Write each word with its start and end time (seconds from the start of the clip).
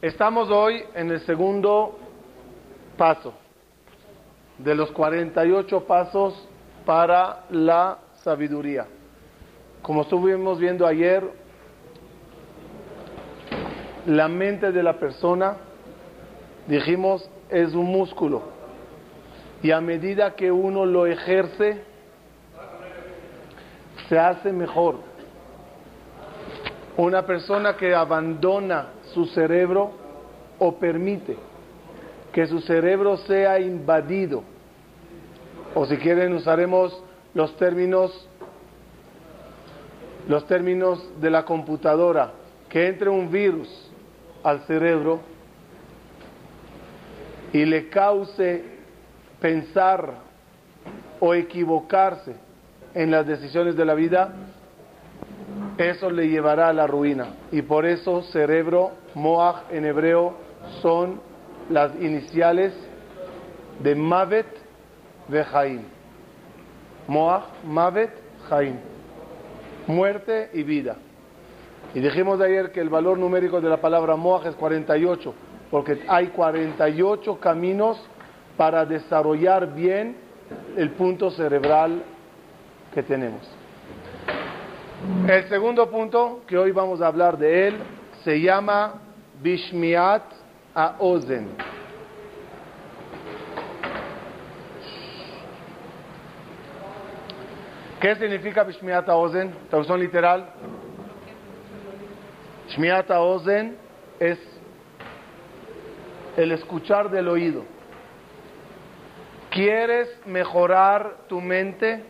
Estamos 0.00 0.48
hoy 0.48 0.84
en 0.94 1.10
el 1.10 1.18
segundo 1.22 1.98
paso 2.96 3.34
de 4.56 4.72
los 4.72 4.92
48 4.92 5.86
pasos 5.88 6.48
para 6.86 7.46
la 7.50 7.98
sabiduría. 8.22 8.86
Como 9.82 10.02
estuvimos 10.02 10.60
viendo 10.60 10.86
ayer, 10.86 11.28
la 14.06 14.28
mente 14.28 14.70
de 14.70 14.84
la 14.84 15.00
persona, 15.00 15.56
dijimos, 16.68 17.28
es 17.48 17.74
un 17.74 17.86
músculo. 17.86 18.42
Y 19.64 19.72
a 19.72 19.80
medida 19.80 20.36
que 20.36 20.52
uno 20.52 20.86
lo 20.86 21.08
ejerce, 21.08 21.82
se 24.08 24.16
hace 24.16 24.52
mejor. 24.52 25.00
Una 26.96 27.26
persona 27.26 27.76
que 27.76 27.92
abandona 27.96 28.90
su 29.18 29.26
cerebro 29.26 29.90
o 30.60 30.76
permite 30.76 31.36
que 32.32 32.46
su 32.46 32.60
cerebro 32.60 33.16
sea 33.16 33.58
invadido, 33.58 34.44
o 35.74 35.86
si 35.86 35.96
quieren 35.96 36.34
usaremos 36.34 37.02
los 37.34 37.56
términos 37.56 38.28
los 40.28 40.46
términos 40.46 41.02
de 41.20 41.30
la 41.30 41.44
computadora, 41.44 42.32
que 42.68 42.86
entre 42.86 43.08
un 43.08 43.28
virus 43.30 43.90
al 44.44 44.60
cerebro 44.66 45.20
y 47.52 47.64
le 47.64 47.88
cause 47.88 48.62
pensar 49.40 50.12
o 51.18 51.34
equivocarse 51.34 52.36
en 52.94 53.10
las 53.10 53.26
decisiones 53.26 53.74
de 53.74 53.84
la 53.84 53.94
vida, 53.94 54.32
eso 55.78 56.10
le 56.10 56.28
llevará 56.28 56.68
a 56.68 56.72
la 56.72 56.86
ruina. 56.86 57.36
Y 57.52 57.62
por 57.62 57.86
eso 57.86 58.22
cerebro, 58.22 58.92
moach 59.14 59.70
en 59.70 59.84
hebreo, 59.84 60.34
son 60.82 61.20
las 61.70 61.94
iniciales 62.00 62.72
de 63.80 63.94
Mavet 63.94 64.46
ve 65.28 65.44
Jaim. 65.44 65.82
Moach, 67.06 67.44
Mavet, 67.64 68.10
Jaim. 68.48 68.76
Muerte 69.86 70.50
y 70.52 70.62
vida. 70.62 70.96
Y 71.94 72.00
dijimos 72.00 72.40
ayer 72.40 72.72
que 72.72 72.80
el 72.80 72.90
valor 72.90 73.18
numérico 73.18 73.60
de 73.60 73.68
la 73.68 73.80
palabra 73.80 74.16
Moach 74.16 74.46
es 74.46 74.54
48, 74.56 75.34
porque 75.70 76.02
hay 76.08 76.28
48 76.28 77.40
caminos 77.40 77.98
para 78.56 78.84
desarrollar 78.84 79.72
bien 79.74 80.16
el 80.76 80.90
punto 80.90 81.30
cerebral 81.30 82.02
que 82.94 83.02
tenemos. 83.02 83.57
El 85.28 85.48
segundo 85.48 85.88
punto 85.88 86.42
que 86.46 86.58
hoy 86.58 86.72
vamos 86.72 87.00
a 87.00 87.06
hablar 87.06 87.38
de 87.38 87.68
él 87.68 87.76
se 88.24 88.40
llama 88.40 88.94
Bishmiat 89.40 90.24
Aozen. 90.74 91.50
¿Qué 98.00 98.16
significa 98.16 98.64
Bishmiat 98.64 99.08
Aozen? 99.08 99.54
Traducción 99.70 100.00
literal. 100.00 100.50
Bishmiat 102.66 103.08
Aozen 103.10 103.76
es 104.18 104.38
el 106.36 106.50
escuchar 106.52 107.08
del 107.08 107.28
oído. 107.28 107.64
¿Quieres 109.50 110.08
mejorar 110.26 111.18
tu 111.28 111.40
mente? 111.40 112.02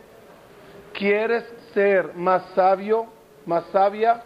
¿Quieres 0.93 1.43
ser 1.73 2.13
más 2.15 2.43
sabio, 2.55 3.07
más 3.45 3.65
sabia? 3.71 4.23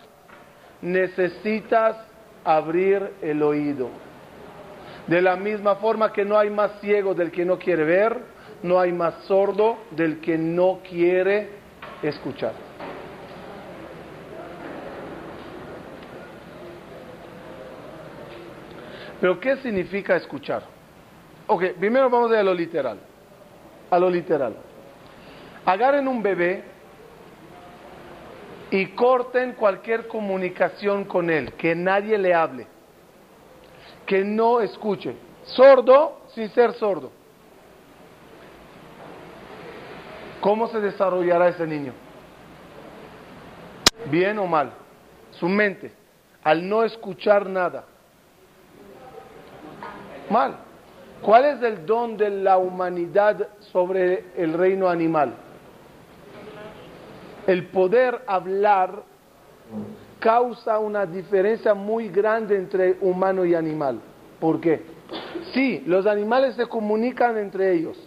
Necesitas 0.81 1.97
abrir 2.43 3.13
el 3.21 3.41
oído. 3.41 3.89
De 5.07 5.21
la 5.21 5.35
misma 5.35 5.75
forma 5.75 6.11
que 6.13 6.25
no 6.25 6.37
hay 6.37 6.49
más 6.49 6.79
ciego 6.79 7.13
del 7.13 7.31
que 7.31 7.45
no 7.45 7.57
quiere 7.57 7.83
ver, 7.83 8.19
no 8.63 8.79
hay 8.79 8.91
más 8.91 9.15
sordo 9.25 9.77
del 9.91 10.19
que 10.19 10.37
no 10.37 10.79
quiere 10.87 11.49
escuchar. 12.01 12.53
Pero 19.19 19.39
¿qué 19.39 19.57
significa 19.57 20.15
escuchar? 20.15 20.63
Ok, 21.47 21.63
primero 21.79 22.09
vamos 22.09 22.31
a, 22.31 22.39
a 22.39 22.43
lo 22.43 22.53
literal. 22.53 22.97
A 23.89 23.99
lo 23.99 24.09
literal. 24.09 24.53
Agarren 25.65 26.07
un 26.07 26.21
bebé 26.21 26.72
y 28.73 28.87
corten 28.87 29.53
cualquier 29.53 30.07
comunicación 30.07 31.03
con 31.03 31.29
él, 31.29 31.53
que 31.53 31.75
nadie 31.75 32.17
le 32.17 32.33
hable, 32.33 32.65
que 34.07 34.23
no 34.23 34.61
escuche, 34.61 35.15
sordo 35.43 36.21
sin 36.33 36.49
ser 36.49 36.73
sordo. 36.73 37.11
¿Cómo 40.41 40.67
se 40.69 40.79
desarrollará 40.79 41.49
ese 41.49 41.67
niño? 41.67 41.93
¿Bien 44.09 44.39
o 44.39 44.47
mal? 44.47 44.71
Su 45.29 45.47
mente, 45.47 45.91
al 46.43 46.67
no 46.67 46.83
escuchar 46.83 47.47
nada. 47.47 47.83
Mal. 50.31 50.57
¿Cuál 51.21 51.45
es 51.45 51.61
el 51.61 51.85
don 51.85 52.17
de 52.17 52.31
la 52.31 52.57
humanidad 52.57 53.49
sobre 53.71 54.25
el 54.35 54.53
reino 54.53 54.89
animal? 54.89 55.42
El 57.47 57.67
poder 57.67 58.21
hablar 58.27 59.03
causa 60.19 60.79
una 60.79 61.05
diferencia 61.05 61.73
muy 61.73 62.09
grande 62.09 62.55
entre 62.55 62.97
humano 63.01 63.43
y 63.43 63.53
animal. 63.55 63.99
¿Por 64.39 64.61
qué? 64.61 64.81
Sí, 65.53 65.83
los 65.85 66.05
animales 66.05 66.55
se 66.55 66.65
comunican 66.67 67.37
entre 67.37 67.73
ellos. 67.73 67.97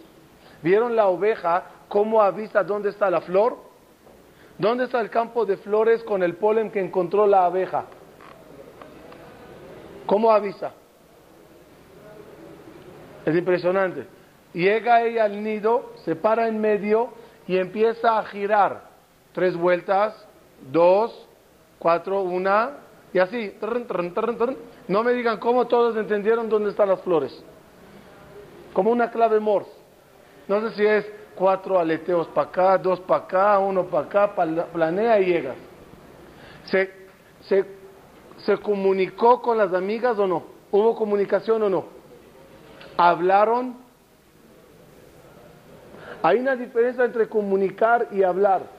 ¿Vieron 0.63 0.95
la 0.95 1.07
oveja 1.07 1.63
cómo 1.87 2.21
avisa 2.21 2.63
dónde 2.63 2.89
está 2.89 3.09
la 3.09 3.21
flor? 3.21 3.57
¿Dónde 4.57 4.85
está 4.85 4.99
el 4.99 5.11
campo 5.11 5.45
de 5.45 5.57
flores 5.57 6.03
con 6.03 6.23
el 6.23 6.35
polen 6.35 6.71
que 6.71 6.79
encontró 6.79 7.27
la 7.27 7.45
abeja? 7.45 7.85
¿Cómo 10.07 10.31
avisa? 10.31 10.71
Es 13.23 13.35
impresionante. 13.35 14.07
Llega 14.53 15.03
ella 15.03 15.25
al 15.25 15.43
nido, 15.43 15.91
se 16.03 16.15
para 16.15 16.47
en 16.47 16.59
medio 16.59 17.09
y 17.45 17.57
empieza 17.57 18.17
a 18.17 18.23
girar. 18.25 18.86
Tres 19.37 19.55
vueltas, 19.55 20.15
dos, 20.71 21.27
cuatro, 21.77 22.21
una, 22.23 22.71
y 23.13 23.19
así. 23.19 23.53
No 24.87 25.03
me 25.03 25.13
digan 25.13 25.37
cómo 25.37 25.67
todos 25.67 25.95
entendieron 25.95 26.49
dónde 26.49 26.71
están 26.71 26.89
las 26.89 27.01
flores. 27.01 27.43
Como 28.73 28.89
una 28.89 29.11
clave 29.11 29.39
Morse. 29.39 29.69
No 30.47 30.59
sé 30.61 30.75
si 30.75 30.83
es 30.83 31.05
cuatro 31.35 31.77
aleteos 31.77 32.25
para 32.29 32.47
acá, 32.47 32.77
dos 32.79 32.99
para 33.01 33.25
acá, 33.25 33.59
uno 33.59 33.83
para 33.83 34.07
acá, 34.07 34.35
planea 34.73 35.19
y 35.19 35.25
llega. 35.25 35.53
¿Se, 36.65 36.91
se, 37.41 37.63
¿Se 38.37 38.57
comunicó 38.57 39.39
con 39.39 39.59
las 39.59 39.71
amigas 39.71 40.17
o 40.17 40.25
no? 40.25 40.45
¿Hubo 40.71 40.95
comunicación 40.95 41.61
o 41.61 41.69
no? 41.69 41.85
hablaron. 42.97 43.75
Hay 46.23 46.39
una 46.39 46.55
diferencia 46.55 47.05
entre 47.05 47.29
comunicar 47.29 48.07
y 48.09 48.23
hablar. 48.23 48.76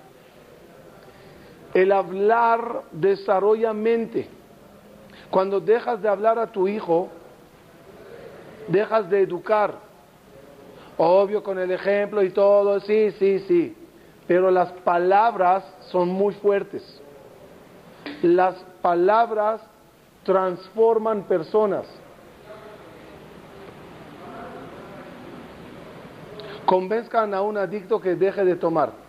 El 1.75 1.93
hablar 1.93 2.83
desarrolla 2.93 3.73
mente. 3.73 4.29
Cuando 5.31 5.61
dejas 5.61 6.01
de 6.01 6.09
hablar 6.09 6.39
a 6.39 6.47
tu 6.47 6.67
hijo, 6.67 7.09
dejas 8.69 9.09
de 9.11 9.23
educar. 9.23 9.75
Obvio 10.97 11.43
con 11.43 11.59
el 11.59 11.71
ejemplo 11.71 12.23
y 12.23 12.31
todo, 12.31 12.81
sí, 12.81 13.13
sí, 13.13 13.41
sí. 13.41 13.77
Pero 14.27 14.51
las 14.51 14.73
palabras 14.73 15.65
son 15.91 16.09
muy 16.09 16.35
fuertes. 16.35 16.83
Las 18.23 18.57
palabras 18.83 19.61
transforman 20.25 21.23
personas. 21.23 21.87
Convenzcan 26.67 27.33
a 27.33 27.41
un 27.41 27.57
adicto 27.57 28.01
que 28.01 28.15
deje 28.15 28.45
de 28.45 28.57
tomar. 28.57 29.08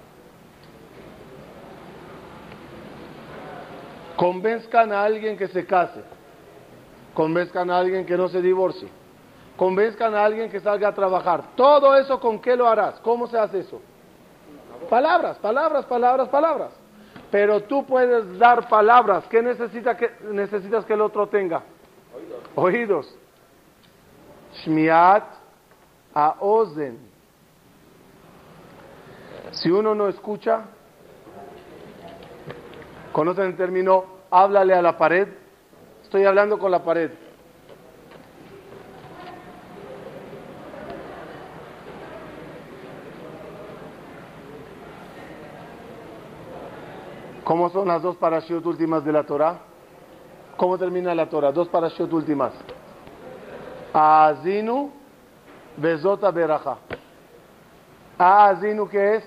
Convenzcan 4.19 4.91
a 4.91 5.01
alguien 5.01 5.37
que 5.37 5.47
se 5.47 5.65
case. 5.65 6.03
Convenzcan 7.13 7.71
a 7.71 7.77
alguien 7.77 8.05
que 8.05 8.17
no 8.17 8.27
se 8.27 8.41
divorcie. 8.41 8.89
Convenzcan 9.55 10.13
a 10.13 10.25
alguien 10.25 10.51
que 10.51 10.59
salga 10.59 10.89
a 10.89 10.93
trabajar. 10.93 11.55
Todo 11.55 11.95
eso, 11.95 12.19
¿con 12.19 12.37
qué 12.41 12.53
lo 12.53 12.67
harás? 12.67 12.99
¿Cómo 12.99 13.27
se 13.27 13.39
hace 13.39 13.59
eso? 13.59 13.79
Palabras, 14.89 15.37
palabras, 15.37 15.85
palabras, 15.85 16.27
palabras. 16.27 16.73
Pero 17.31 17.63
tú 17.63 17.85
puedes 17.85 18.37
dar 18.37 18.67
palabras. 18.67 19.23
¿Qué 19.29 19.41
necesita 19.41 19.95
que, 19.95 20.11
necesitas 20.31 20.83
que 20.83 20.93
el 20.95 21.01
otro 21.01 21.27
tenga? 21.27 21.63
Oídos. 22.13 23.07
Oídos. 23.07 23.15
Shmiat 24.65 25.23
a 26.13 26.35
ozen. 26.41 26.99
Si 29.51 29.71
uno 29.71 29.95
no 29.95 30.09
escucha, 30.09 30.65
Conocen 33.11 33.45
el 33.45 33.57
término, 33.57 34.05
háblale 34.29 34.73
a 34.73 34.81
la 34.81 34.97
pared. 34.97 35.27
Estoy 36.03 36.25
hablando 36.25 36.59
con 36.59 36.71
la 36.71 36.83
pared. 36.83 37.11
¿Cómo 47.43 47.71
son 47.71 47.87
las 47.87 48.03
dos 48.03 48.15
parashiot 48.17 48.63
últimas 48.63 49.03
de 49.03 49.11
la 49.11 49.23
Torah? 49.23 49.57
¿Cómo 50.55 50.77
termina 50.77 51.15
la 51.15 51.27
Torah? 51.27 51.51
Dos 51.51 51.67
parashiot 51.69 52.13
últimas. 52.13 52.53
Azinu 53.91 54.91
Bezota 55.77 56.29
Beraja. 56.29 56.77
Azinu, 58.19 58.87
¿qué 58.87 59.15
es? 59.15 59.23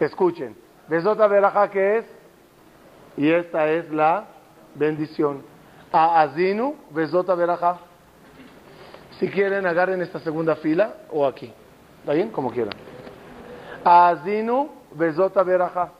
Escuchen. 0.00 0.56
Bezota 0.88 1.28
Beraja, 1.28 1.70
¿qué 1.70 1.98
es? 1.98 2.19
Y 3.20 3.30
esta 3.30 3.68
es 3.68 3.90
la 3.90 4.28
bendición. 4.74 5.42
Azinu, 5.92 6.74
Bezota 6.88 7.34
Beraja. 7.34 7.76
Si 9.18 9.28
quieren, 9.28 9.66
agarren 9.66 10.00
esta 10.00 10.20
segunda 10.20 10.56
fila 10.56 10.94
o 11.10 11.26
aquí. 11.26 11.52
¿Está 11.98 12.14
bien? 12.14 12.30
Como 12.30 12.50
quieran. 12.50 12.72
Azinu, 13.84 14.70
Bezota 14.94 15.42
Beraja. 15.42 15.90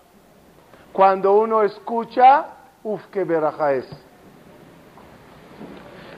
Cuando 0.94 1.34
uno 1.34 1.62
escucha, 1.62 2.46
uff, 2.82 3.04
qué 3.12 3.24
veraja 3.24 3.74
es. 3.74 3.86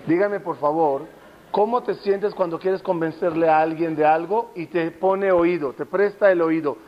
Dígame 0.07 0.39
por 0.39 0.57
favor, 0.59 1.03
¿cómo 1.51 1.83
te 1.83 1.97
sientes 1.97 2.33
cuando 2.33 2.61
quieres 2.61 2.81
convencerle 2.81 3.49
a 3.49 3.59
alguien 3.59 3.97
de 3.97 4.07
algo 4.07 4.53
y 4.55 4.67
te 4.67 4.93
pone 4.93 5.33
oído, 5.33 5.73
te 5.73 5.85
presta 5.85 6.31
el 6.31 6.41
oído, 6.41 6.79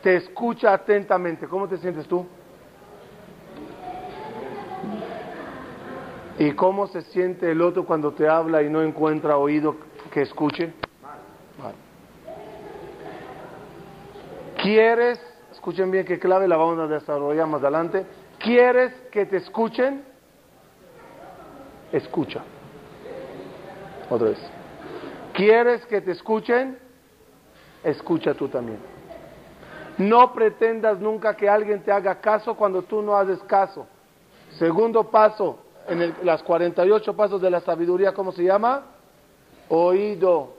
te 0.00 0.14
escucha 0.14 0.72
atentamente? 0.72 1.48
¿Cómo 1.48 1.66
te 1.66 1.76
sientes 1.78 2.06
tú? 2.06 2.24
¿Y 6.38 6.52
cómo 6.52 6.86
se 6.86 7.02
siente 7.02 7.50
el 7.50 7.60
otro 7.60 7.84
cuando 7.84 8.12
te 8.12 8.28
habla 8.28 8.62
y 8.62 8.68
no 8.68 8.82
encuentra 8.82 9.36
oído 9.36 9.76
que 10.12 10.22
escuche? 10.22 10.72
Mal. 11.58 11.74
¿Quieres 14.62 15.20
escuchen 15.58 15.90
bien 15.90 16.06
qué 16.06 16.18
clave 16.18 16.46
la 16.46 16.56
vamos 16.56 16.78
a 16.78 16.86
desarrollar 16.86 17.46
más 17.46 17.60
adelante. 17.60 18.06
¿Quieres 18.38 18.92
que 19.10 19.26
te 19.26 19.38
escuchen? 19.38 20.04
Escucha. 21.92 22.42
Otra 24.08 24.28
vez. 24.28 24.38
¿Quieres 25.34 25.84
que 25.86 26.00
te 26.00 26.12
escuchen? 26.12 26.78
Escucha 27.82 28.34
tú 28.34 28.48
también. 28.48 28.78
No 29.98 30.32
pretendas 30.32 31.00
nunca 31.00 31.36
que 31.36 31.48
alguien 31.48 31.82
te 31.82 31.90
haga 31.90 32.20
caso 32.20 32.54
cuando 32.54 32.82
tú 32.82 33.02
no 33.02 33.16
haces 33.16 33.40
caso. 33.40 33.86
Segundo 34.58 35.10
paso, 35.10 35.58
en 35.88 36.02
el, 36.02 36.14
las 36.22 36.42
48 36.42 37.14
pasos 37.14 37.40
de 37.40 37.50
la 37.50 37.60
sabiduría, 37.60 38.12
¿cómo 38.12 38.32
se 38.32 38.44
llama? 38.44 38.82
Oído. 39.68 40.56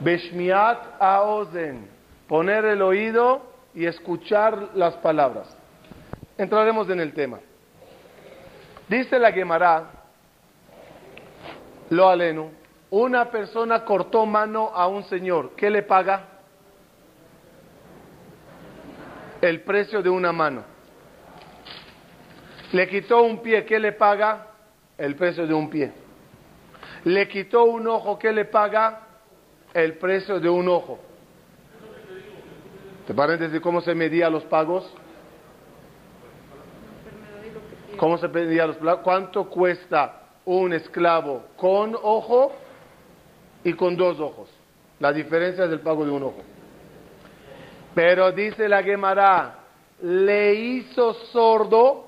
Beshmiat 0.00 1.00
aozen 1.00 1.88
poner 2.28 2.64
el 2.66 2.82
oído 2.82 3.42
y 3.74 3.86
escuchar 3.86 4.70
las 4.74 4.94
palabras. 4.96 5.56
Entraremos 6.36 6.88
en 6.90 7.00
el 7.00 7.12
tema. 7.14 7.40
Dice 8.88 9.18
la 9.18 9.32
Gemara, 9.32 9.90
lo 11.90 12.08
alenu, 12.08 12.50
una 12.90 13.30
persona 13.30 13.84
cortó 13.84 14.24
mano 14.24 14.70
a 14.74 14.86
un 14.86 15.04
señor, 15.04 15.52
¿qué 15.56 15.70
le 15.70 15.82
paga? 15.82 16.24
El 19.40 19.62
precio 19.62 20.02
de 20.02 20.10
una 20.10 20.32
mano. 20.32 20.77
Le 22.72 22.88
quitó 22.88 23.22
un 23.22 23.40
pie, 23.40 23.64
¿qué 23.64 23.78
le 23.78 23.92
paga? 23.92 24.46
El 24.96 25.14
precio 25.16 25.46
de 25.46 25.54
un 25.54 25.70
pie. 25.70 25.92
Le 27.04 27.28
quitó 27.28 27.64
un 27.64 27.86
ojo, 27.86 28.18
¿qué 28.18 28.32
le 28.32 28.44
paga? 28.44 29.06
El 29.72 29.94
precio 29.94 30.40
de 30.40 30.48
un 30.48 30.68
ojo. 30.68 30.98
¿Te 33.06 33.14
paréntesis 33.14 33.60
cómo 33.60 33.80
se 33.80 33.94
medía 33.94 34.28
los 34.28 34.44
pagos? 34.44 34.92
¿Cómo 37.96 38.18
se 38.18 38.28
medía 38.28 38.66
los 38.66 38.76
pagos? 38.76 39.00
¿Cuánto 39.02 39.48
cuesta 39.48 40.22
un 40.44 40.72
esclavo 40.72 41.46
con 41.56 41.94
ojo 41.94 42.52
y 43.64 43.72
con 43.72 43.96
dos 43.96 44.20
ojos? 44.20 44.50
La 45.00 45.12
diferencia 45.12 45.64
es 45.64 45.70
el 45.70 45.80
pago 45.80 46.04
de 46.04 46.10
un 46.10 46.22
ojo. 46.22 46.42
Pero 47.94 48.30
dice 48.32 48.68
la 48.68 48.82
Gemara, 48.82 49.58
le 50.02 50.54
hizo 50.54 51.14
sordo, 51.14 52.07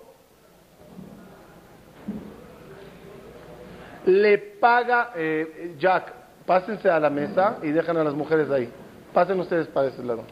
le 4.06 4.38
paga, 4.38 5.12
eh, 5.14 5.74
Jack, 5.78 6.12
pásense 6.46 6.88
a 6.88 6.98
la 6.98 7.10
mesa 7.10 7.58
y 7.62 7.68
dejan 7.68 7.96
a 7.96 8.04
las 8.04 8.14
mujeres 8.14 8.50
ahí. 8.50 8.70
Pasen 9.12 9.38
ustedes 9.40 9.66
para 9.68 9.88
ese 9.88 10.02
lado. 10.02 10.24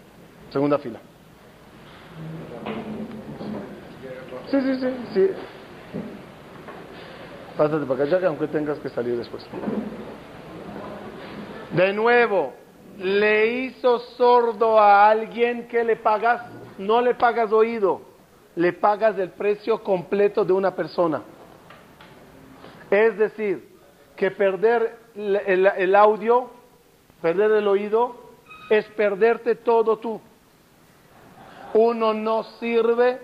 Segunda 0.51 0.79
fila. 0.79 0.99
Sí, 4.51 4.61
sí, 4.61 4.81
sí, 4.81 4.89
sí. 5.13 5.31
Pásate 7.57 7.85
para 7.87 8.05
acá, 8.05 8.27
aunque 8.29 8.47
tengas 8.47 8.79
que 8.79 8.89
salir 8.89 9.17
después. 9.17 9.45
De 11.73 11.93
nuevo, 11.93 12.55
le 12.99 13.65
hizo 13.65 13.99
sordo 14.17 14.79
a 14.79 15.11
alguien 15.11 15.69
que 15.69 15.85
le 15.85 15.97
pagas, 15.97 16.43
no 16.79 17.01
le 17.01 17.15
pagas 17.15 17.53
oído, 17.53 18.01
le 18.57 18.73
pagas 18.73 19.19
el 19.19 19.31
precio 19.31 19.83
completo 19.83 20.45
de 20.45 20.53
una 20.53 20.75
persona. 20.75 21.23
Es 22.91 23.19
decir, 23.19 23.69
que 24.17 24.31
perder 24.31 24.97
el 25.15 25.95
audio, 25.95 26.51
perder 27.21 27.53
el 27.53 27.69
oído, 27.69 28.17
es 28.71 28.85
perderte 28.91 29.55
todo 29.55 29.99
tú. 29.99 30.21
Uno 31.75 32.15
no 32.15 32.45
sirve 32.59 33.21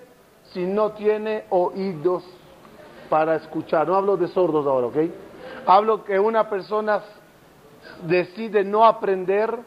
si 0.53 0.65
no 0.65 0.93
tiene 0.93 1.45
oídos 1.51 2.25
para 3.09 3.37
escuchar. 3.37 3.89
No 3.89 3.97
hablo 3.97 4.17
de 4.17 4.29
sordos 4.29 4.67
ahora, 4.67 4.87
¿ok? 4.89 4.97
Hablo 5.67 6.05
que 6.05 6.19
una 6.19 6.49
persona 6.49 7.03
decide 8.07 8.65
no 8.65 8.85
aprender, 8.85 9.59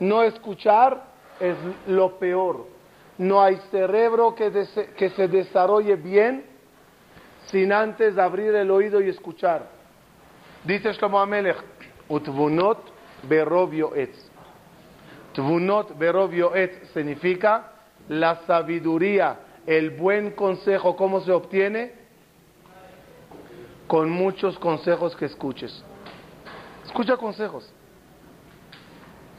no 0.00 0.22
escuchar, 0.22 1.02
es 1.40 1.56
lo 1.86 2.18
peor. 2.18 2.66
No 3.18 3.42
hay 3.42 3.56
cerebro 3.70 4.34
que, 4.34 4.52
que 4.96 5.10
se 5.10 5.28
desarrolle 5.28 5.96
bien 5.96 6.55
sin 7.46 7.72
antes 7.72 8.18
abrir 8.18 8.54
el 8.54 8.70
oído 8.70 9.00
y 9.00 9.08
escuchar. 9.08 9.66
Dice 10.64 10.92
Shlomo 10.92 11.20
Amelech, 11.20 11.56
utvunot 12.08 12.78
berobio 13.22 13.94
etz. 13.94 14.16
Tvunot 15.32 15.96
berobio 15.96 16.54
etz 16.54 16.90
significa 16.92 17.72
la 18.08 18.42
sabiduría, 18.46 19.38
el 19.66 19.90
buen 19.90 20.32
consejo, 20.32 20.96
¿cómo 20.96 21.20
se 21.20 21.32
obtiene? 21.32 21.92
Con 23.86 24.10
muchos 24.10 24.58
consejos 24.58 25.14
que 25.14 25.26
escuches. 25.26 25.84
Escucha 26.84 27.16
consejos. 27.16 27.72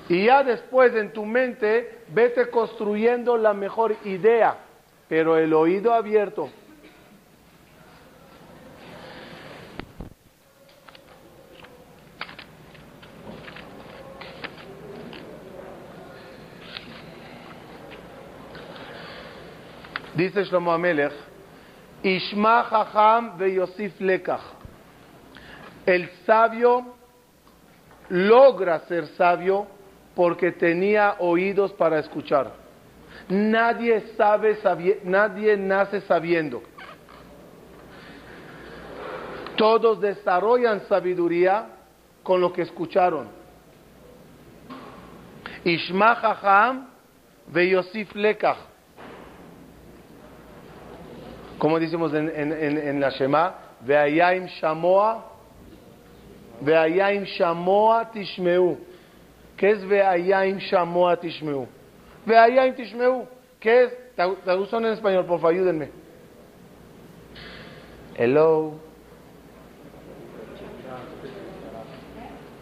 Y 0.07 0.25
ya 0.25 0.43
después 0.43 0.95
en 0.95 1.11
tu 1.11 1.25
mente 1.25 2.03
vete 2.09 2.49
construyendo 2.49 3.35
la 3.37 3.53
mejor 3.53 3.97
idea, 4.05 4.57
pero 5.09 5.37
el 5.37 5.53
oído 5.53 5.93
abierto 5.93 6.49
Dice 20.17 20.45
Shlomo 20.45 20.73
Amelech, 20.73 21.13
Ishma 22.01 22.65
Chacham 22.71 23.37
ve 23.37 23.53
Yosif 23.53 23.99
Lekach. 23.99 24.41
El 25.85 26.09
sabio 26.25 26.95
logra 28.09 28.79
ser 28.87 29.05
sabio 29.09 29.67
porque 30.15 30.53
tenía 30.53 31.17
oídos 31.19 31.71
para 31.73 31.99
escuchar. 31.99 32.51
Nadie 33.29 34.15
sabe, 34.17 34.57
nadie 35.03 35.55
nace 35.55 36.01
sabiendo. 36.01 36.63
Todos 39.55 40.01
desarrollan 40.01 40.81
sabiduría 40.87 41.67
con 42.23 42.41
lo 42.41 42.51
que 42.51 42.63
escucharon. 42.63 43.27
Ishma 45.63 46.19
Chacham 46.19 46.87
ve 47.49 47.69
Yosif 47.69 48.15
Lekach 48.15 48.76
como 51.57 51.79
decimos 51.79 52.13
en, 52.13 52.29
en, 52.29 52.51
en, 52.77 52.99
la 52.99 53.09
Shema, 53.09 53.55
Ve'ayim 53.81 54.45
Shamoa, 54.45 55.25
Ve'ayim 56.61 57.23
Shamoa 57.23 58.11
Tishmeu. 58.11 58.77
¿Qué 59.55 59.71
es 59.71 59.83
Ve'ayim 59.85 60.59
Shamoa 60.59 61.17
Tishmeu? 61.17 61.67
Ve'ayim 62.25 62.75
Tishmeu. 62.75 63.27
¿Qué 63.59 63.83
es? 63.83 64.15
Traducción 64.15 64.85
en 64.85 64.93
español, 64.93 65.25
por 65.25 65.39
favor, 65.39 65.53
ayúdenme. 65.53 65.89
Hello. 68.15 68.73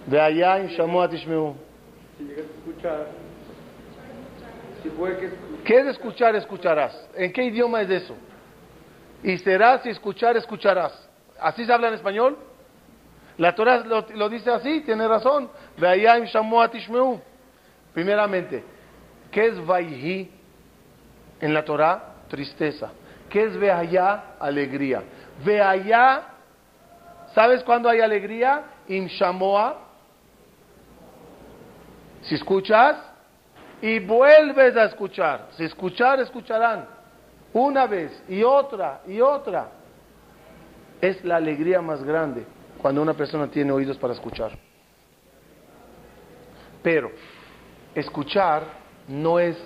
Ve'ayim 0.08 0.68
Shamoa 0.70 1.10
Tishmeu. 1.10 1.56
Si 2.18 2.24
llegas 2.24 2.46
a 2.46 2.58
escuchar, 2.60 3.08
si 4.82 4.90
puede 4.90 5.18
que 5.18 5.30
¿Qué 5.66 5.80
es 5.80 5.88
escuchar, 5.88 6.36
escucharás? 6.36 7.10
¿En 7.16 7.34
qué 7.34 7.44
idioma 7.46 7.82
es 7.82 7.90
eso? 7.90 8.16
Y 9.26 9.40
serás 9.40 9.84
y 9.88 9.90
escuchar, 9.90 10.38
escucharás. 10.38 10.94
¿Así 11.40 11.66
se 11.66 11.74
habla 11.74 11.88
en 11.88 11.96
español? 11.96 12.38
La 13.40 13.56
Torah 13.56 13.80
lo, 13.80 14.30
dice 14.30 14.52
así, 14.52 14.82
tiene 14.82 15.08
razón. 15.08 15.50
Primeramente, 17.92 18.64
¿qué 19.32 19.48
es 19.48 19.66
Vaihi 19.66 20.32
en 21.42 21.54
la 21.56 21.66
Torah? 21.66 22.04
Tristeza. 22.30 22.92
¿Qué 23.28 23.46
es 23.46 23.58
Veaya? 23.58 24.36
Alegría. 24.40 25.02
Veaya, 25.44 26.22
¿sabes 27.34 27.64
cuándo 27.64 27.90
hay 27.90 28.02
alegría? 28.02 28.64
Imshamoa. 28.88 29.80
Si 32.22 32.36
escuchas 32.36 32.98
y 33.82 33.98
vuelves 34.02 34.78
a 34.78 34.84
escuchar. 34.84 35.48
Si 35.58 35.64
escuchar, 35.64 36.20
escucharán. 36.20 36.95
Una 37.56 37.88
vez 37.88 38.12
y 38.28 38.44
otra 38.44 39.02
y 39.08 39.22
otra. 39.22 39.70
Es 41.00 41.24
la 41.24 41.38
alegría 41.38 41.82
más 41.82 42.04
grande 42.04 42.46
cuando 42.82 43.02
una 43.02 43.14
persona 43.14 43.50
tiene 43.50 43.72
oídos 43.72 43.98
para 43.98 44.12
escuchar. 44.12 44.52
Pero 46.84 47.12
escuchar 47.94 48.64
no 49.08 49.40
es... 49.40 49.58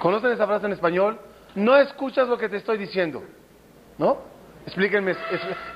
¿Conocen 0.00 0.32
esa 0.32 0.44
frase 0.44 0.66
en 0.66 0.72
español? 0.72 1.20
No 1.54 1.76
escuchas 1.76 2.26
lo 2.26 2.36
que 2.36 2.48
te 2.48 2.56
estoy 2.56 2.78
diciendo. 2.78 3.22
¿No? 3.96 4.18
Explíquenme, 4.66 5.14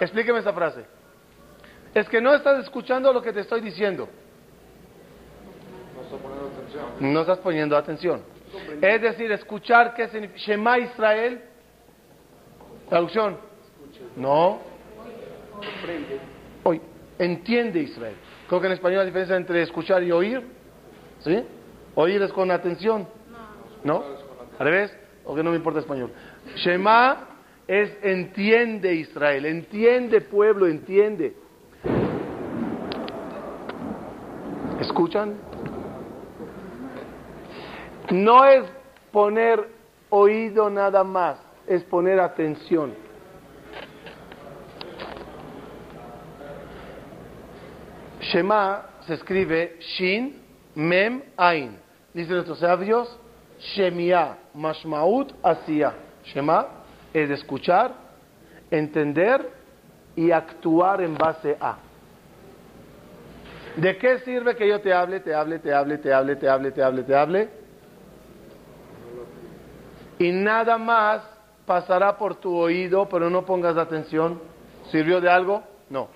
explíquenme 0.01 0.41
esa 0.41 0.53
frase. 0.53 0.87
Es 1.95 2.09
que 2.09 2.21
no 2.21 2.35
estás 2.35 2.65
escuchando 2.65 3.13
lo 3.13 3.23
que 3.23 3.33
te 3.33 3.41
estoy 3.41 3.61
diciendo. 3.61 4.09
No 5.95 6.03
estás 6.03 6.19
poniendo 6.19 6.49
atención. 6.49 7.13
No 7.13 7.21
estás 7.21 7.39
poniendo 7.39 7.77
atención. 7.77 8.40
Es 8.81 9.03
decir, 9.03 9.31
escuchar, 9.33 9.95
¿qué 9.95 10.09
significa? 10.09 10.39
Shema 10.41 10.79
Israel. 10.79 11.41
Traducción. 12.89 13.37
No. 14.17 14.61
Hoy, 16.65 16.81
entiende 17.19 17.81
Israel. 17.81 18.15
Creo 18.49 18.61
que 18.61 18.67
en 18.67 18.73
español 18.73 18.99
la 18.99 19.05
diferencia 19.05 19.37
entre 19.37 19.63
escuchar 19.63 20.03
y 20.03 20.11
oír. 20.11 20.43
¿Sí? 21.21 21.45
Oír 21.95 22.23
es 22.23 22.33
con 22.33 22.51
atención. 22.51 23.07
¿No? 23.85 24.03
¿Al 24.59 24.67
revés? 24.67 24.97
¿O 25.25 25.35
que 25.35 25.43
no 25.43 25.51
me 25.51 25.57
importa 25.57 25.81
español? 25.81 26.13
Shema 26.57 27.29
es 27.69 27.97
entiende 28.03 28.95
Israel. 28.95 29.47
Entiende 29.47 30.21
pueblo, 30.21 30.67
entiende. 30.67 31.35
¿Escuchan? 34.81 35.35
No 38.11 38.45
es 38.45 38.65
poner 39.13 39.69
oído 40.09 40.69
nada 40.69 41.05
más, 41.05 41.39
es 41.67 41.83
poner 41.85 42.19
atención. 42.19 42.95
Shema 48.21 48.87
se 49.07 49.15
escribe 49.15 49.77
Shin, 49.81 50.43
Mem, 50.75 51.23
Ain. 51.37 51.79
Dicen 52.13 52.35
nuestros 52.35 52.59
sabios, 52.59 53.19
Shemia, 53.59 54.39
Mashmaut, 54.55 55.33
Asiya. 55.43 55.95
Shema 56.25 56.67
es 57.13 57.31
escuchar, 57.31 57.93
entender 58.71 59.51
y 60.17 60.31
actuar 60.31 61.01
en 61.01 61.17
base 61.17 61.57
a. 61.61 61.79
¿De 63.77 63.97
qué 63.99 64.19
sirve 64.21 64.57
que 64.57 64.69
yo 64.69 64.81
te 64.81 64.93
hable, 64.93 65.21
te 65.21 65.33
hable, 65.33 65.61
te 65.61 65.73
hable, 65.73 65.99
te 65.99 66.13
hable, 66.13 66.37
te 66.37 66.49
hable, 66.49 66.71
te 66.73 66.83
hable, 66.83 67.03
te 67.05 67.15
hable? 67.15 67.60
Y 70.21 70.33
nada 70.33 70.77
más 70.77 71.23
pasará 71.65 72.19
por 72.19 72.35
tu 72.35 72.55
oído, 72.55 73.09
pero 73.09 73.31
no 73.31 73.47
pongas 73.47 73.79
atención. 73.79 74.39
¿Sirvió 74.91 75.19
de 75.19 75.31
algo? 75.31 75.63
No. 75.89 76.09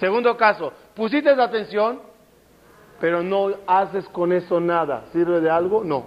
Segundo 0.00 0.38
caso, 0.38 0.72
pusiste 0.94 1.28
atención, 1.28 2.00
pero 2.98 3.22
no 3.22 3.50
haces 3.66 4.08
con 4.08 4.32
eso 4.32 4.58
nada. 4.58 5.04
¿Sirve 5.12 5.42
de 5.42 5.50
algo? 5.50 5.84
No. 5.84 6.06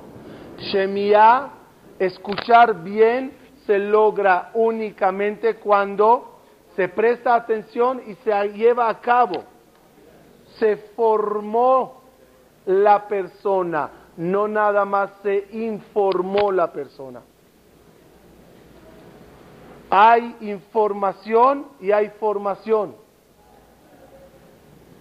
Shemia, 0.58 1.50
escuchar 2.00 2.82
bien, 2.82 3.38
se 3.68 3.78
logra 3.78 4.50
únicamente 4.56 5.58
cuando 5.58 6.40
se 6.76 6.90
presta 6.90 7.36
atención 7.36 8.02
y 8.08 8.16
se 8.16 8.32
lleva 8.54 8.90
a 8.90 9.00
cabo. 9.00 9.44
Se 10.58 10.78
formó 10.96 12.02
la 12.66 13.08
persona, 13.08 13.99
no 14.20 14.50
nada 14.50 14.84
más 14.84 15.12
se 15.24 15.48
informó 15.52 16.52
la 16.52 16.74
persona. 16.74 17.22
Hay 19.90 20.36
información 20.42 21.68
y 21.80 21.94
hay 21.94 22.10
formación. 22.20 22.96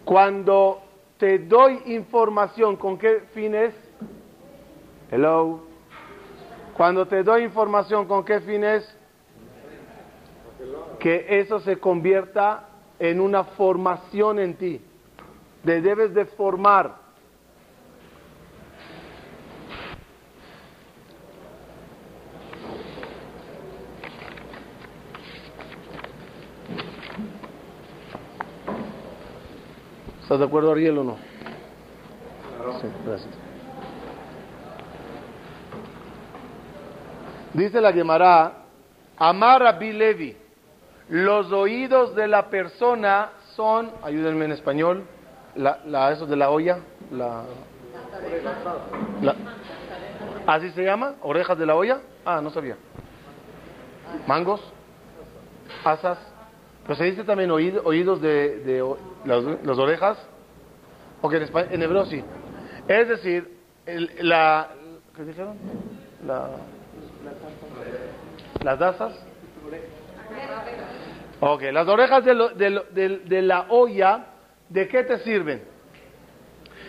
Cuando 0.05 0.81
te 1.19 1.41
doy 1.41 1.83
información, 1.87 2.77
¿con 2.77 2.97
qué 2.97 3.23
fines? 3.35 3.75
Hello. 5.11 5.63
Cuando 6.77 7.09
te 7.09 7.25
doy 7.25 7.43
información, 7.43 8.07
¿con 8.07 8.25
qué 8.25 8.39
fines? 8.41 8.97
Que 11.01 11.41
eso 11.41 11.59
se 11.59 11.77
convierta 11.81 12.69
en 13.01 13.21
una 13.21 13.43
formación 13.43 14.39
en 14.39 14.55
ti. 14.55 14.81
Te 15.65 15.83
debes 15.83 16.15
de 16.15 16.25
formar. 16.25 17.08
¿Estás 30.29 30.41
de 30.41 30.45
acuerdo, 30.45 30.73
Ariel, 30.73 30.99
o 30.99 31.05
no? 31.05 31.17
Sí, 32.83 32.89
gracias. 33.07 33.35
Dice 37.55 37.81
la 37.81 37.95
Gemara, 37.95 38.53
Amar 39.17 39.63
a 39.63 39.73
Levi, 39.73 40.37
los 41.09 41.51
oídos 41.51 42.15
de 42.15 42.29
la 42.29 42.51
persona 42.51 43.31
son, 43.57 43.91
ayúdenme 44.03 44.45
en 44.45 44.53
español, 44.53 45.05
la, 45.57 45.81
la, 45.87 46.13
eso 46.13 46.27
de 46.27 46.37
la 46.37 46.51
olla, 46.51 46.81
la, 47.11 47.45
¿así 50.47 50.71
se 50.73 50.85
llama? 50.85 51.15
¿Orejas 51.23 51.57
de 51.57 51.65
la 51.65 51.75
olla? 51.75 52.01
Ah, 52.27 52.43
no 52.43 52.51
sabía. 52.51 52.77
¿Mangos? 54.27 54.61
¿Asas? 55.87 56.19
Pero 56.89 56.97
se 56.97 57.05
dice 57.05 57.23
también 57.23 57.51
oídos 57.51 58.23
de, 58.23 58.83
las, 59.27 59.79
orejas. 59.79 60.17
O 61.21 61.31
en, 61.31 61.43
en, 61.71 61.83
hebreo 61.83 62.07
sí. 62.07 62.25
Es 62.89 63.09
decir, 63.09 63.59
la. 64.21 64.71
¿Qué 65.15 65.25
dijeron? 65.25 65.59
La, 66.27 66.49
las 68.65 68.79
dasas. 68.79 69.13
Ok, 71.41 71.65
las 71.73 71.87
orejas 71.89 72.25
de, 72.25 73.21
de 73.23 73.43
la 73.43 73.67
olla, 73.69 74.25
¿de 74.71 74.89
qué 74.89 75.05
te 75.05 75.19
sirven? 75.19 75.63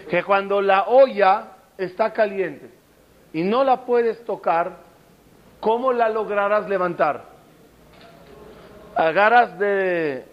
Que 0.10 0.24
cuando 0.24 0.62
la 0.62 0.84
olla 0.84 1.58
está 1.77 2.13
caliente 2.13 2.72
y 3.34 3.44
no 3.44 3.65
la 3.65 3.86
puedes 3.86 4.24
tocar, 4.24 4.77
¿cómo 5.60 5.91
la 5.91 6.08
lograrás 6.08 6.70
levantar? 6.70 7.38
Agarras 9.08 9.58
de 9.58 10.25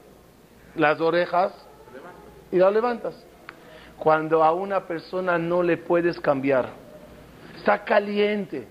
las 0.75 1.01
orejas 1.01 1.53
y 2.51 2.57
la 2.57 2.71
levantas. 2.71 3.15
Cuando 3.99 4.43
a 4.43 4.53
una 4.53 4.81
persona 4.81 5.39
no 5.39 5.63
le 5.63 5.77
puedes 5.77 6.19
cambiar, 6.21 6.69
está 7.57 7.85
caliente, 7.85 8.67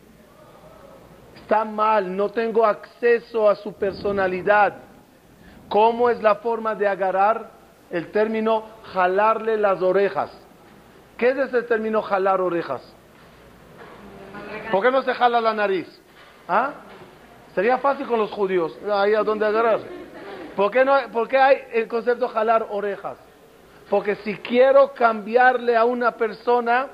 está 1.36 1.64
mal, 1.64 2.16
no 2.16 2.30
tengo 2.30 2.66
acceso 2.66 3.50
a 3.50 3.56
su 3.56 3.74
personalidad. 3.74 4.76
¿Cómo 5.70 6.10
es 6.10 6.22
la 6.22 6.36
forma 6.36 6.76
de 6.76 6.88
agarrar? 6.88 7.56
El 7.90 8.12
término 8.12 8.64
jalarle 8.94 9.58
las 9.58 9.82
orejas. 9.82 10.32
¿Qué 11.18 11.30
es 11.30 11.38
ese 11.38 11.64
término 11.64 12.02
jalar 12.02 12.42
orejas? 12.42 12.82
¿Por 14.72 14.84
qué 14.84 14.92
no 14.92 15.02
se 15.04 15.14
jala 15.14 15.40
la 15.40 15.54
nariz? 15.54 15.88
¿Ah? 16.48 16.74
Sería 17.56 17.78
fácil 17.78 18.06
con 18.06 18.20
los 18.20 18.32
judíos, 18.32 18.78
ahí 18.92 19.14
a 19.14 19.24
donde 19.24 19.46
agarrar. 19.46 19.80
¿Por 20.58 20.70
qué, 20.70 20.84
no, 20.84 20.94
¿Por 21.12 21.30
qué 21.30 21.38
hay 21.38 21.58
el 21.72 21.88
concepto 21.88 22.28
jalar 22.28 22.68
orejas? 22.70 23.18
Porque 23.90 24.16
si 24.18 24.36
quiero 24.38 24.94
cambiarle 24.94 25.78
a 25.78 25.86
una 25.86 26.12
persona, 26.12 26.88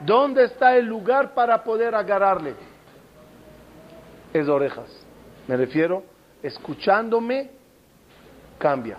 ¿dónde 0.00 0.44
está 0.44 0.76
el 0.76 0.86
lugar 0.86 1.34
para 1.34 1.64
poder 1.64 1.94
agarrarle? 1.94 2.54
Es 4.32 4.48
orejas. 4.48 4.88
Me 5.48 5.56
refiero, 5.56 6.04
escuchándome, 6.40 7.50
cambia. 8.58 8.98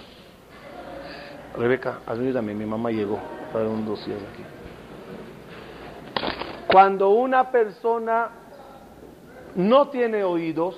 Rebeca, 1.55 1.99
ayúdame, 2.05 2.53
mi 2.53 2.65
mamá 2.65 2.91
llegó 2.91 3.17
para 3.53 3.65
un 3.69 3.85
dossier 3.85 4.17
aquí. 4.33 4.43
Cuando 6.67 7.09
una 7.09 7.49
persona 7.49 8.29
no 9.55 9.87
tiene 9.87 10.23
oídos, 10.23 10.75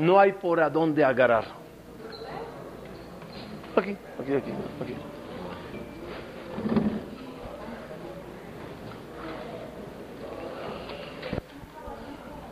no 0.00 0.18
hay 0.18 0.32
por 0.32 0.58
a 0.60 0.70
dónde 0.70 1.04
agarrar. 1.04 1.44
Aquí, 3.76 3.96
aquí, 4.18 4.34
aquí, 4.34 4.52
aquí. 4.82 4.96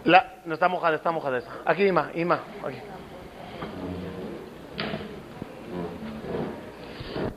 La, 0.05 0.41
no 0.45 0.55
está 0.55 0.69
mojada, 0.69 0.97
está 0.97 1.11
mojada 1.11 1.39
esa. 1.39 1.51
Aquí, 1.65 1.87
Ima, 1.87 2.11
Ima, 2.15 2.41
aquí. 2.63 2.79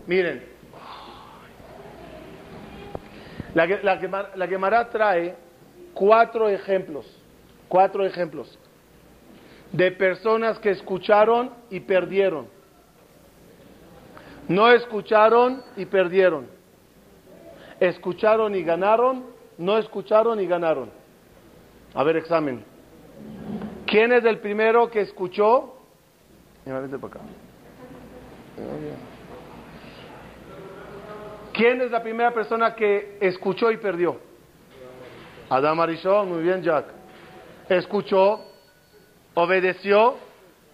Miren, 0.08 0.44
la, 3.53 3.65
la, 3.65 4.30
la 4.36 4.48
Gemara 4.48 4.89
trae 4.89 5.36
cuatro 5.94 6.50
ejemplos, 6.50 7.06
cuatro 7.70 8.06
ejemplos 8.06 8.60
de 9.72 9.92
personas 9.92 10.60
que 10.60 10.72
escucharon 10.72 11.51
y 11.70 11.80
perdieron. 11.80 12.48
No 14.48 14.70
escucharon 14.70 15.63
y 15.78 15.86
perdieron. 15.86 16.48
Escucharon 17.80 18.54
y 18.56 18.63
ganaron, 18.63 19.25
no 19.58 19.78
escucharon 19.78 20.40
y 20.40 20.46
ganaron. 20.46 20.92
A 21.94 22.04
ver, 22.04 22.18
examen. 22.18 22.63
¿Quién 23.86 24.12
es 24.12 24.24
el 24.25 24.40
primero 24.40 24.90
que 24.90 25.01
escuchó? 25.01 25.75
¿Quién 31.54 31.82
es 31.82 31.92
la 31.92 32.01
primera 32.01 32.32
persona 32.34 32.75
que 32.75 33.18
escuchó 33.20 33.72
y 33.72 33.78
perdió? 33.78 34.18
Adam 35.50 35.80
Arishon, 35.82 36.30
muy 36.30 36.44
bien, 36.44 36.62
Jack. 36.62 36.86
Escuchó, 37.68 38.50
obedeció 39.34 40.18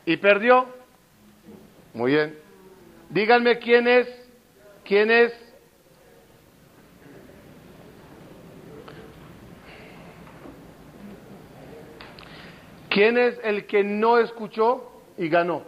y 0.05 0.17
perdió. 0.17 0.67
Muy 1.93 2.11
bien. 2.13 2.37
Díganme 3.09 3.59
quién 3.59 3.87
es, 3.87 4.07
quién 4.83 5.11
es. 5.11 5.33
¿Quién 12.89 13.17
es 13.17 13.39
el 13.43 13.67
que 13.67 13.83
no 13.83 14.17
escuchó 14.17 15.03
y 15.17 15.29
ganó? 15.29 15.63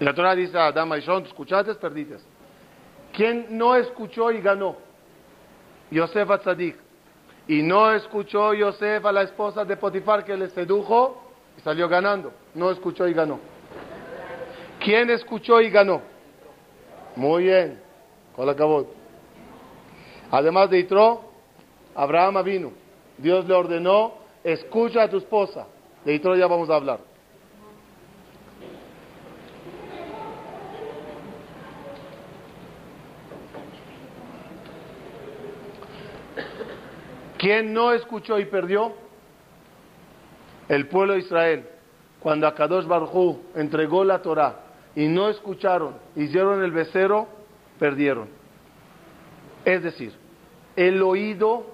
La 0.00 0.12
Torah 0.14 0.34
dice 0.34 0.58
a 0.58 0.66
Adam 0.66 0.92
Arishon, 0.92 1.24
escuchaste, 1.24 1.74
perdiste. 1.76 2.16
¿Quién 3.12 3.46
no 3.56 3.76
escuchó 3.76 4.30
y 4.30 4.40
ganó? 4.40 4.76
Yosef 5.90 6.30
Atzadik. 6.30 6.85
Y 7.48 7.62
no 7.62 7.92
escuchó 7.92 8.54
Yosef 8.54 9.04
a 9.04 9.12
la 9.12 9.22
esposa 9.22 9.64
de 9.64 9.76
Potifar 9.76 10.24
que 10.24 10.36
le 10.36 10.48
sedujo 10.50 11.22
y 11.56 11.60
salió 11.60 11.88
ganando. 11.88 12.32
No 12.54 12.70
escuchó 12.70 13.06
y 13.06 13.14
ganó. 13.14 13.38
¿Quién 14.80 15.10
escuchó 15.10 15.60
y 15.60 15.70
ganó? 15.70 16.02
Muy 17.14 17.44
bien. 17.44 17.80
Con 18.34 18.48
acabó. 18.48 18.86
Además 20.30 20.70
de 20.70 20.80
Itro, 20.80 21.22
Abraham 21.94 22.42
vino. 22.44 22.72
Dios 23.16 23.46
le 23.46 23.54
ordenó, 23.54 24.14
escucha 24.44 25.02
a 25.02 25.08
tu 25.08 25.18
esposa. 25.18 25.66
De 26.04 26.14
Itro 26.14 26.36
ya 26.36 26.46
vamos 26.46 26.68
a 26.68 26.74
hablar. 26.74 27.00
¿Quién 37.38 37.72
no 37.72 37.92
escuchó 37.92 38.38
y 38.38 38.46
perdió? 38.46 38.94
El 40.68 40.88
pueblo 40.88 41.14
de 41.14 41.20
Israel. 41.20 41.68
Cuando 42.20 42.46
Akadosh 42.46 42.86
Barjú 42.86 43.40
entregó 43.54 44.04
la 44.04 44.20
Torah 44.20 44.56
y 44.94 45.06
no 45.06 45.28
escucharon, 45.28 45.94
hicieron 46.16 46.62
el 46.64 46.72
becerro, 46.72 47.28
perdieron. 47.78 48.28
Es 49.64 49.82
decir, 49.82 50.12
el 50.74 51.02
oído, 51.02 51.66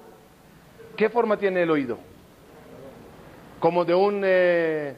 ¿qué 0.97 1.09
forma 1.09 1.37
tiene 1.37 1.63
el 1.63 1.71
oído? 1.71 1.99
Como 3.61 3.85
de 3.85 3.95
un 3.95 4.23
eh, 4.25 4.97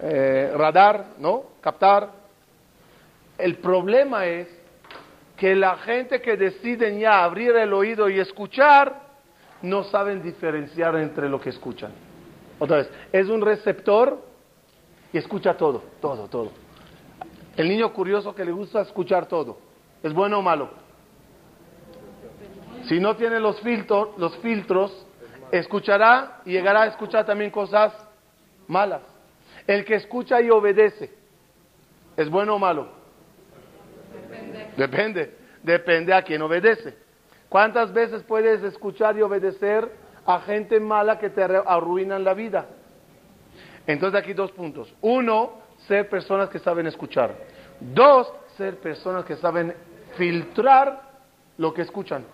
eh, 0.00 0.52
radar, 0.56 1.06
¿no? 1.18 1.44
Captar. 1.60 2.10
El 3.38 3.56
problema 3.56 4.26
es 4.26 4.48
que 5.36 5.54
la 5.54 5.76
gente 5.78 6.20
que 6.20 6.36
deciden 6.36 6.98
ya 6.98 7.24
abrir 7.24 7.54
el 7.56 7.72
oído 7.72 8.08
y 8.08 8.18
escuchar, 8.18 9.03
no 9.64 9.84
saben 9.84 10.22
diferenciar 10.22 10.94
entre 10.96 11.28
lo 11.28 11.40
que 11.40 11.48
escuchan. 11.48 11.92
Otra 12.58 12.78
vez, 12.78 12.90
es 13.12 13.28
un 13.28 13.40
receptor 13.40 14.22
y 15.12 15.18
escucha 15.18 15.56
todo, 15.56 15.82
todo, 16.00 16.28
todo. 16.28 16.52
El 17.56 17.68
niño 17.68 17.92
curioso 17.92 18.34
que 18.34 18.44
le 18.44 18.52
gusta 18.52 18.82
escuchar 18.82 19.26
todo, 19.26 19.58
¿es 20.02 20.12
bueno 20.12 20.38
o 20.38 20.42
malo? 20.42 20.70
Si 22.88 23.00
no 23.00 23.16
tiene 23.16 23.40
los 23.40 23.58
filtros, 23.60 24.10
los 24.18 24.36
filtros, 24.38 25.06
escuchará 25.50 26.42
y 26.44 26.52
llegará 26.52 26.82
a 26.82 26.86
escuchar 26.88 27.24
también 27.24 27.50
cosas 27.50 27.92
malas. 28.68 29.00
El 29.66 29.84
que 29.84 29.94
escucha 29.94 30.42
y 30.42 30.50
obedece, 30.50 31.10
¿es 32.16 32.28
bueno 32.28 32.56
o 32.56 32.58
malo? 32.58 32.88
Depende. 34.12 34.72
Depende, 34.76 35.34
depende 35.62 36.12
a 36.12 36.22
quien 36.22 36.42
obedece. 36.42 37.03
¿Cuántas 37.54 37.92
veces 37.92 38.24
puedes 38.24 38.64
escuchar 38.64 39.16
y 39.16 39.22
obedecer 39.22 39.88
a 40.26 40.40
gente 40.40 40.80
mala 40.80 41.20
que 41.20 41.30
te 41.30 41.40
arruinan 41.44 42.24
la 42.24 42.34
vida? 42.34 42.66
Entonces 43.86 44.20
aquí 44.20 44.32
dos 44.32 44.50
puntos. 44.50 44.92
Uno, 45.00 45.52
ser 45.86 46.08
personas 46.08 46.48
que 46.48 46.58
saben 46.58 46.88
escuchar. 46.88 47.32
Dos, 47.78 48.28
ser 48.56 48.80
personas 48.80 49.24
que 49.24 49.36
saben 49.36 49.72
filtrar 50.16 51.00
lo 51.56 51.72
que 51.72 51.82
escuchan. 51.82 52.24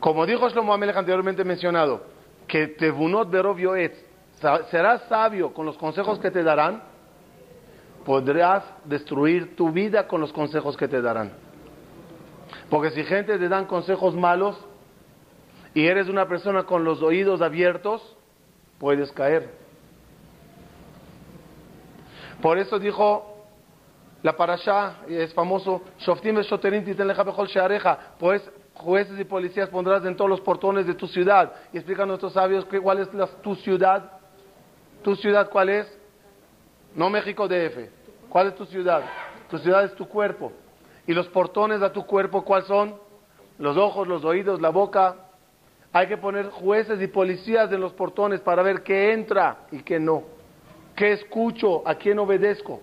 Como 0.00 0.26
dijo 0.26 0.50
Shlomo 0.50 0.74
Amelech 0.74 0.98
anteriormente 0.98 1.44
mencionado, 1.44 2.02
que 2.46 2.66
Tevunot 2.66 3.30
Berov 3.30 3.56
Yoetz, 3.56 4.07
serás 4.70 5.02
sabio 5.08 5.52
con 5.52 5.66
los 5.66 5.76
consejos 5.76 6.18
que 6.18 6.30
te 6.30 6.42
darán, 6.42 6.82
podrás 8.04 8.64
destruir 8.84 9.56
tu 9.56 9.70
vida 9.70 10.06
con 10.06 10.20
los 10.20 10.32
consejos 10.32 10.76
que 10.76 10.88
te 10.88 11.02
darán. 11.02 11.32
Porque 12.70 12.90
si 12.90 13.04
gente 13.04 13.38
te 13.38 13.48
dan 13.48 13.66
consejos 13.66 14.14
malos 14.14 14.58
y 15.74 15.86
eres 15.86 16.08
una 16.08 16.26
persona 16.26 16.64
con 16.64 16.84
los 16.84 17.02
oídos 17.02 17.40
abiertos, 17.40 18.16
puedes 18.78 19.12
caer. 19.12 19.50
Por 22.40 22.58
eso 22.58 22.78
dijo 22.78 23.34
la 24.22 24.36
parasha, 24.36 24.96
es 25.08 25.32
famoso, 25.34 25.82
pues 28.18 28.50
jueces 28.74 29.18
y 29.18 29.24
policías 29.24 29.68
pondrás 29.68 30.04
en 30.04 30.16
todos 30.16 30.30
los 30.30 30.40
portones 30.40 30.86
de 30.86 30.94
tu 30.94 31.06
ciudad. 31.06 31.52
Y 31.72 31.78
explican 31.78 32.08
nuestros 32.08 32.32
sabios 32.32 32.64
cuál 32.82 33.00
es 33.00 33.08
tu 33.42 33.54
ciudad. 33.56 34.17
¿Tu 35.08 35.16
ciudad 35.16 35.48
cuál 35.48 35.70
es? 35.70 35.98
No 36.94 37.08
México 37.08 37.48
DF. 37.48 37.88
¿Cuál 38.28 38.48
es 38.48 38.56
tu 38.56 38.66
ciudad? 38.66 39.02
Tu 39.48 39.56
ciudad 39.56 39.82
es 39.84 39.94
tu 39.94 40.06
cuerpo. 40.06 40.52
¿Y 41.06 41.14
los 41.14 41.26
portones 41.28 41.80
de 41.80 41.88
tu 41.88 42.04
cuerpo 42.04 42.44
cuáles 42.44 42.68
son? 42.68 42.94
Los 43.58 43.78
ojos, 43.78 44.06
los 44.06 44.22
oídos, 44.22 44.60
la 44.60 44.68
boca. 44.68 45.16
Hay 45.94 46.08
que 46.08 46.18
poner 46.18 46.50
jueces 46.50 47.00
y 47.00 47.06
policías 47.06 47.72
en 47.72 47.80
los 47.80 47.94
portones 47.94 48.42
para 48.42 48.62
ver 48.62 48.82
qué 48.82 49.14
entra 49.14 49.60
y 49.72 49.78
qué 49.78 49.98
no. 49.98 50.24
¿Qué 50.94 51.12
escucho? 51.12 51.88
¿A 51.88 51.94
quién 51.94 52.18
obedezco? 52.18 52.82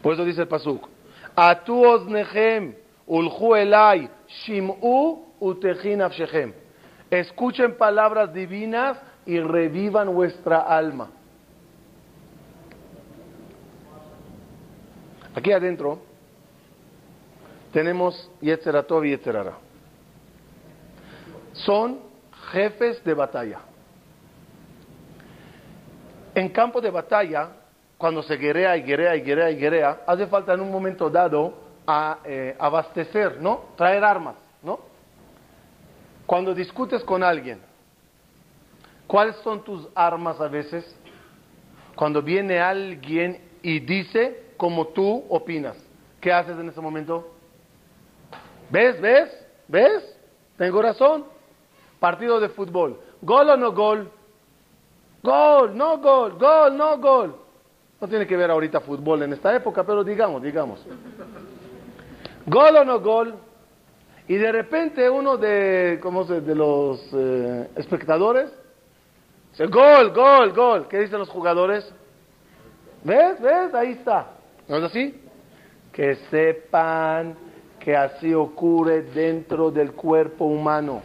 Por 0.00 0.14
eso 0.14 0.24
dice 0.24 0.42
el 0.42 0.46
Pasuk. 0.46 0.88
Atuos 1.34 2.06
nehem 2.06 2.76
ulhu 3.08 3.56
elai 3.56 4.08
Shim'u 4.28 5.31
Escuchen 7.10 7.76
palabras 7.76 8.32
divinas 8.32 8.98
y 9.26 9.40
revivan 9.40 10.14
vuestra 10.14 10.60
alma. 10.60 11.10
Aquí 15.34 15.50
adentro 15.52 15.98
tenemos 17.72 18.30
Yetzeratov 18.40 19.04
y 19.04 19.10
Yetzerara. 19.10 19.54
Son 21.52 22.00
jefes 22.52 23.02
de 23.04 23.14
batalla. 23.14 23.60
En 26.34 26.48
campo 26.50 26.80
de 26.80 26.90
batalla, 26.90 27.48
cuando 27.98 28.22
se 28.22 28.36
guerrea 28.36 28.76
y 28.76 28.82
guerrea 28.82 29.16
y 29.16 29.20
guerrea 29.22 29.50
y 29.50 29.56
guerrea, 29.56 30.02
hace 30.06 30.26
falta 30.26 30.54
en 30.54 30.60
un 30.60 30.70
momento 30.70 31.10
dado 31.10 31.54
eh, 32.24 32.56
abastecer, 32.58 33.40
¿no? 33.40 33.66
Traer 33.76 34.04
armas. 34.04 34.41
Cuando 36.32 36.54
discutes 36.54 37.04
con 37.04 37.22
alguien 37.22 37.60
¿Cuáles 39.06 39.36
son 39.44 39.62
tus 39.62 39.86
armas 39.94 40.40
a 40.40 40.48
veces? 40.48 40.96
Cuando 41.94 42.22
viene 42.22 42.58
alguien 42.58 43.38
y 43.60 43.80
dice 43.80 44.54
como 44.56 44.86
tú 44.86 45.26
opinas, 45.28 45.76
¿qué 46.22 46.32
haces 46.32 46.58
en 46.58 46.70
ese 46.70 46.80
momento? 46.80 47.34
¿Ves? 48.70 48.98
¿Ves? 49.02 49.46
¿Ves? 49.68 50.16
Tengo 50.56 50.80
razón. 50.80 51.26
Partido 52.00 52.40
de 52.40 52.48
fútbol. 52.48 52.98
¿Gol 53.20 53.50
o 53.50 53.56
no 53.58 53.72
gol? 53.72 54.10
Gol, 55.22 55.76
no 55.76 55.98
gol, 55.98 56.38
gol, 56.38 56.74
no 56.78 56.96
gol. 56.96 57.36
No 58.00 58.08
tiene 58.08 58.26
que 58.26 58.38
ver 58.38 58.50
ahorita 58.50 58.80
fútbol 58.80 59.22
en 59.22 59.34
esta 59.34 59.54
época, 59.54 59.84
pero 59.84 60.02
digamos, 60.02 60.42
digamos. 60.42 60.82
Gol 62.46 62.76
o 62.76 62.84
no 62.86 63.00
gol. 63.00 63.34
Y 64.32 64.38
de 64.38 64.50
repente 64.50 65.10
uno 65.10 65.36
de, 65.36 65.98
¿cómo 66.00 66.24
de 66.24 66.54
los 66.54 67.06
eh, 67.12 67.68
espectadores 67.76 68.50
dice, 69.50 69.66
gol, 69.66 70.10
gol, 70.14 70.54
gol. 70.54 70.88
¿Qué 70.88 71.00
dicen 71.00 71.18
los 71.18 71.28
jugadores? 71.28 71.84
¿Ves? 73.04 73.38
¿Ves? 73.42 73.74
Ahí 73.74 73.90
está. 73.90 74.28
¿No 74.68 74.78
es 74.78 74.84
así? 74.84 75.20
Que 75.92 76.14
sepan 76.30 77.36
que 77.78 77.94
así 77.94 78.32
ocurre 78.32 79.02
dentro 79.02 79.70
del 79.70 79.92
cuerpo 79.92 80.46
humano. 80.46 81.02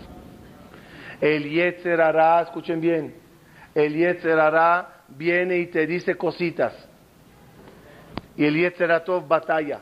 El 1.19 1.49
Yetzer 1.49 1.99
hará, 1.99 2.43
escuchen 2.43 2.79
bien, 2.79 3.13
el 3.75 3.93
Yetzer 3.93 4.39
hará 4.39 5.03
viene 5.09 5.57
y 5.57 5.65
te 5.65 5.85
dice 5.85 6.15
cositas. 6.15 6.73
Y 8.37 8.45
el 8.45 8.55
Yetzer 8.55 9.03
batalla. 9.27 9.81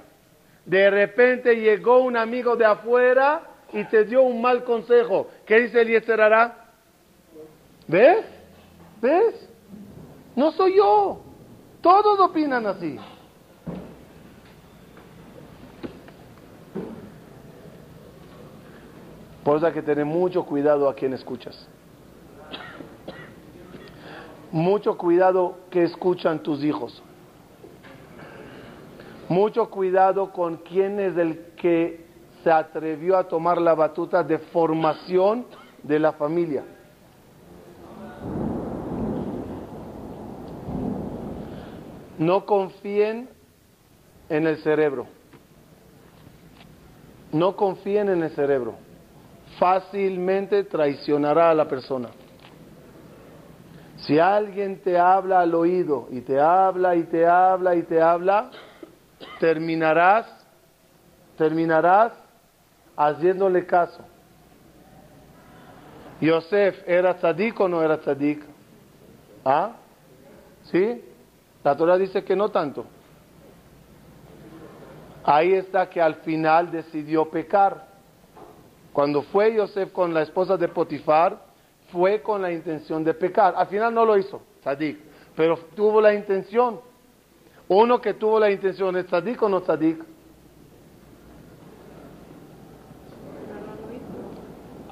De 0.65 0.89
repente 0.89 1.55
llegó 1.55 1.99
un 1.99 2.17
amigo 2.17 2.55
de 2.55 2.65
afuera 2.65 3.41
y 3.71 3.83
te 3.85 4.03
dio 4.05 4.23
un 4.23 4.41
mal 4.41 4.63
consejo. 4.63 5.27
¿Qué 5.45 5.59
dice 5.61 5.81
el 5.81 5.89
Yetzer 5.89 6.19
¿Ves? 7.87 8.25
¿Ves? 9.01 9.49
No 10.35 10.51
soy 10.51 10.77
yo. 10.77 11.21
Todos 11.81 12.19
opinan 12.19 12.65
así. 12.65 12.97
Por 19.43 19.57
eso 19.57 19.67
hay 19.67 19.73
que 19.73 19.83
tener 19.83 20.05
mucho 20.05 20.43
cuidado 20.43 20.89
a 20.89 20.95
quien 20.95 21.13
escuchas. 21.13 21.67
Mucho 24.51 24.97
cuidado 24.97 25.59
que 25.69 25.83
escuchan 25.83 26.41
tus 26.41 26.63
hijos. 26.63 27.03
Mucho 29.29 29.69
cuidado 29.69 30.31
con 30.31 30.57
quién 30.57 30.99
es 30.99 31.17
el 31.17 31.53
que 31.55 32.05
se 32.43 32.51
atrevió 32.51 33.17
a 33.17 33.27
tomar 33.27 33.59
la 33.59 33.73
batuta 33.73 34.23
de 34.23 34.37
formación 34.37 35.45
de 35.81 35.99
la 35.99 36.13
familia. 36.13 36.63
No 42.17 42.45
confíen 42.45 43.29
en 44.29 44.47
el 44.47 44.57
cerebro. 44.57 45.07
No 47.31 47.55
confíen 47.55 48.09
en 48.09 48.23
el 48.23 48.29
cerebro 48.31 48.75
fácilmente 49.59 50.63
traicionará 50.63 51.49
a 51.49 51.53
la 51.53 51.67
persona. 51.67 52.09
Si 53.97 54.19
alguien 54.19 54.81
te 54.81 54.97
habla 54.97 55.39
al 55.39 55.55
oído 55.55 56.07
y 56.11 56.21
te 56.21 56.39
habla 56.39 56.95
y 56.95 57.03
te 57.03 57.25
habla 57.25 57.75
y 57.75 57.83
te 57.83 58.01
habla, 58.01 58.51
terminarás, 59.39 60.25
terminarás 61.37 62.13
haciéndole 62.95 63.65
caso. 63.65 64.03
Yosef, 66.21 66.87
¿era 66.87 67.15
tzadik 67.15 67.59
o 67.59 67.67
no 67.67 67.83
era 67.83 67.97
tzadik? 67.99 68.43
¿Ah? 69.43 69.73
¿Sí? 70.71 71.03
La 71.63 71.75
Torah 71.75 71.97
dice 71.97 72.23
que 72.23 72.35
no 72.35 72.49
tanto. 72.49 72.85
Ahí 75.23 75.53
está 75.53 75.89
que 75.89 76.01
al 76.01 76.15
final 76.15 76.71
decidió 76.71 77.29
pecar. 77.29 77.87
Cuando 78.93 79.23
fue 79.23 79.55
Yosef 79.55 79.91
con 79.91 80.13
la 80.13 80.21
esposa 80.21 80.55
de 80.55 80.67
Potifar, 80.67 81.37
fue 81.91 82.21
con 82.21 82.41
la 82.41 82.51
intención 82.51 83.03
de 83.03 83.13
pecar. 83.13 83.53
Al 83.57 83.67
final 83.67 83.93
no 83.93 84.05
lo 84.05 84.17
hizo, 84.17 84.41
tzadik, 84.61 84.99
pero 85.35 85.57
tuvo 85.75 85.99
la 85.99 86.13
intención. 86.13 86.79
Uno 87.67 87.99
que 87.99 88.13
tuvo 88.13 88.39
la 88.39 88.51
intención, 88.51 88.95
¿es 88.95 89.07
tzadik 89.07 89.41
o 89.41 89.49
no 89.49 89.61
tzadik? 89.61 90.03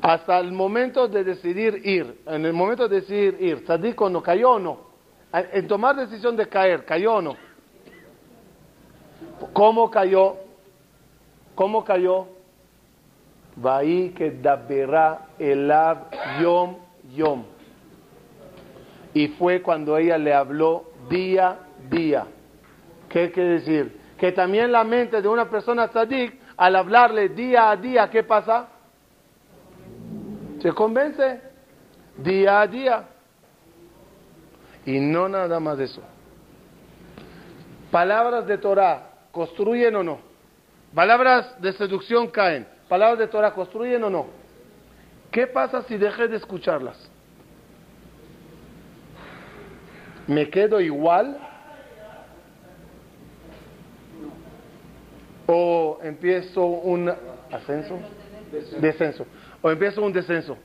Hasta 0.01 0.39
el 0.39 0.51
momento 0.51 1.07
de 1.07 1.23
decidir 1.23 1.81
ir, 1.85 2.21
en 2.25 2.45
el 2.45 2.53
momento 2.53 2.87
de 2.87 3.01
decidir 3.01 3.37
ir, 3.39 3.63
tzadik 3.63 4.01
o 4.01 4.09
no, 4.09 4.21
cayó 4.21 4.51
o 4.51 4.59
no. 4.59 4.79
En 5.31 5.67
tomar 5.67 5.95
decisión 5.95 6.35
de 6.35 6.47
caer, 6.47 6.83
cayó 6.83 7.15
o 7.15 7.21
no. 7.21 7.35
¿Cómo 9.53 9.89
cayó? 9.89 10.37
¿Cómo 11.55 11.83
cayó? 11.83 12.27
Vaí 13.55 14.09
que 14.09 14.31
daberá 14.31 15.27
elav 15.37 16.09
yom 16.41 16.77
yom. 17.15 17.43
Y 19.13 19.27
fue 19.29 19.61
cuando 19.61 19.97
ella 19.97 20.17
le 20.17 20.33
habló 20.33 20.85
día 21.07 21.59
día. 21.89 22.25
¿Qué 23.13 23.31
quiere 23.31 23.59
decir? 23.59 24.01
Que 24.17 24.31
también 24.31 24.71
la 24.71 24.83
mente 24.83 25.21
de 25.21 25.27
una 25.27 25.49
persona 25.49 25.87
tzadik, 25.87 26.41
al 26.57 26.75
hablarle 26.75 27.29
día 27.29 27.69
a 27.69 27.77
día, 27.77 28.09
¿qué 28.09 28.23
pasa? 28.23 28.67
Se 30.59 30.71
convence 30.73 31.39
día 32.17 32.59
a 32.61 32.67
día. 32.67 33.03
Y 34.85 34.99
no 34.99 35.29
nada 35.29 35.59
más 35.59 35.77
de 35.77 35.85
eso. 35.85 36.01
Palabras 37.91 38.47
de 38.47 38.57
Torah, 38.57 39.11
¿construyen 39.31 39.95
o 39.95 40.03
no? 40.03 40.19
Palabras 40.93 41.61
de 41.61 41.71
seducción 41.73 42.27
caen 42.27 42.67
palabras 42.93 43.17
de 43.17 43.27
Torah 43.27 43.51
construyen 43.55 44.03
o 44.03 44.09
no? 44.11 44.27
¿Qué 45.31 45.47
pasa 45.47 45.81
si 45.87 45.97
dejé 45.97 46.27
de 46.27 46.37
escucharlas? 46.37 46.95
¿Me 50.27 50.47
quedo 50.47 50.79
igual? 50.79 51.39
¿O 55.55 55.99
empiezo 56.01 56.65
un 56.65 57.13
ascenso? 57.51 57.99
Descenso. 58.79 59.25
¿O 59.61 59.69
empiezo 59.69 60.01
un 60.01 60.11
descenso? 60.11 60.57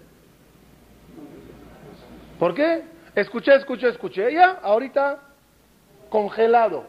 ¿Por 2.39 2.55
qué? 2.55 2.85
Escuché, 3.15 3.55
escuché, 3.57 3.89
escuché. 3.89 4.33
Ya, 4.33 4.61
ahorita 4.63 5.19
congelado. 6.09 6.87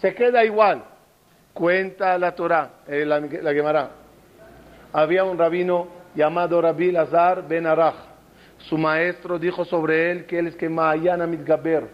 Se 0.00 0.14
queda 0.14 0.42
igual. 0.42 0.84
Cuenta 1.52 2.16
la 2.18 2.34
Torah, 2.34 2.70
eh, 2.86 3.04
la, 3.04 3.20
la 3.20 3.90
había 4.92 5.24
un 5.24 5.36
rabino 5.36 5.88
llamado 6.14 6.60
Rabbi 6.62 6.92
Lazar 6.92 7.46
Ben 7.46 7.66
Arach. 7.66 7.96
Su 8.58 8.78
maestro 8.78 9.38
dijo 9.38 9.66
sobre 9.66 10.10
él 10.10 10.26
que 10.26 10.38
él 10.38 10.46
es 10.46 10.56
que 10.56 10.68
Mahayana 10.68 11.26
Mitgaber, 11.26 11.88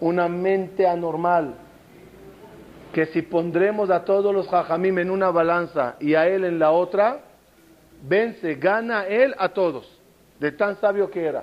una 0.00 0.28
mente 0.28 0.86
anormal, 0.86 1.54
que 2.94 3.06
si 3.06 3.22
pondremos 3.22 3.90
a 3.90 4.04
todos 4.04 4.32
los 4.32 4.48
jajamim 4.48 5.00
en 5.00 5.10
una 5.10 5.32
balanza 5.32 5.96
y 5.98 6.14
a 6.14 6.28
él 6.28 6.44
en 6.44 6.60
la 6.60 6.70
otra, 6.70 7.22
vence, 8.02 8.54
gana 8.54 9.08
él 9.08 9.34
a 9.36 9.48
todos, 9.48 10.00
de 10.38 10.52
tan 10.52 10.76
sabio 10.76 11.10
que 11.10 11.24
era. 11.24 11.42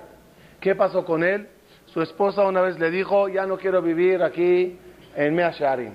¿Qué 0.61 0.75
pasó 0.75 1.03
con 1.03 1.25
él? 1.25 1.49
Su 1.87 2.01
esposa 2.01 2.43
una 2.43 2.61
vez 2.61 2.79
le 2.79 2.89
dijo, 2.89 3.27
ya 3.27 3.45
no 3.45 3.57
quiero 3.57 3.81
vivir 3.81 4.23
aquí 4.23 4.79
en 5.13 5.35
Measharim. 5.35 5.91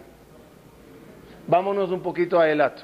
Vámonos 1.47 1.90
un 1.90 2.03
poquito 2.03 2.38
a 2.38 2.51
Elat. 2.51 2.79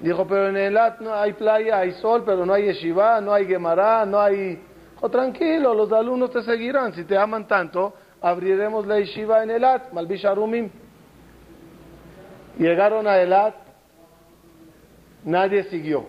Dijo, 0.00 0.26
pero 0.26 0.48
en 0.48 0.56
Elat 0.56 1.00
no 1.00 1.12
hay 1.12 1.34
playa, 1.34 1.80
hay 1.80 1.92
sol, 1.92 2.22
pero 2.24 2.46
no 2.46 2.54
hay 2.54 2.64
yeshiva, 2.64 3.20
no 3.20 3.34
hay 3.34 3.44
Gemara, 3.46 4.06
no 4.06 4.18
hay... 4.18 4.58
Oh, 5.02 5.10
tranquilo, 5.10 5.74
los 5.74 5.92
alumnos 5.92 6.30
te 6.30 6.42
seguirán. 6.42 6.94
Si 6.94 7.04
te 7.04 7.18
aman 7.18 7.46
tanto, 7.46 7.92
abriremos 8.22 8.86
la 8.86 9.00
yeshiva 9.00 9.42
en 9.42 9.50
Elat, 9.50 9.92
Malbisharumim. 9.92 10.85
Llegaron 12.58 13.06
a 13.06 13.18
Elat, 13.18 13.54
nadie 15.24 15.64
siguió. 15.64 16.06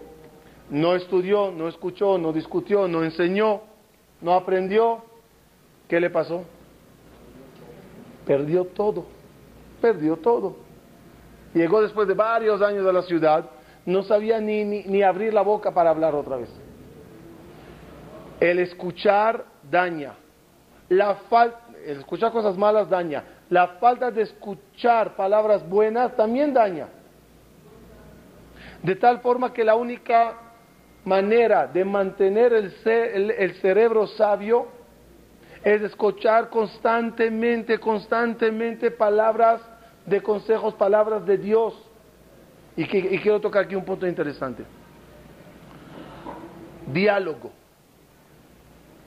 No 0.70 0.96
estudió, 0.96 1.52
no 1.52 1.68
escuchó, 1.68 2.18
no 2.18 2.34
discutió, 2.34 2.88
no 2.88 3.04
enseñó, 3.04 3.62
no 4.22 4.34
aprendió. 4.34 5.04
¿Qué 5.88 6.00
le 6.00 6.10
pasó? 6.10 6.44
Perdió 8.26 8.66
todo, 8.66 9.06
perdió 9.82 10.18
todo. 10.18 10.58
Llegó 11.54 11.82
después 11.82 12.08
de 12.08 12.14
varios 12.14 12.62
años 12.62 12.86
a 12.86 12.92
la 12.92 13.04
ciudad 13.04 13.50
no 13.88 14.04
sabía 14.04 14.42
ni, 14.42 14.66
ni, 14.66 15.02
abrir 15.02 15.34
la 15.34 15.42
boca 15.42 15.74
para 15.74 15.92
hablar 15.92 16.14
otra 16.14 16.36
vez. 16.36 16.50
El 18.38 18.60
escuchar 18.60 19.46
daña. 19.64 20.14
La 20.90 21.16
falta, 21.30 21.62
el 21.86 22.00
escuchar 22.00 22.34
cosas 22.34 22.58
malas 22.58 22.90
daña. 22.90 23.24
La 23.50 23.68
falta 23.80 24.12
de 24.12 24.24
escuchar 24.24 25.16
palabras 25.16 25.68
buenas 25.68 26.16
también 26.16 26.54
daña. 26.54 26.88
De 28.84 28.96
tal 28.96 29.20
forma 29.22 29.54
que 29.54 29.64
la 29.64 29.76
única 29.76 30.36
manera 31.06 31.68
de 31.68 31.86
mantener 31.86 32.54
el, 32.54 33.32
el 33.32 33.56
cerebro 33.56 34.08
sabio 34.08 34.68
es 35.64 35.82
escuchar 35.82 36.50
constantemente, 36.50 37.80
constantemente 37.80 38.92
palabras 38.92 39.62
de 40.06 40.22
consejos, 40.22 40.74
palabras 40.76 41.26
de 41.26 41.38
Dios. 41.38 41.74
Y, 42.76 42.86
quiero 42.86 43.42
tocar 43.42 43.66
aquí 43.66 43.76
un 43.76 43.84
punto 43.84 44.08
interesante. 44.08 44.64
Diálogo. 46.86 47.52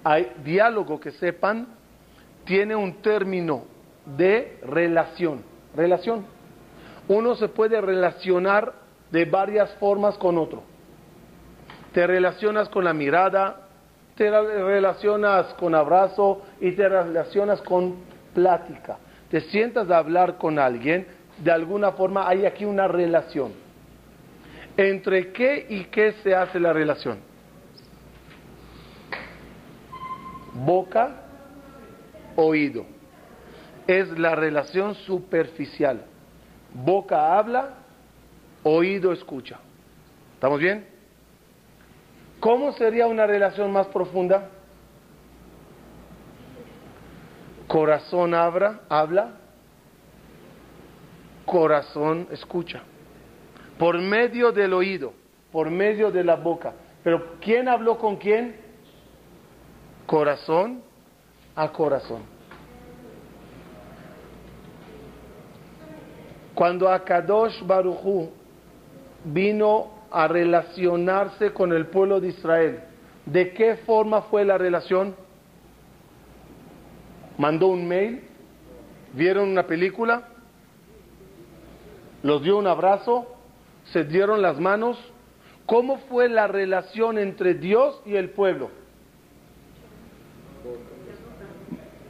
Hay 0.03 0.33
diálogo 0.45 0.99
que 0.99 1.13
sepan, 1.13 1.69
tiene 2.45 2.75
un 2.75 3.01
término 3.01 3.65
de 4.17 4.59
relación. 4.63 5.43
Relación. 5.75 6.25
Uno 7.09 7.35
se 7.35 7.49
puede 7.49 7.81
relacionar 7.81 8.73
de 9.11 9.25
varias 9.25 9.73
formas 9.75 10.17
con 10.19 10.39
otro. 10.39 10.63
Te 11.93 12.07
relacionas 12.07 12.69
con 12.69 12.85
la 12.85 12.93
mirada, 12.93 13.69
te 14.17 14.31
relacionas 14.31 15.55
con 15.55 15.75
abrazo 15.75 16.43
y 16.61 16.73
te 16.73 16.89
relacionas 16.89 17.61
con 17.63 17.97
plática. 18.35 18.99
Te 19.31 19.41
sientas 19.43 19.91
a 19.91 19.99
hablar 19.99 20.39
con 20.39 20.59
alguien, 20.59 21.07
de 21.39 21.51
alguna 21.51 21.93
forma 21.93 22.29
hay 22.29 22.47
aquí 22.47 22.65
una 22.65 22.87
relación. 22.87 23.53
¿Entre 24.77 25.33
qué 25.33 25.67
y 25.69 25.85
qué 25.85 26.13
se 26.23 26.35
hace 26.35 26.61
la 26.61 26.73
relación? 26.73 27.19
Boca, 30.55 31.23
oído. 32.37 33.00
Es 33.91 34.09
la 34.17 34.37
relación 34.37 34.95
superficial. 34.95 36.05
Boca 36.73 37.37
habla, 37.37 37.71
oído 38.63 39.13
escucha. 39.13 39.59
¿Estamos 40.35 40.61
bien? 40.61 40.87
¿Cómo 42.39 42.71
sería 42.75 43.09
una 43.09 43.27
relación 43.27 43.73
más 43.73 43.89
profunda? 43.89 44.49
Corazón 47.67 48.33
habla, 48.33 48.83
habla, 48.89 49.33
corazón 51.45 52.29
escucha. 52.31 52.83
Por 53.77 54.01
medio 54.01 54.53
del 54.53 54.73
oído, 54.73 55.15
por 55.51 55.69
medio 55.69 56.13
de 56.13 56.23
la 56.23 56.37
boca. 56.37 56.75
Pero 57.03 57.41
¿quién 57.41 57.67
habló 57.69 57.99
con 57.99 58.19
quién? 58.19 58.55
Corazón 60.07 60.81
a 61.57 61.73
corazón. 61.73 62.40
Cuando 66.61 66.91
Akadosh 66.91 67.65
Baruchu 67.67 68.29
vino 69.25 69.93
a 70.11 70.29
relacionarse 70.29 71.55
con 71.55 71.73
el 71.73 71.87
pueblo 71.87 72.21
de 72.21 72.29
Israel. 72.29 72.81
¿De 73.25 73.55
qué 73.55 73.77
forma 73.77 74.21
fue 74.21 74.45
la 74.45 74.59
relación? 74.59 75.17
¿Mandó 77.39 77.69
un 77.69 77.89
mail? 77.89 78.25
¿Vieron 79.15 79.49
una 79.49 79.67
película? 79.67 80.29
¿Los 82.23 82.43
dio 82.43 82.59
un 82.59 82.67
abrazo? 82.67 83.27
¿Se 83.95 84.05
dieron 84.05 84.43
las 84.43 84.61
manos? 84.61 84.99
¿Cómo 85.65 85.97
fue 86.11 86.29
la 86.29 86.47
relación 86.47 87.17
entre 87.17 87.55
Dios 87.55 88.03
y 88.05 88.17
el 88.17 88.29
pueblo? 88.29 88.69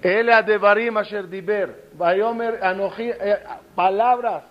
El 0.02 0.30
Adevarim 0.30 0.96
Asher 0.96 1.28
Diber, 1.28 1.90
eh, 2.98 3.36
palabras, 3.74 4.44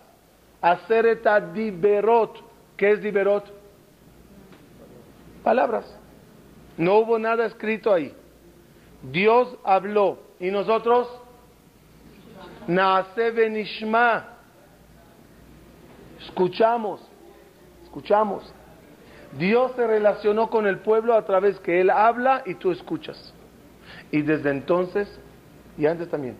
hacer 0.61 1.21
Diberot, 1.53 2.43
¿Qué 2.77 2.91
es 2.91 3.01
Diberot? 3.01 3.45
Palabras. 5.43 5.85
No 6.77 6.99
hubo 6.99 7.17
nada 7.17 7.45
escrito 7.45 7.93
ahí. 7.93 8.13
Dios 9.01 9.57
habló. 9.63 10.19
¿Y 10.39 10.51
nosotros? 10.51 11.09
Naase 12.67 13.31
benishma. 13.31 14.27
Escuchamos. 16.21 17.01
Escuchamos. 17.83 18.53
Dios 19.37 19.71
se 19.75 19.85
relacionó 19.85 20.49
con 20.49 20.67
el 20.67 20.79
pueblo 20.79 21.15
a 21.15 21.25
través 21.25 21.59
que 21.59 21.81
Él 21.81 21.89
habla 21.89 22.43
y 22.45 22.55
tú 22.55 22.71
escuchas. 22.71 23.33
Y 24.11 24.21
desde 24.21 24.51
entonces, 24.51 25.19
y 25.79 25.87
antes 25.87 26.09
también, 26.09 26.35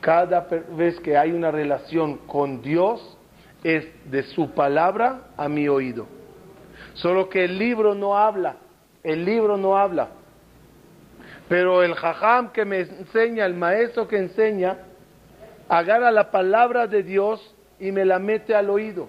cada 0.00 0.46
vez 0.76 0.98
que 1.00 1.18
hay 1.18 1.32
una 1.32 1.50
relación 1.50 2.18
con 2.18 2.62
Dios, 2.62 3.18
es 3.64 3.84
de 4.10 4.22
su 4.22 4.52
palabra 4.52 5.24
a 5.36 5.48
mi 5.48 5.68
oído. 5.68 6.06
Solo 6.94 7.28
que 7.28 7.44
el 7.44 7.58
libro 7.58 7.94
no 7.96 8.16
habla, 8.16 8.56
el 9.02 9.24
libro 9.24 9.56
no 9.56 9.76
habla. 9.76 10.10
Pero 11.48 11.82
el 11.82 11.94
jajam 11.94 12.52
que 12.52 12.64
me 12.64 12.80
enseña, 12.80 13.44
el 13.44 13.54
maestro 13.54 14.06
que 14.06 14.18
enseña, 14.18 14.78
agarra 15.68 16.12
la 16.12 16.30
palabra 16.30 16.86
de 16.86 17.02
Dios 17.02 17.54
y 17.80 17.90
me 17.90 18.04
la 18.04 18.20
mete 18.20 18.54
al 18.54 18.70
oído. 18.70 19.08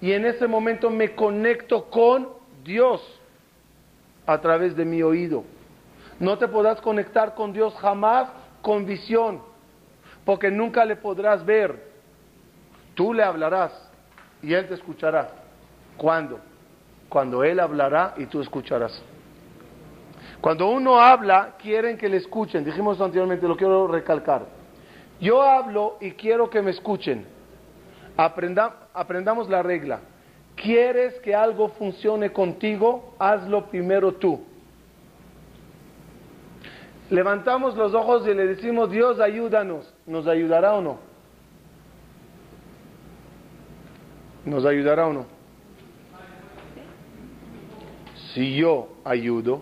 Y 0.00 0.10
en 0.10 0.26
ese 0.26 0.48
momento 0.48 0.90
me 0.90 1.14
conecto 1.14 1.88
con 1.88 2.28
Dios 2.64 3.00
a 4.26 4.40
través 4.40 4.74
de 4.74 4.84
mi 4.84 5.04
oído. 5.04 5.44
No 6.18 6.36
te 6.36 6.48
podrás 6.48 6.80
conectar 6.80 7.36
con 7.36 7.52
Dios 7.52 7.74
jamás 7.76 8.28
con 8.62 8.86
visión, 8.86 9.42
porque 10.24 10.50
nunca 10.50 10.84
le 10.84 10.96
podrás 10.96 11.44
ver 11.44 11.92
Tú 12.94 13.14
le 13.14 13.22
hablarás 13.22 13.72
y 14.42 14.52
Él 14.52 14.68
te 14.68 14.74
escuchará. 14.74 15.30
¿Cuándo? 15.96 16.40
Cuando 17.08 17.44
Él 17.44 17.60
hablará 17.60 18.14
y 18.16 18.26
tú 18.26 18.40
escucharás. 18.40 19.02
Cuando 20.40 20.68
uno 20.68 21.00
habla, 21.00 21.54
quieren 21.58 21.96
que 21.96 22.08
le 22.08 22.18
escuchen. 22.18 22.64
Dijimos 22.64 23.00
anteriormente, 23.00 23.46
lo 23.46 23.56
quiero 23.56 23.86
recalcar. 23.86 24.42
Yo 25.20 25.40
hablo 25.42 25.96
y 26.00 26.12
quiero 26.12 26.50
que 26.50 26.60
me 26.60 26.72
escuchen. 26.72 27.26
aprendamos 28.16 29.48
la 29.48 29.62
regla. 29.62 30.00
¿Quieres 30.56 31.14
que 31.20 31.34
algo 31.34 31.68
funcione 31.70 32.30
contigo? 32.32 33.14
Hazlo 33.18 33.66
primero 33.66 34.12
tú. 34.14 34.44
Levantamos 37.12 37.76
los 37.76 37.92
ojos 37.92 38.26
y 38.26 38.32
le 38.32 38.46
decimos, 38.46 38.90
Dios 38.90 39.20
ayúdanos. 39.20 39.92
¿Nos 40.06 40.26
ayudará 40.26 40.72
o 40.72 40.80
no? 40.80 40.98
¿Nos 44.46 44.64
ayudará 44.64 45.06
o 45.06 45.12
no? 45.12 45.26
Si 48.32 48.56
yo 48.56 48.88
ayudo, 49.04 49.60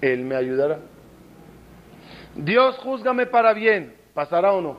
Él 0.00 0.24
me 0.24 0.36
ayudará. 0.36 0.78
Dios 2.34 2.78
juzgame 2.78 3.26
para 3.26 3.52
bien, 3.52 3.94
¿pasará 4.14 4.54
o 4.54 4.62
no? 4.62 4.78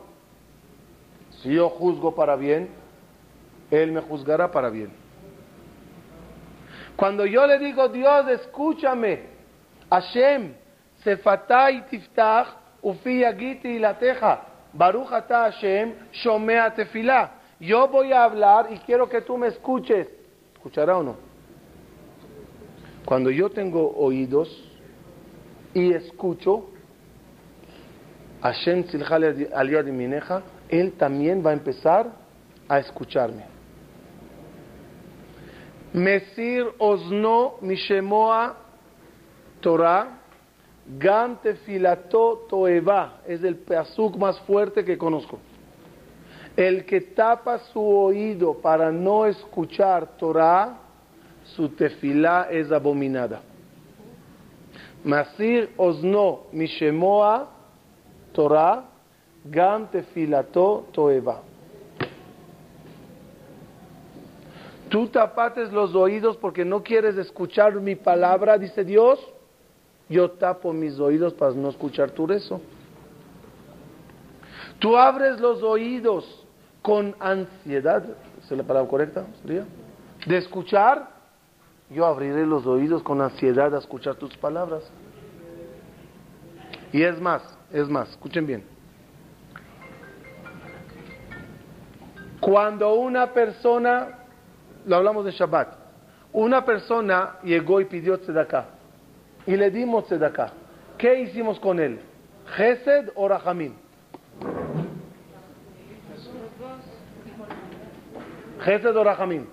Si 1.43 1.53
yo 1.53 1.69
juzgo 1.69 2.15
para 2.15 2.35
bien, 2.35 2.67
Él 3.69 3.91
me 3.91 4.01
juzgará 4.01 4.49
para 4.49 4.71
bien. 4.71 4.89
Cuando 6.95 7.27
yo 7.27 7.45
le 7.45 7.59
digo, 7.59 7.89
Dios, 7.89 8.27
escúchame, 8.29 9.27
Hashem, 9.91 10.64
sefatai 11.05 11.85
tiftach, 11.89 12.47
ufi 12.81 13.23
y 13.63 13.79
la 13.79 13.97
teja, 13.97 14.41
baruch 14.73 15.07
Hashem, 15.07 15.93
shomea 16.11 16.73
tefilah. 16.73 17.31
Yo 17.59 17.87
voy 17.87 18.11
a 18.11 18.23
hablar 18.23 18.67
y 18.71 18.79
quiero 18.79 19.07
que 19.07 19.21
tú 19.21 19.37
me 19.37 19.47
escuches. 19.47 20.07
¿Escuchará 20.55 20.97
o 20.97 21.03
no? 21.03 21.15
Cuando 23.05 23.29
yo 23.29 23.49
tengo 23.49 23.95
oídos 23.95 24.49
y 25.73 25.93
escucho, 25.93 26.71
Hashem 28.41 28.83
de 28.83 29.91
Mineja, 29.91 30.41
Él 30.67 30.93
también 30.93 31.45
va 31.45 31.51
a 31.51 31.53
empezar 31.53 32.07
a 32.67 32.79
escucharme. 32.79 33.45
Mesir 35.93 36.65
Osno 36.77 37.55
Mishemoa 37.61 38.57
Torah 39.61 40.24
Gam 40.87 41.37
Tefilato 41.41 42.45
Toeva 42.47 43.21
es 43.27 43.43
el 43.43 43.55
pasuk 43.55 44.17
más 44.17 44.39
fuerte 44.41 44.85
que 44.85 44.97
conozco. 44.97 45.39
El 46.55 46.85
que 46.85 47.01
tapa 47.01 47.59
su 47.73 47.81
oído 47.81 48.53
para 48.53 48.91
no 48.91 49.25
escuchar 49.25 50.15
Torah, 50.17 50.77
su 51.43 51.69
tefilá 51.69 52.47
es 52.49 52.71
abominada. 52.71 53.41
Masir 55.03 55.71
osno 55.77 56.43
mishemoa 56.51 57.49
Torah, 58.31 58.85
gam 59.43 59.87
tefilato 59.87 60.87
toeva. 60.91 61.41
Tú 64.89 65.07
tapates 65.07 65.71
los 65.71 65.93
oídos 65.95 66.37
porque 66.37 66.65
no 66.65 66.83
quieres 66.83 67.17
escuchar 67.17 67.75
mi 67.75 67.95
palabra, 67.95 68.57
dice 68.57 68.83
Dios. 68.83 69.19
Yo 70.09 70.31
tapo 70.31 70.71
mis 70.73 70.99
oídos 70.99 71.33
para 71.33 71.53
no 71.53 71.69
escuchar 71.69 72.11
tu 72.11 72.27
rezo. 72.27 72.61
Tú 74.79 74.97
abres 74.97 75.39
los 75.39 75.63
oídos 75.63 76.45
con 76.81 77.15
ansiedad, 77.19 78.03
¿es 78.43 78.51
la 78.51 78.63
palabra 78.63 78.89
correcta? 78.89 79.25
¿Sería? 79.41 79.65
De 80.27 80.37
escuchar 80.37 81.15
yo 81.89 82.05
abriré 82.05 82.45
los 82.45 82.65
oídos 82.65 83.03
con 83.03 83.21
ansiedad 83.21 83.73
a 83.75 83.77
escuchar 83.77 84.15
tus 84.15 84.35
palabras. 84.37 84.83
Y 86.91 87.03
es 87.03 87.19
más, 87.19 87.41
es 87.71 87.87
más, 87.87 88.09
escuchen 88.09 88.45
bien. 88.45 88.63
Cuando 92.39 92.93
una 92.93 93.33
persona, 93.33 94.19
lo 94.85 94.95
hablamos 94.95 95.25
de 95.25 95.31
Shabbat, 95.31 95.75
una 96.33 96.65
persona 96.65 97.37
llegó 97.43 97.81
y 97.81 97.85
pidió 97.85 98.19
tzedakah 98.19 98.74
y 99.47 99.55
le 99.55 99.69
dimos 99.71 100.05
tzedakah. 100.05 100.51
¿Qué 100.97 101.21
hicimos 101.21 101.59
con 101.59 101.79
él? 101.79 101.99
¿Gesed 102.55 103.09
o 103.15 103.27
Rahamim? 103.27 103.73
Gesed 108.61 108.95
o 108.95 109.03
Rahamim. 109.03 109.45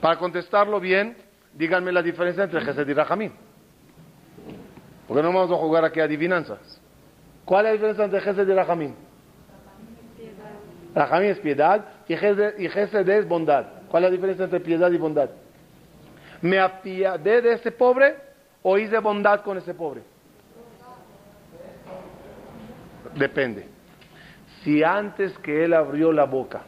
Para 0.00 0.18
contestarlo 0.18 0.80
bien, 0.80 1.16
díganme 1.54 1.92
la 1.92 2.02
diferencia 2.02 2.44
entre 2.44 2.60
Gesed 2.60 2.88
y 2.88 2.92
Rahamim. 2.92 3.32
Porque 5.06 5.22
no 5.22 5.32
vamos 5.32 5.50
a 5.50 5.56
jugar 5.56 5.84
aquí 5.84 6.00
adivinanzas. 6.00 6.80
¿Cuál 7.44 7.66
es 7.66 7.70
la 7.70 7.72
diferencia 7.72 8.04
entre 8.04 8.20
Gesed 8.20 8.48
y 8.48 8.52
Rahamim? 8.52 8.94
Rahamim 10.94 11.30
es 11.30 11.38
piedad 11.38 11.84
y 12.08 12.16
Gesed, 12.16 13.08
es 13.08 13.28
bondad. 13.28 13.66
¿Cuál 13.88 14.04
es 14.04 14.10
la 14.10 14.16
diferencia 14.16 14.44
entre 14.44 14.60
piedad 14.60 14.90
y 14.90 14.98
bondad? 14.98 15.30
¿Me 16.40 16.58
apiadé 16.58 17.40
de 17.40 17.52
ese 17.52 17.70
pobre 17.70 18.31
o 18.62 18.78
hice 18.78 18.98
bondad 18.98 19.42
con 19.42 19.58
ese 19.58 19.74
pobre? 19.74 20.02
Depende. 23.14 23.66
Si 24.62 24.82
antes 24.82 25.36
que 25.38 25.64
él 25.64 25.74
abrió 25.74 26.12
la 26.12 26.24
boca, 26.24 26.62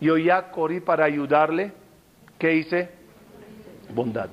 yo 0.00 0.16
ya 0.16 0.50
corrí 0.50 0.80
para 0.80 1.04
ayudarle, 1.04 1.72
¿qué 2.38 2.54
hice? 2.54 2.90
Bondad. 3.90 4.30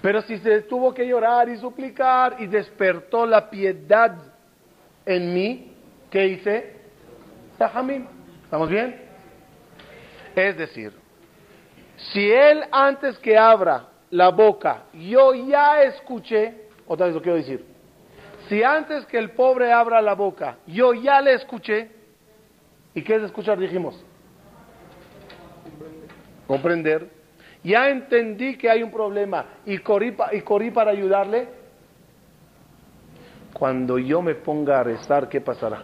Pero 0.00 0.22
si 0.22 0.38
se 0.38 0.62
tuvo 0.62 0.94
que 0.94 1.06
llorar 1.06 1.48
y 1.48 1.56
suplicar 1.58 2.36
y 2.38 2.46
despertó 2.46 3.26
la 3.26 3.50
piedad 3.50 4.16
en 5.04 5.34
mí, 5.34 5.72
¿qué 6.10 6.26
hice? 6.26 6.76
Rahamim. 7.58 8.06
¿Estamos 8.44 8.68
bien? 8.70 9.08
Es 10.34 10.56
decir, 10.56 10.92
si 11.96 12.30
él 12.30 12.64
antes 12.70 13.18
que 13.18 13.36
abra 13.36 13.88
la 14.10 14.30
boca, 14.30 14.84
yo 14.94 15.34
ya 15.34 15.82
escuché, 15.82 16.68
otra 16.86 17.06
vez 17.06 17.14
lo 17.14 17.22
quiero 17.22 17.36
decir, 17.36 17.64
si 18.48 18.62
antes 18.62 19.04
que 19.06 19.18
el 19.18 19.30
pobre 19.30 19.72
abra 19.72 20.00
la 20.00 20.14
boca, 20.14 20.56
yo 20.66 20.94
ya 20.94 21.20
le 21.20 21.34
escuché, 21.34 21.90
¿y 22.94 23.02
qué 23.02 23.16
es 23.16 23.22
escuchar? 23.24 23.58
Dijimos, 23.58 24.02
comprender, 26.46 27.10
ya 27.62 27.90
entendí 27.90 28.56
que 28.56 28.70
hay 28.70 28.82
un 28.82 28.90
problema 28.90 29.44
y 29.66 29.78
corrí, 29.78 30.16
y 30.32 30.40
corrí 30.40 30.70
para 30.70 30.92
ayudarle, 30.92 31.48
cuando 33.52 33.98
yo 33.98 34.22
me 34.22 34.34
ponga 34.34 34.80
a 34.80 34.84
rezar, 34.84 35.28
¿qué 35.28 35.40
pasará? 35.40 35.82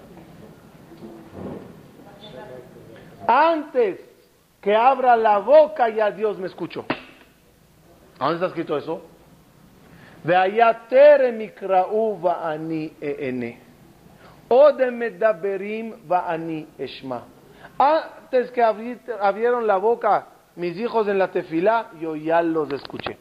Antes 3.27 4.01
que 4.61 4.75
abra 4.75 5.17
la 5.17 5.39
boca 5.39 5.89
ya 5.89 6.11
Dios 6.11 6.39
me 6.39 6.47
escuchó. 6.47 6.87
¿A 8.19 8.25
dónde 8.25 8.35
está 8.35 8.47
escrito 8.47 8.77
eso? 8.77 9.03
Veayatere 10.25 11.33
mikra'u 11.33 12.19
va'ani 12.21 12.97
e'ene. 13.01 13.61
Ode 14.49 14.91
medaberim 14.91 16.07
va'ani 16.07 16.69
eshma. 16.79 17.25
Antes 17.79 18.51
que 18.51 18.63
abrieron 18.63 19.67
la 19.67 19.77
boca 19.77 20.29
mis 20.57 20.77
hijos 20.77 21.09
en 21.09 21.19
la 21.19 21.31
tefilá, 21.31 21.91
yo 22.01 22.15
ya 22.15 22.41
los 22.41 22.71
escuché. 22.73 23.19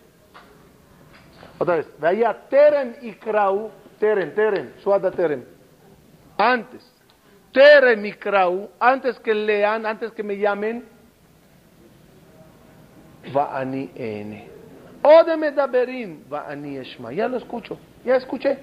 Otra 1.57 1.77
vez. 1.77 1.87
Veayaterem 1.99 2.95
ikra'u, 3.01 3.71
terem, 3.99 4.33
terem, 4.33 4.73
suada 4.79 5.11
terem. 5.11 5.43
Antes 6.37 6.93
Tere 7.53 7.95
Mikrau, 7.95 8.71
antes 8.79 9.19
que 9.19 9.33
lean, 9.33 9.85
antes 9.85 10.11
que 10.11 10.23
me 10.23 10.37
llamen, 10.37 10.83
va 13.33 13.59
ani 13.59 13.91
ani 15.03 16.77
eshma. 16.77 17.11
Ya 17.11 17.27
lo 17.27 17.37
escucho, 17.37 17.77
ya 18.05 18.15
escuché. 18.15 18.57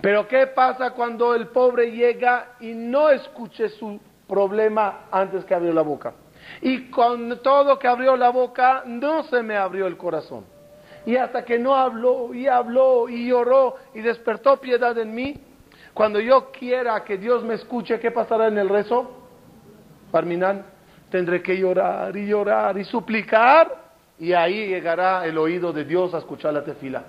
Pero 0.00 0.26
¿qué 0.26 0.46
pasa 0.46 0.92
cuando 0.92 1.34
el 1.34 1.48
pobre 1.48 1.90
llega 1.90 2.52
y 2.60 2.72
no 2.72 3.10
escuche 3.10 3.68
su 3.68 4.00
problema 4.26 5.06
antes 5.10 5.44
que 5.44 5.54
abrió 5.54 5.72
la 5.72 5.82
boca? 5.82 6.14
Y 6.62 6.90
con 6.90 7.40
todo 7.42 7.78
que 7.78 7.86
abrió 7.86 8.16
la 8.16 8.30
boca, 8.30 8.82
no 8.86 9.24
se 9.24 9.42
me 9.42 9.56
abrió 9.56 9.86
el 9.86 9.96
corazón. 9.96 10.44
Y 11.04 11.16
hasta 11.16 11.44
que 11.44 11.58
no 11.58 11.74
habló 11.74 12.32
y 12.32 12.46
habló 12.46 13.08
y 13.08 13.28
lloró 13.28 13.76
y 13.94 14.00
despertó 14.00 14.58
piedad 14.58 14.96
en 14.98 15.14
mí, 15.14 15.34
cuando 15.92 16.20
yo 16.20 16.50
quiera 16.50 17.02
que 17.04 17.18
Dios 17.18 17.42
me 17.42 17.54
escuche, 17.54 17.98
¿qué 17.98 18.10
pasará 18.10 18.46
en 18.46 18.58
el 18.58 18.68
rezo? 18.68 19.10
Parminan, 20.10 20.64
tendré 21.10 21.42
que 21.42 21.58
llorar 21.58 22.16
y 22.16 22.26
llorar 22.26 22.78
y 22.78 22.84
suplicar 22.84 23.89
y 24.20 24.34
ahí 24.34 24.66
llegará 24.66 25.24
el 25.24 25.38
oído 25.38 25.72
de 25.72 25.84
Dios 25.84 26.12
a 26.12 26.18
escuchar 26.18 26.52
la 26.52 26.62
tefila. 26.62 27.04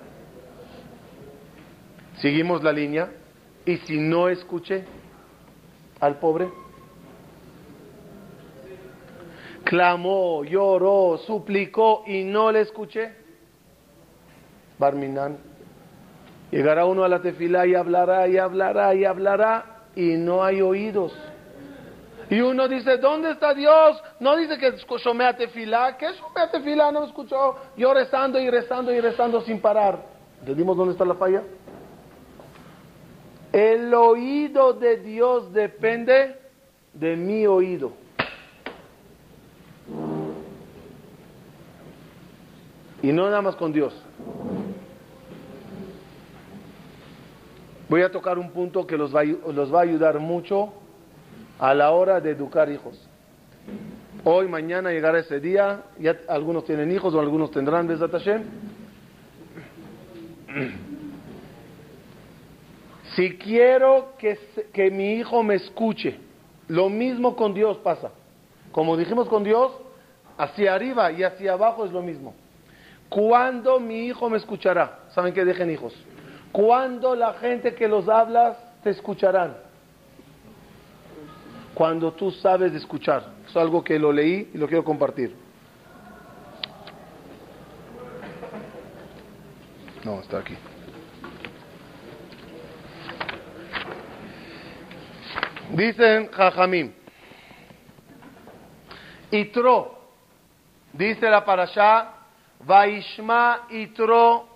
Seguimos 2.16 2.62
la 2.62 2.72
línea 2.72 3.10
y 3.66 3.76
si 3.78 3.98
no 3.98 4.28
escuché 4.28 4.84
al 6.00 6.18
pobre, 6.18 6.48
clamó, 9.64 10.42
lloró, 10.42 11.18
suplicó 11.18 12.02
y 12.06 12.24
no 12.24 12.50
le 12.50 12.62
escuché, 12.62 13.12
Barminan, 14.78 15.36
Llegará 16.50 16.84
uno 16.84 17.02
a 17.02 17.08
la 17.08 17.22
tefila 17.22 17.66
y 17.66 17.74
hablará 17.74 18.28
y 18.28 18.36
hablará 18.36 18.94
y 18.94 19.06
hablará 19.06 19.84
y 19.96 20.16
no 20.16 20.44
hay 20.44 20.60
oídos. 20.60 21.14
Y 22.30 22.40
uno 22.40 22.68
dice, 22.68 22.98
¿dónde 22.98 23.32
está 23.32 23.54
Dios? 23.54 24.02
No 24.20 24.36
dice 24.36 24.58
que 24.58 24.68
escuchó 24.68 25.12
a 25.12 25.36
tefila. 25.36 25.96
¿Qué 25.96 26.06
es 26.06 26.16
a 26.34 26.50
tefila? 26.50 26.90
No 26.92 27.00
me 27.00 27.06
escuchó. 27.06 27.56
Yo 27.76 27.92
rezando 27.92 28.38
y 28.38 28.48
rezando 28.48 28.92
y 28.92 29.00
rezando 29.00 29.40
sin 29.42 29.60
parar. 29.60 30.04
¿Entendimos 30.40 30.76
dónde 30.76 30.92
está 30.92 31.04
la 31.04 31.14
falla? 31.14 31.42
El 33.52 33.92
oído 33.92 34.72
de 34.72 34.96
Dios 34.98 35.52
depende 35.52 36.38
de 36.94 37.16
mi 37.16 37.46
oído. 37.46 37.92
Y 43.02 43.12
no 43.12 43.24
nada 43.26 43.42
más 43.42 43.56
con 43.56 43.72
Dios. 43.72 43.94
Voy 47.88 48.00
a 48.00 48.10
tocar 48.10 48.38
un 48.38 48.50
punto 48.52 48.86
que 48.86 48.96
los 48.96 49.14
va, 49.14 49.22
los 49.24 49.74
va 49.74 49.80
a 49.80 49.82
ayudar 49.82 50.18
mucho 50.18 50.72
a 51.62 51.74
la 51.74 51.92
hora 51.92 52.20
de 52.20 52.30
educar 52.32 52.68
hijos. 52.72 52.98
Hoy, 54.24 54.48
mañana 54.48 54.90
llegará 54.90 55.20
ese 55.20 55.38
día, 55.38 55.84
ya 55.96 56.16
algunos 56.28 56.64
tienen 56.64 56.90
hijos 56.90 57.14
o 57.14 57.20
algunos 57.20 57.52
tendrán, 57.52 57.86
Hashem. 57.86 58.42
Si 63.14 63.36
quiero 63.36 64.14
que, 64.16 64.38
que 64.72 64.90
mi 64.90 65.16
hijo 65.16 65.42
me 65.42 65.56
escuche, 65.56 66.18
lo 66.68 66.88
mismo 66.88 67.36
con 67.36 67.52
Dios 67.52 67.76
pasa. 67.78 68.10
Como 68.72 68.96
dijimos 68.96 69.28
con 69.28 69.44
Dios, 69.44 69.70
hacia 70.38 70.74
arriba 70.74 71.12
y 71.12 71.22
hacia 71.22 71.52
abajo 71.52 71.84
es 71.84 71.92
lo 71.92 72.00
mismo. 72.00 72.34
¿Cuándo 73.10 73.78
mi 73.78 74.06
hijo 74.06 74.30
me 74.30 74.38
escuchará? 74.38 75.00
¿Saben 75.10 75.34
que 75.34 75.44
dejen 75.44 75.70
hijos? 75.70 75.94
Cuando 76.52 77.14
la 77.14 77.34
gente 77.34 77.74
que 77.74 77.86
los 77.86 78.08
hablas 78.08 78.56
te 78.82 78.90
escucharán. 78.90 79.61
Cuando 81.74 82.12
tú 82.12 82.30
sabes 82.30 82.74
escuchar. 82.74 83.32
Es 83.48 83.56
algo 83.56 83.82
que 83.82 83.98
lo 83.98 84.12
leí 84.12 84.50
y 84.54 84.58
lo 84.58 84.66
quiero 84.66 84.84
compartir. 84.84 85.34
No, 90.04 90.20
está 90.20 90.38
aquí. 90.38 90.54
Dicen 95.70 96.30
Jajamim. 96.30 96.92
Itro. 99.30 99.98
Dice 100.92 101.30
la 101.30 101.44
parasha. 101.44 102.14
Vaishma 102.64 103.66
Itro 103.70 104.48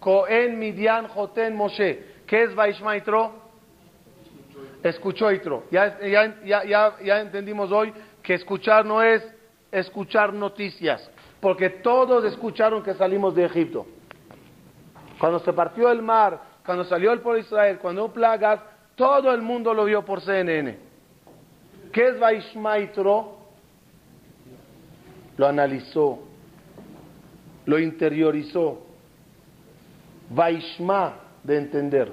Cohen, 0.00 0.58
Midian, 0.58 1.08
Joten, 1.08 1.54
Moshe. 1.54 2.22
¿Qué 2.26 2.44
es 2.44 2.54
Vaishma 2.54 2.96
Itro? 2.96 3.39
Escuchó 4.82 5.30
Itro. 5.30 5.64
Ya, 5.70 5.98
ya, 6.00 6.64
ya, 6.64 6.96
ya 7.02 7.20
entendimos 7.20 7.70
hoy 7.70 7.92
que 8.22 8.34
escuchar 8.34 8.84
no 8.84 9.02
es 9.02 9.22
escuchar 9.70 10.32
noticias, 10.32 11.10
porque 11.40 11.70
todos 11.70 12.24
escucharon 12.24 12.82
que 12.82 12.94
salimos 12.94 13.34
de 13.34 13.44
Egipto. 13.44 13.86
Cuando 15.18 15.38
se 15.40 15.52
partió 15.52 15.90
el 15.90 16.02
mar, 16.02 16.40
cuando 16.64 16.84
salió 16.84 17.12
el 17.12 17.22
de 17.22 17.40
Israel, 17.40 17.78
cuando 17.78 18.04
hubo 18.04 18.12
plagas, 18.12 18.60
todo 18.94 19.32
el 19.32 19.42
mundo 19.42 19.72
lo 19.74 19.84
vio 19.84 20.04
por 20.04 20.20
CNN. 20.20 20.78
¿Qué 21.92 22.08
es 22.08 22.18
Vaishma 22.18 22.78
Itro? 22.78 23.38
Lo 25.36 25.46
analizó, 25.46 26.20
lo 27.66 27.78
interiorizó. 27.78 28.86
Vaishma, 30.30 31.14
de 31.42 31.56
entender. 31.56 32.12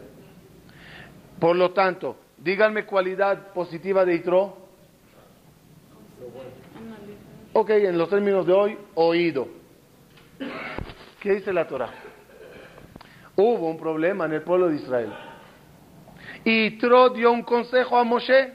Por 1.39 1.55
lo 1.55 1.71
tanto, 1.71 2.15
díganme 2.37 2.85
cualidad 2.85 3.53
positiva 3.53 4.05
de 4.05 4.15
Itro. 4.15 4.57
Ok, 7.53 7.69
en 7.71 7.97
los 7.97 8.09
términos 8.09 8.45
de 8.45 8.53
hoy, 8.53 8.77
oído. 8.95 9.47
¿Qué 11.19 11.33
dice 11.35 11.51
la 11.51 11.67
Torah? 11.67 11.89
Hubo 13.35 13.69
un 13.69 13.77
problema 13.77 14.25
en 14.25 14.33
el 14.33 14.41
pueblo 14.41 14.69
de 14.69 14.75
Israel. 14.75 15.13
Y 16.43 16.77
Tro 16.77 17.09
dio 17.09 17.31
un 17.31 17.43
consejo 17.43 17.97
a 17.97 18.03
Moshe. 18.03 18.53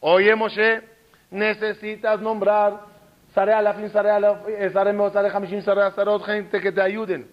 Oye, 0.00 0.34
Moshe, 0.34 0.82
necesitas 1.30 2.20
nombrar 2.20 2.94
gente 6.24 6.60
que 6.60 6.72
te 6.72 6.80
ayuden. 6.80 7.28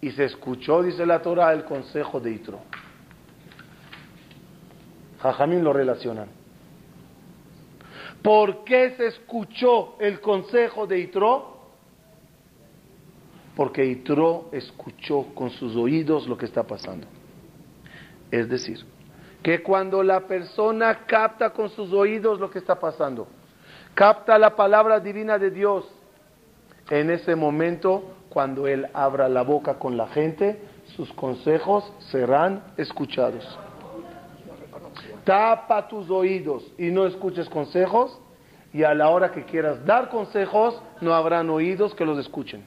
Y 0.00 0.12
se 0.12 0.24
escuchó, 0.26 0.82
dice 0.82 1.04
la 1.04 1.20
Torah, 1.20 1.52
el 1.52 1.64
consejo 1.64 2.20
de 2.20 2.30
Itro. 2.30 2.60
Jajamín 5.20 5.64
lo 5.64 5.72
relacionan. 5.72 6.28
¿Por 8.22 8.64
qué 8.64 8.94
se 8.96 9.06
escuchó 9.06 9.96
el 10.00 10.20
consejo 10.20 10.86
de 10.86 10.98
Itro? 10.98 11.56
Porque 13.56 13.84
Itro 13.84 14.48
escuchó 14.52 15.26
con 15.34 15.50
sus 15.50 15.76
oídos 15.76 16.26
lo 16.26 16.36
que 16.36 16.46
está 16.46 16.62
pasando. 16.62 17.06
Es 18.30 18.48
decir, 18.48 18.84
que 19.42 19.62
cuando 19.62 20.02
la 20.02 20.26
persona 20.26 21.06
capta 21.06 21.50
con 21.50 21.70
sus 21.70 21.92
oídos 21.92 22.38
lo 22.38 22.50
que 22.50 22.58
está 22.58 22.78
pasando, 22.78 23.26
capta 23.94 24.38
la 24.38 24.54
palabra 24.54 25.00
divina 25.00 25.38
de 25.38 25.50
Dios, 25.50 25.84
en 26.90 27.10
ese 27.10 27.36
momento, 27.36 28.14
cuando 28.28 28.66
él 28.66 28.86
abra 28.94 29.28
la 29.28 29.42
boca 29.42 29.78
con 29.78 29.96
la 29.96 30.08
gente, 30.08 30.60
sus 30.96 31.12
consejos 31.12 31.92
serán 32.10 32.62
escuchados 32.76 33.58
tapa 35.28 35.86
tus 35.88 36.08
oídos 36.08 36.64
y 36.78 36.90
no 36.90 37.04
escuches 37.04 37.50
consejos, 37.50 38.18
y 38.72 38.82
a 38.82 38.94
la 38.94 39.10
hora 39.10 39.30
que 39.30 39.44
quieras 39.44 39.84
dar 39.84 40.08
consejos, 40.08 40.80
no 41.02 41.12
habrán 41.12 41.50
oídos 41.50 41.94
que 41.94 42.06
los 42.06 42.18
escuchen. 42.18 42.64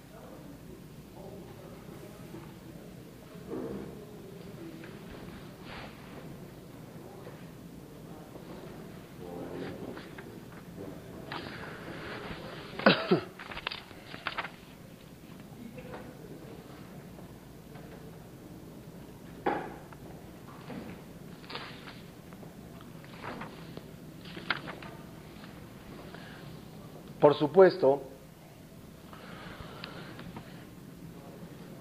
Por 27.31 27.39
supuesto, 27.39 28.01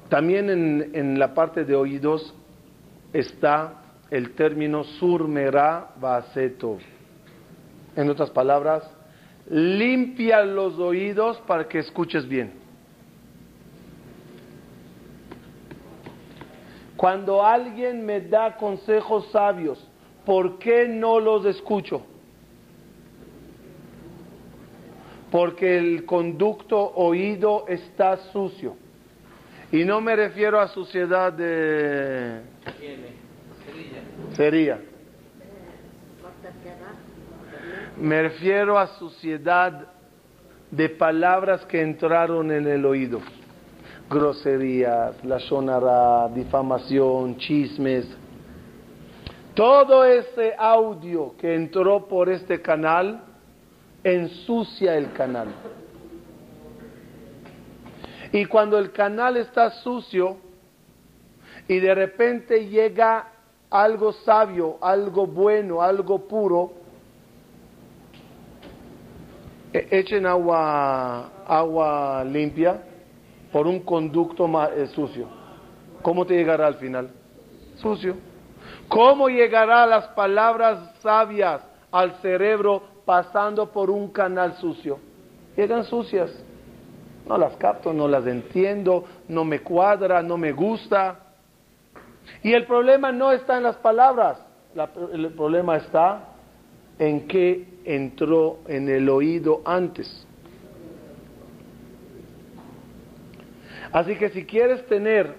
también 0.08 0.48
en, 0.94 1.18
la 1.18 1.34
parte 1.34 1.64
de 1.64 1.74
oídos 1.74 2.32
está 3.12 3.82
el 4.12 4.36
término 4.36 4.84
surmera 4.84 5.90
baseto. 6.00 6.78
En 7.96 8.08
otras 8.08 8.30
palabras, 8.30 8.88
limpia 9.48 10.44
los 10.44 10.78
oídos 10.78 11.38
para 11.48 11.66
que 11.66 11.80
escuches 11.80 12.28
bien. 12.28 12.52
Cuando 16.96 17.44
alguien 17.44 18.06
me 18.06 18.20
da 18.20 18.56
consejos 18.56 19.26
sabios, 19.32 19.84
¿por 20.24 20.60
qué 20.60 20.86
no 20.86 21.18
los 21.18 21.44
escucho? 21.44 22.06
Porque 25.30 25.78
el 25.78 26.04
conducto 26.04 26.78
oído 26.78 27.64
está 27.68 28.16
sucio. 28.32 28.76
Y 29.72 29.84
no 29.84 30.00
me 30.00 30.16
refiero 30.16 30.60
a 30.60 30.68
suciedad 30.68 31.32
de... 31.32 32.40
Sería. 34.34 34.80
Me 37.96 38.22
refiero 38.22 38.78
a 38.78 38.86
suciedad 38.98 39.86
de 40.70 40.88
palabras 40.88 41.64
que 41.66 41.80
entraron 41.80 42.50
en 42.50 42.66
el 42.66 42.84
oído. 42.84 43.20
Groserías, 44.08 45.24
la 45.24 45.38
sonara, 45.38 46.28
difamación, 46.34 47.36
chismes. 47.36 48.06
Todo 49.54 50.04
ese 50.04 50.54
audio 50.58 51.36
que 51.36 51.54
entró 51.54 52.08
por 52.08 52.28
este 52.28 52.60
canal 52.60 53.29
ensucia 54.02 54.96
el 54.96 55.12
canal. 55.12 55.48
Y 58.32 58.44
cuando 58.44 58.78
el 58.78 58.92
canal 58.92 59.36
está 59.36 59.70
sucio 59.82 60.36
y 61.66 61.78
de 61.80 61.94
repente 61.94 62.68
llega 62.68 63.28
algo 63.70 64.12
sabio, 64.12 64.78
algo 64.80 65.26
bueno, 65.26 65.82
algo 65.82 66.26
puro, 66.26 66.72
e-, 69.72 69.88
echen 69.90 70.26
agua, 70.26 71.44
agua 71.46 72.24
limpia 72.24 72.82
por 73.52 73.66
un 73.66 73.80
conducto 73.80 74.48
eh, 74.76 74.86
sucio. 74.88 75.26
¿Cómo 76.02 76.24
te 76.24 76.34
llegará 76.34 76.66
al 76.66 76.76
final? 76.76 77.10
Sucio. 77.76 78.16
¿Cómo 78.88 79.28
llegará 79.28 79.86
las 79.86 80.08
palabras 80.08 80.94
sabias 81.00 81.62
al 81.90 82.14
cerebro 82.20 82.82
pasando 83.04 83.70
por 83.70 83.90
un 83.90 84.08
canal 84.08 84.54
sucio. 84.54 84.98
Llegan 85.56 85.84
sucias. 85.84 86.30
No 87.26 87.38
las 87.38 87.56
capto, 87.56 87.92
no 87.92 88.08
las 88.08 88.26
entiendo, 88.26 89.04
no 89.28 89.44
me 89.44 89.60
cuadra, 89.60 90.22
no 90.22 90.36
me 90.36 90.52
gusta. 90.52 91.20
Y 92.42 92.52
el 92.52 92.66
problema 92.66 93.12
no 93.12 93.32
está 93.32 93.56
en 93.56 93.64
las 93.64 93.76
palabras, 93.76 94.38
el 95.12 95.28
problema 95.30 95.76
está 95.76 96.28
en 96.98 97.26
qué 97.26 97.66
entró 97.84 98.58
en 98.66 98.88
el 98.88 99.08
oído 99.08 99.62
antes. 99.64 100.26
Así 103.92 104.16
que 104.16 104.30
si 104.30 104.44
quieres 104.44 104.86
tener 104.86 105.34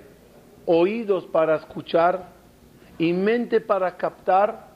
oídos 0.66 1.26
para 1.28 1.56
escuchar 1.56 2.30
y 2.98 3.14
mente 3.14 3.62
para 3.62 3.96
captar, 3.96 4.68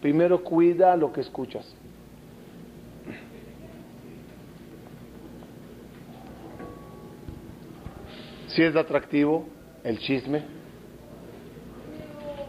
primero 0.00 0.42
cuida 0.42 0.96
lo 0.96 1.12
que 1.12 1.20
escuchas. 1.20 1.74
Si 8.54 8.62
es 8.62 8.76
atractivo 8.76 9.46
el 9.82 9.98
chisme, 9.98 10.42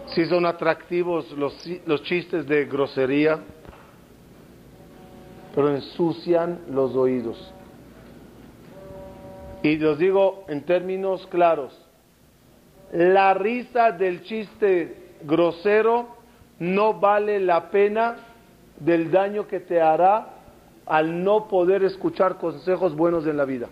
si 0.07 0.25
son 0.25 0.45
atractivos 0.45 1.31
los, 1.31 1.53
los 1.85 2.03
chistes 2.03 2.45
de 2.45 2.65
grosería, 2.65 3.39
pero 5.55 5.73
ensucian 5.73 6.59
los 6.69 6.95
oídos. 6.95 7.53
Y 9.61 9.77
los 9.77 9.97
digo 9.97 10.43
en 10.49 10.63
términos 10.63 11.25
claros, 11.27 11.73
la 12.91 13.33
risa 13.33 13.91
del 13.91 14.23
chiste 14.23 15.15
grosero 15.23 16.09
no 16.59 16.99
vale 16.99 17.39
la 17.39 17.71
pena 17.71 18.17
del 18.79 19.09
daño 19.09 19.47
que 19.47 19.61
te 19.61 19.81
hará 19.81 20.33
al 20.85 21.23
no 21.23 21.47
poder 21.47 21.83
escuchar 21.83 22.37
consejos 22.37 22.93
buenos 22.95 23.25
en 23.25 23.37
la 23.37 23.45
vida. 23.45 23.69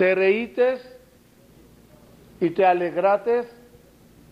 Te 0.00 0.14
reítes 0.14 0.80
y 2.40 2.48
te 2.48 2.64
alegrates, 2.64 3.46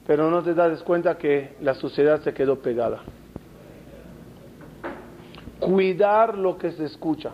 pero 0.07 0.31
no 0.31 0.43
te 0.43 0.55
das 0.55 0.83
cuenta 0.83 1.19
que 1.19 1.57
la 1.61 1.75
sociedad 1.75 2.23
se 2.23 2.33
quedó 2.33 2.59
pegada. 2.59 3.03
Cuidar 5.61 6.39
lo 6.39 6.57
que 6.57 6.73
se 6.73 6.87
escucha. 6.87 7.33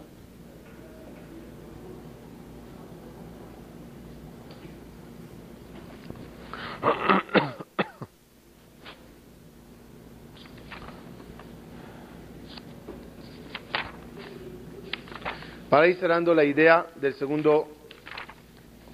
Para 15.71 15.87
ir 15.87 15.95
cerrando 16.01 16.35
la 16.35 16.43
idea 16.43 16.87
del 16.97 17.15
segundo 17.15 17.84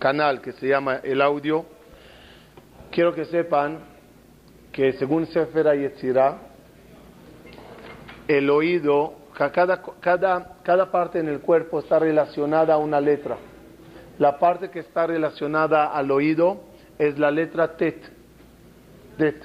canal 0.01 0.41
que 0.41 0.53
se 0.53 0.67
llama 0.67 0.97
el 1.05 1.23
audio, 1.23 1.65
quiero 2.91 3.15
que 3.15 3.27
sepan 3.27 3.79
que 4.73 4.95
según 4.95 5.27
Sefer 5.27 5.79
Yetzirah, 5.79 6.39
el 8.27 8.51
oído, 8.51 9.15
cada, 9.37 9.83
cada, 10.01 10.57
cada 10.63 10.91
parte 10.91 11.19
en 11.19 11.29
el 11.29 11.41
cuerpo 11.41 11.81
está 11.81 11.99
relacionada 11.99 12.75
a 12.75 12.79
una 12.79 13.01
letra. 13.01 13.37
La 14.19 14.39
parte 14.39 14.71
que 14.71 14.81
está 14.81 15.07
relacionada 15.07 15.93
al 15.93 16.11
oído 16.11 16.61
es 16.99 17.19
la 17.19 17.31
letra 17.31 17.77
tet. 17.77 18.01
Det. 19.19 19.41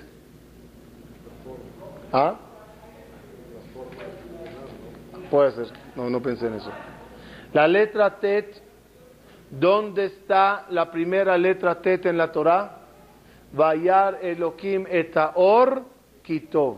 ¿Ah? 2.11 2.35
Puede 5.29 5.51
ser. 5.51 5.67
No, 5.95 6.09
no 6.09 6.21
pensé 6.21 6.47
en 6.47 6.55
eso. 6.55 6.71
La 7.53 7.67
letra 7.67 8.19
tet, 8.19 8.61
¿dónde 9.49 10.05
está 10.05 10.65
la 10.69 10.91
primera 10.91 11.37
letra 11.37 11.81
tet 11.81 12.05
en 12.05 12.17
la 12.17 12.31
Torah? 12.31 12.79
Vayar 13.53 14.19
Elohim 14.21 14.85
etaor 14.89 15.83
kitov. 16.23 16.77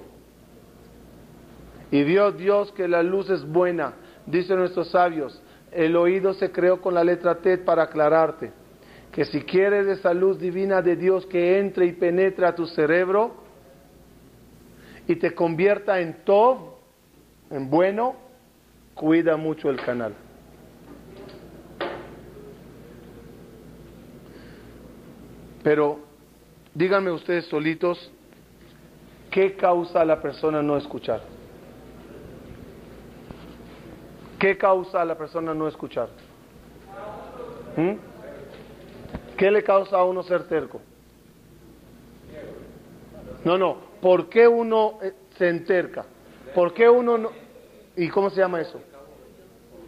Y 1.92 2.04
vio 2.04 2.32
Dios 2.32 2.72
que 2.74 2.88
la 2.88 3.02
luz 3.02 3.30
es 3.30 3.46
buena. 3.46 3.94
Dicen 4.26 4.58
nuestros 4.58 4.90
sabios, 4.92 5.42
el 5.72 5.96
oído 5.96 6.34
se 6.34 6.52
creó 6.52 6.82
con 6.82 6.94
la 6.94 7.04
letra 7.04 7.36
Tet 7.36 7.64
para 7.64 7.84
aclararte 7.84 8.52
que 9.12 9.26
si 9.26 9.42
quieres 9.42 9.88
esa 9.88 10.14
luz 10.14 10.38
divina 10.38 10.82
de 10.82 10.96
Dios 10.96 11.26
que 11.26 11.60
entre 11.60 11.88
y 11.88 11.94
penetra 11.94 12.50
a 12.50 12.56
tu 12.56 12.68
cerebro 12.68 13.36
y 15.08 15.16
te 15.16 15.34
convierta 15.34 16.00
en 16.00 16.24
Tov, 16.24 16.76
en 17.50 17.70
bueno, 17.70 18.16
cuida 18.94 19.36
mucho 19.38 19.70
el 19.70 19.78
canal. 19.78 20.14
Pero 25.68 26.00
díganme 26.74 27.12
ustedes 27.12 27.46
solitos, 27.48 28.10
¿qué 29.30 29.58
causa 29.58 30.00
a 30.00 30.06
la 30.06 30.22
persona 30.22 30.64
no 30.64 30.78
escuchar? 30.78 31.22
¿Qué 34.40 34.58
causa 34.58 35.02
a 35.02 35.04
la 35.04 35.18
persona 35.18 35.54
no 35.54 35.68
escuchar? 35.68 36.08
¿Mm? 37.76 37.96
¿Qué 39.36 39.52
le 39.52 39.62
causa 39.62 39.98
a 39.98 40.06
uno 40.06 40.24
ser 40.24 40.48
terco? 40.48 40.80
No, 43.44 43.58
no. 43.58 43.76
¿Por 44.02 44.30
qué 44.30 44.48
uno 44.48 45.00
eh, 45.02 45.12
se 45.38 45.50
enterca? 45.50 46.06
¿Por 46.56 46.74
qué 46.74 46.88
uno 46.88 47.18
no? 47.18 47.32
¿Y 47.98 48.08
cómo 48.08 48.30
se 48.30 48.40
llama 48.40 48.62
eso? 48.62 48.80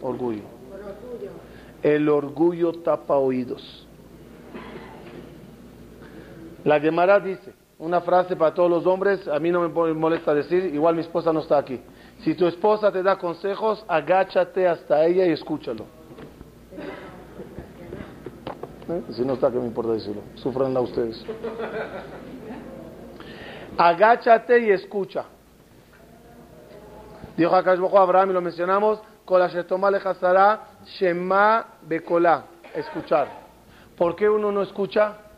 Orgullo. 0.02 0.42
El 1.82 2.06
orgullo 2.10 2.70
tapa 2.82 3.16
oídos. 3.16 3.86
La 6.64 6.78
Gemara 6.78 7.18
dice, 7.20 7.52
una 7.78 8.02
frase 8.02 8.36
para 8.36 8.52
todos 8.52 8.70
los 8.70 8.86
hombres, 8.86 9.26
a 9.26 9.38
mí 9.38 9.50
no 9.50 9.66
me 9.66 9.94
molesta 9.94 10.34
decir, 10.34 10.66
igual 10.66 10.94
mi 10.94 11.00
esposa 11.00 11.32
no 11.32 11.40
está 11.40 11.58
aquí. 11.58 11.80
Si 12.22 12.34
tu 12.34 12.46
esposa 12.46 12.92
te 12.92 13.02
da 13.02 13.16
consejos, 13.16 13.84
agáchate 13.88 14.68
hasta 14.68 15.04
ella 15.06 15.24
y 15.26 15.32
escúchalo. 15.32 15.86
¿Eh? 18.90 19.02
Si 19.12 19.24
no 19.24 19.34
está, 19.34 19.50
¿qué 19.50 19.58
me 19.58 19.66
importa 19.66 19.92
decirlo? 19.92 20.22
Sufranla 20.34 20.80
ustedes. 20.80 21.24
Agáchate 23.78 24.58
y 24.58 24.70
escucha. 24.70 25.24
Dijo 27.36 27.56
acá 27.56 27.72
Abraham 27.72 28.30
y 28.30 28.32
lo 28.34 28.42
mencionamos, 28.42 29.00
Shema 30.84 31.66
Bekolá, 31.82 32.44
escuchar. 32.74 33.28
¿Por 33.96 34.16
qué 34.16 34.28
uno 34.28 34.52
no 34.52 34.60
escucha? 34.60 35.29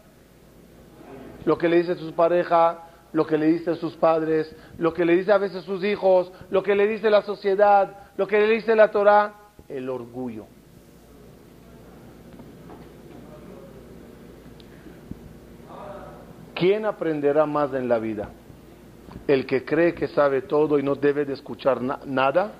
Lo 1.44 1.58
que 1.58 1.68
le 1.68 1.78
dice 1.78 1.96
su 1.96 2.12
pareja, 2.12 2.84
lo 3.12 3.26
que 3.26 3.36
le 3.36 3.46
dice 3.46 3.74
sus 3.76 3.94
padres, 3.94 4.54
lo 4.78 4.92
que 4.92 5.04
le 5.04 5.16
dice 5.16 5.32
a 5.32 5.38
veces 5.38 5.64
sus 5.64 5.84
hijos, 5.84 6.32
lo 6.50 6.62
que 6.62 6.74
le 6.74 6.86
dice 6.86 7.10
la 7.10 7.22
sociedad, 7.22 7.96
lo 8.16 8.26
que 8.26 8.38
le 8.38 8.48
dice 8.48 8.74
la 8.74 8.90
Torah, 8.90 9.34
el 9.68 9.88
orgullo. 9.88 10.46
¿Quién 16.54 16.84
aprenderá 16.86 17.44
más 17.44 17.74
en 17.74 17.88
la 17.88 17.98
vida? 17.98 18.30
¿El 19.26 19.46
que 19.46 19.64
cree 19.64 19.94
que 19.94 20.08
sabe 20.08 20.42
todo 20.42 20.78
y 20.78 20.82
no 20.82 20.94
debe 20.94 21.24
de 21.24 21.34
escuchar 21.34 21.80
nada? 21.82 22.52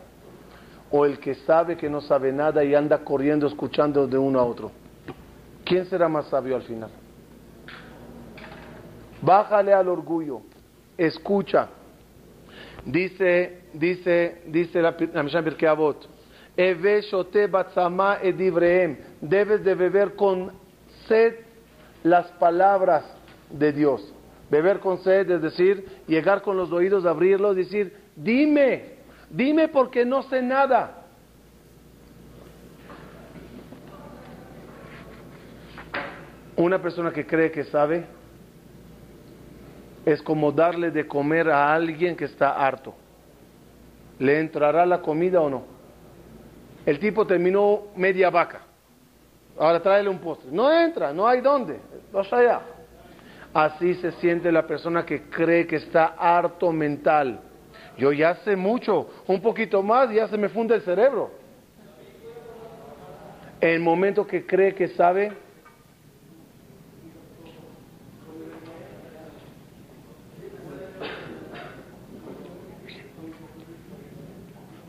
¿O 0.90 1.06
el 1.06 1.18
que 1.18 1.34
sabe 1.34 1.76
que 1.76 1.88
no 1.88 2.00
sabe 2.00 2.32
nada 2.32 2.62
y 2.64 2.74
anda 2.74 2.98
corriendo 3.04 3.46
escuchando 3.46 4.06
de 4.06 4.18
uno 4.18 4.40
a 4.40 4.44
otro? 4.44 4.70
¿Quién 5.64 5.86
será 5.86 6.08
más 6.08 6.26
sabio 6.26 6.56
al 6.56 6.62
final? 6.62 6.90
Bájale 9.22 9.72
al 9.72 9.88
orgullo, 9.88 10.42
escucha. 10.98 11.68
Dice, 12.84 13.62
dice, 13.72 14.42
dice 14.46 14.82
la, 14.82 14.96
la 15.14 15.22
Mishnah 15.22 15.40
Birkei 15.40 15.68
Avot, 15.68 16.08
debes 19.20 19.64
de 19.64 19.74
beber 19.76 20.16
con 20.16 20.50
sed 21.06 21.36
las 22.02 22.26
palabras 22.32 23.04
de 23.48 23.72
Dios. 23.72 24.12
Beber 24.50 24.80
con 24.80 24.98
sed, 24.98 25.30
es 25.30 25.40
decir, 25.40 25.86
llegar 26.08 26.42
con 26.42 26.56
los 26.56 26.72
oídos, 26.72 27.06
abrirlos, 27.06 27.54
decir, 27.54 27.96
dime, 28.16 28.96
dime 29.30 29.68
porque 29.68 30.04
no 30.04 30.24
sé 30.24 30.42
nada. 30.42 30.98
Una 36.56 36.82
persona 36.82 37.12
que 37.12 37.24
cree 37.24 37.52
que 37.52 37.64
sabe 37.64 38.04
es 40.04 40.20
como 40.22 40.50
darle 40.52 40.90
de 40.90 41.06
comer 41.06 41.50
a 41.50 41.72
alguien 41.72 42.16
que 42.16 42.24
está 42.24 42.50
harto. 42.50 42.94
¿Le 44.18 44.38
entrará 44.40 44.84
la 44.86 45.00
comida 45.00 45.40
o 45.40 45.50
no? 45.50 45.64
El 46.84 46.98
tipo 46.98 47.26
terminó 47.26 47.84
media 47.96 48.30
vaca. 48.30 48.60
Ahora 49.58 49.80
tráele 49.80 50.08
un 50.08 50.18
postre. 50.18 50.50
No 50.50 50.72
entra, 50.72 51.12
no 51.12 51.26
hay 51.26 51.40
dónde. 51.40 51.78
Vas 52.12 52.32
allá. 52.32 52.60
Así 53.54 53.94
se 53.94 54.12
siente 54.12 54.50
la 54.50 54.66
persona 54.66 55.04
que 55.04 55.24
cree 55.24 55.66
que 55.66 55.76
está 55.76 56.14
harto 56.18 56.72
mental. 56.72 57.40
Yo 57.98 58.12
ya 58.12 58.36
sé 58.36 58.56
mucho, 58.56 59.08
un 59.26 59.40
poquito 59.40 59.82
más 59.82 60.10
y 60.10 60.14
ya 60.14 60.26
se 60.28 60.38
me 60.38 60.48
funde 60.48 60.74
el 60.74 60.82
cerebro. 60.82 61.30
En 63.60 63.70
el 63.70 63.80
momento 63.80 64.26
que 64.26 64.46
cree 64.46 64.74
que 64.74 64.88
sabe, 64.88 65.32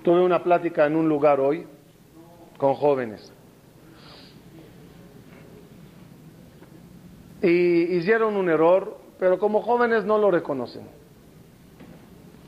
Tuve 0.04 0.22
una 0.22 0.44
plática 0.44 0.86
en 0.86 0.98
un 0.98 1.08
lugar 1.08 1.40
hoy 1.40 1.66
con 2.58 2.74
jóvenes. 2.76 3.32
Y 7.42 7.96
hicieron 7.98 8.36
un 8.36 8.50
error, 8.50 8.98
pero 9.18 9.40
como 9.40 9.62
jóvenes 9.62 10.04
no 10.04 10.18
lo 10.18 10.30
reconocen. 10.30 10.88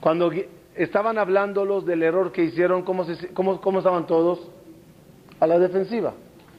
Cuando 0.02 0.32
estaban 0.76 1.18
hablándolos 1.18 1.86
del 1.86 2.04
error 2.04 2.32
que 2.32 2.44
hicieron, 2.44 2.84
¿cómo, 2.84 3.06
cómo, 3.34 3.62
cómo 3.62 3.80
estaban 3.80 4.06
todos? 4.06 4.50
A 5.40 5.48
la 5.48 5.58
defensiva. 5.58 6.14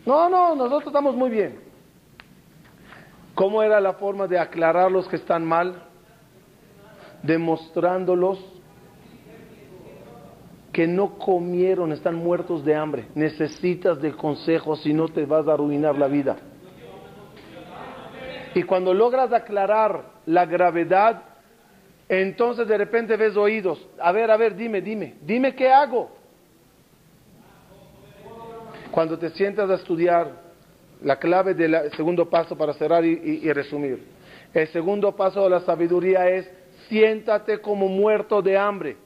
No, 0.07 0.28
no, 0.30 0.55
nosotros 0.55 0.86
estamos 0.86 1.14
muy 1.14 1.30
bien. 1.30 1.61
¿Cómo 3.34 3.62
era 3.62 3.80
la 3.80 3.94
forma 3.94 4.26
de 4.26 4.38
aclarar 4.38 4.90
los 4.90 5.07
que 5.09 5.16
están 5.16 5.44
mal? 5.44 5.82
Demostrándolos 7.22 8.55
que 10.77 10.87
no 10.87 11.16
comieron, 11.16 11.91
están 11.91 12.16
muertos 12.16 12.62
de 12.62 12.74
hambre. 12.74 13.07
Necesitas 13.14 13.99
de 13.99 14.12
consejos 14.12 14.83
si 14.83 14.93
no 14.93 15.09
te 15.09 15.24
vas 15.24 15.49
a 15.49 15.55
arruinar 15.55 15.97
la 15.97 16.07
vida. 16.07 16.37
Y 18.55 18.62
cuando 18.62 18.93
logras 18.93 19.33
aclarar 19.33 20.05
la 20.27 20.45
gravedad, 20.45 21.22
entonces 22.07 22.68
de 22.68 22.77
repente 22.77 23.16
ves 23.16 23.39
oídos. 23.39 23.89
A 23.99 24.12
ver, 24.12 24.31
a 24.31 24.37
ver, 24.37 24.55
dime, 24.55 24.83
dime, 24.83 25.14
dime 25.22 25.55
qué 25.55 25.72
hago. 25.72 26.11
Cuando 28.91 29.18
te 29.18 29.31
sientas 29.31 29.70
a 29.70 29.77
estudiar 29.77 30.31
la 31.01 31.18
clave 31.18 31.55
del 31.55 31.91
segundo 31.93 32.29
paso 32.29 32.55
para 32.55 32.74
cerrar 32.74 33.03
y 33.03 33.51
resumir. 33.51 34.05
El 34.53 34.68
segundo 34.68 35.16
paso 35.16 35.43
de 35.45 35.49
la 35.49 35.61
sabiduría 35.61 36.29
es 36.29 36.47
siéntate 36.91 37.62
como 37.62 37.89
muerto 37.89 38.43
de 38.43 38.59
hambre 38.59 39.05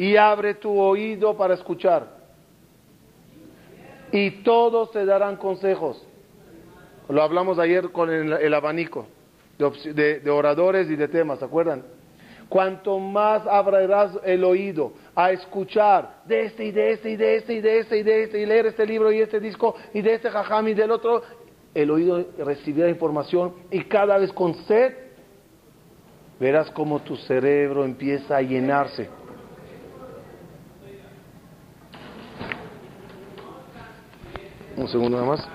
y 0.00 0.16
abre 0.16 0.54
tu 0.54 0.80
oído 0.80 1.36
para 1.36 1.52
escuchar. 1.52 2.06
Y 4.10 4.30
todos 4.42 4.90
te 4.92 5.04
darán 5.04 5.36
consejos. 5.36 6.02
Lo 7.10 7.22
hablamos 7.22 7.58
ayer 7.58 7.92
con 7.92 8.08
el, 8.08 8.54
abanico 8.54 9.06
de, 9.58 10.20
de, 10.20 10.30
oradores 10.30 10.88
y 10.88 10.96
de 10.96 11.06
temas, 11.06 11.38
¿se 11.38 11.44
acuerdan? 11.44 11.84
Cuanto 12.48 12.98
más 12.98 13.46
abrirás 13.46 14.12
el 14.24 14.42
oído 14.42 14.94
a 15.14 15.32
escuchar 15.32 16.22
de 16.24 16.46
este 16.46 16.64
y 16.64 16.70
de 16.70 16.92
este 16.92 17.10
y 17.10 17.16
de 17.16 17.36
este 17.36 17.52
y 17.52 17.60
de 17.60 17.80
este 17.80 17.98
y 17.98 18.02
de 18.02 18.22
este 18.22 18.40
y 18.40 18.46
leer 18.46 18.66
este 18.66 18.86
libro 18.86 19.12
y 19.12 19.20
este 19.20 19.38
disco 19.38 19.74
y 19.92 20.00
de 20.00 20.14
este 20.14 20.30
jajam 20.30 20.66
y 20.68 20.72
del 20.72 20.92
otro, 20.92 21.22
el 21.74 21.90
oído 21.90 22.24
recibirá 22.38 22.88
información 22.88 23.52
y 23.70 23.84
cada 23.84 24.16
vez 24.16 24.32
con 24.32 24.54
sed 24.64 24.94
verás 26.40 26.70
cómo 26.70 27.00
tu 27.00 27.16
cerebro 27.16 27.84
empieza 27.84 28.38
a 28.38 28.40
llenarse 28.40 29.20
Un 34.80 34.88
segundo 34.88 35.18
nada 35.18 35.28
más. 35.28 35.46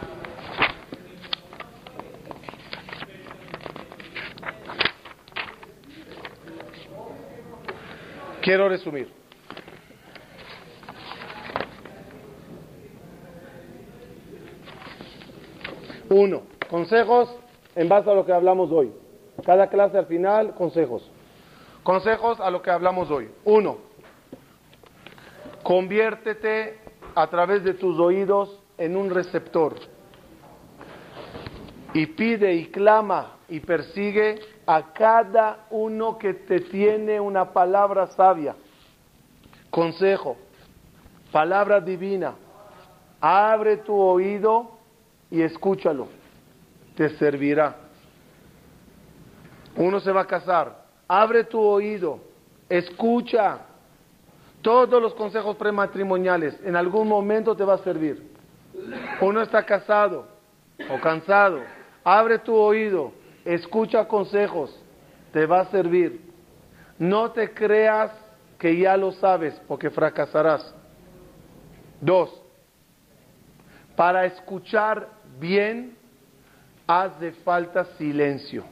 Quiero 8.43 8.69
resumir. 8.69 9.11
Uno, 16.07 16.43
consejos 16.69 17.36
en 17.76 17.89
base 17.89 18.11
a 18.11 18.13
lo 18.13 18.28
que 18.28 18.32
hablamos 18.32 18.71
hoy. 18.71 18.93
Cada 19.43 19.69
clase 19.69 19.97
al 19.97 20.05
final, 20.05 20.53
consejos. 20.53 21.09
Consejos 21.82 22.39
a 22.39 22.51
lo 22.51 22.61
que 22.61 22.69
hablamos 22.69 23.09
hoy. 23.09 23.32
Uno, 23.43 23.80
conviértete 25.63 26.78
a 27.15 27.26
través 27.26 27.63
de 27.63 27.73
tus 27.73 27.99
oídos 27.99 28.61
en 28.78 28.95
un 28.95 29.09
receptor. 29.09 29.76
Y 31.93 32.07
pide 32.07 32.53
y 32.53 32.67
clama 32.67 33.38
y 33.47 33.59
persigue 33.59 34.39
a 34.65 34.93
cada 34.93 35.67
uno 35.69 36.17
que 36.17 36.34
te 36.34 36.59
tiene 36.61 37.19
una 37.19 37.53
palabra 37.53 38.07
sabia. 38.07 38.55
Consejo, 39.69 40.38
palabra 41.32 41.80
divina. 41.80 42.36
Abre 43.21 43.78
tu 43.78 43.95
oído 43.95 44.71
y 45.32 45.41
escúchalo. 45.41 46.07
Te 46.95 47.09
servirá. 47.17 47.76
Uno 49.78 49.99
se 49.99 50.11
va 50.11 50.21
a 50.21 50.28
casar. 50.28 50.86
Abre 51.07 51.43
tu 51.43 51.59
oído. 51.59 52.19
Escucha. 52.69 53.59
Todos 54.61 55.01
los 55.01 55.13
consejos 55.13 55.55
prematrimoniales 55.57 56.59
en 56.63 56.76
algún 56.76 57.07
momento 57.07 57.55
te 57.55 57.63
va 57.63 57.76
a 57.76 57.80
servir. 57.80 58.35
Uno 59.21 59.41
está 59.41 59.63
casado 59.63 60.28
o 60.89 60.99
cansado. 60.99 61.61
Abre 62.03 62.39
tu 62.39 62.53
oído. 62.55 63.13
Escucha 63.43 64.07
consejos. 64.07 64.78
Te 65.32 65.45
va 65.45 65.61
a 65.61 65.65
servir. 65.65 66.21
No 66.97 67.32
te 67.32 67.53
creas 67.53 68.11
que 68.57 68.78
ya 68.78 68.95
lo 68.95 69.11
sabes 69.13 69.59
porque 69.67 69.89
fracasarás. 69.89 70.73
Dos, 71.99 72.41
para 73.95 74.26
escuchar 74.26 75.09
bien 75.39 75.97
hace 76.88 77.32
falta 77.32 77.86
silencio. 77.97 78.63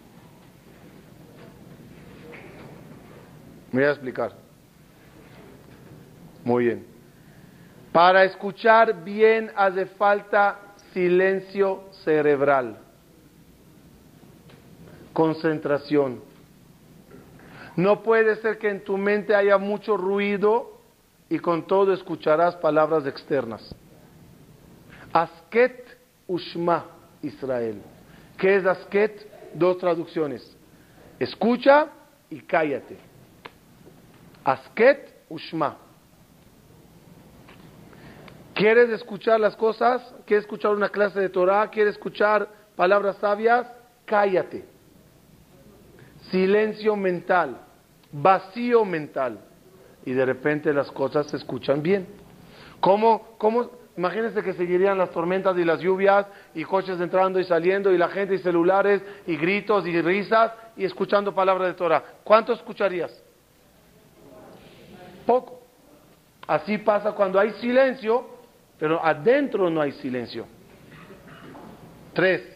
Me 3.71 3.81
voy 3.81 3.89
a 3.89 3.91
explicar. 3.91 4.33
Muy 6.43 6.65
bien. 6.65 6.92
Para 7.93 8.23
escuchar 8.23 9.03
bien 9.03 9.51
hace 9.55 9.85
falta 9.85 10.59
silencio 10.93 11.83
cerebral, 12.03 12.79
concentración. 15.13 16.19
No 17.75 18.01
puede 18.01 18.35
ser 18.37 18.57
que 18.57 18.69
en 18.69 18.83
tu 18.83 18.97
mente 18.97 19.35
haya 19.35 19.59
mucho 19.59 19.95
ruido 19.95 20.81
y 21.29 21.37
con 21.37 21.67
todo 21.67 21.93
escucharás 21.93 22.55
palabras 22.55 23.05
externas. 23.05 23.75
Asket 25.11 25.85
Ushma 26.27 26.85
Israel. 27.21 27.79
¿Qué 28.37 28.55
es 28.55 28.65
Asket? 28.65 29.53
Dos 29.53 29.77
traducciones. 29.77 30.57
Escucha 31.19 31.89
y 32.31 32.41
cállate. 32.41 32.97
Asket 34.43 35.13
Ushma. 35.29 35.77
¿Quieres 38.53 38.89
escuchar 38.89 39.39
las 39.39 39.55
cosas? 39.55 40.01
¿Quieres 40.25 40.45
escuchar 40.45 40.71
una 40.71 40.89
clase 40.89 41.19
de 41.19 41.29
Torah? 41.29 41.69
¿Quieres 41.69 41.95
escuchar 41.95 42.47
palabras 42.75 43.17
sabias? 43.17 43.67
Cállate. 44.05 44.65
Silencio 46.29 46.95
mental, 46.95 47.57
vacío 48.11 48.85
mental. 48.85 49.39
Y 50.05 50.13
de 50.13 50.25
repente 50.25 50.73
las 50.73 50.91
cosas 50.91 51.27
se 51.27 51.37
escuchan 51.37 51.81
bien. 51.81 52.07
¿Cómo, 52.79 53.35
cómo, 53.37 53.69
Imagínense 53.95 54.41
que 54.41 54.53
seguirían 54.53 54.97
las 54.97 55.11
tormentas 55.11 55.55
y 55.57 55.63
las 55.63 55.79
lluvias 55.79 56.25
y 56.55 56.63
coches 56.63 56.99
entrando 56.99 57.39
y 57.39 57.43
saliendo 57.43 57.91
y 57.91 57.97
la 57.97 58.09
gente 58.09 58.33
y 58.33 58.39
celulares 58.39 59.03
y 59.27 59.37
gritos 59.37 59.85
y 59.85 60.01
risas 60.01 60.51
y 60.75 60.83
escuchando 60.83 61.33
palabras 61.33 61.67
de 61.67 61.73
Torah. 61.75 62.03
¿Cuánto 62.23 62.53
escucharías? 62.53 63.23
Poco. 65.27 65.61
Así 66.47 66.79
pasa 66.79 67.11
cuando 67.11 67.39
hay 67.39 67.51
silencio, 67.53 68.32
pero 68.80 69.03
adentro 69.03 69.69
no 69.69 69.82
hay 69.82 69.91
silencio. 69.93 70.45
Tres. 72.13 72.53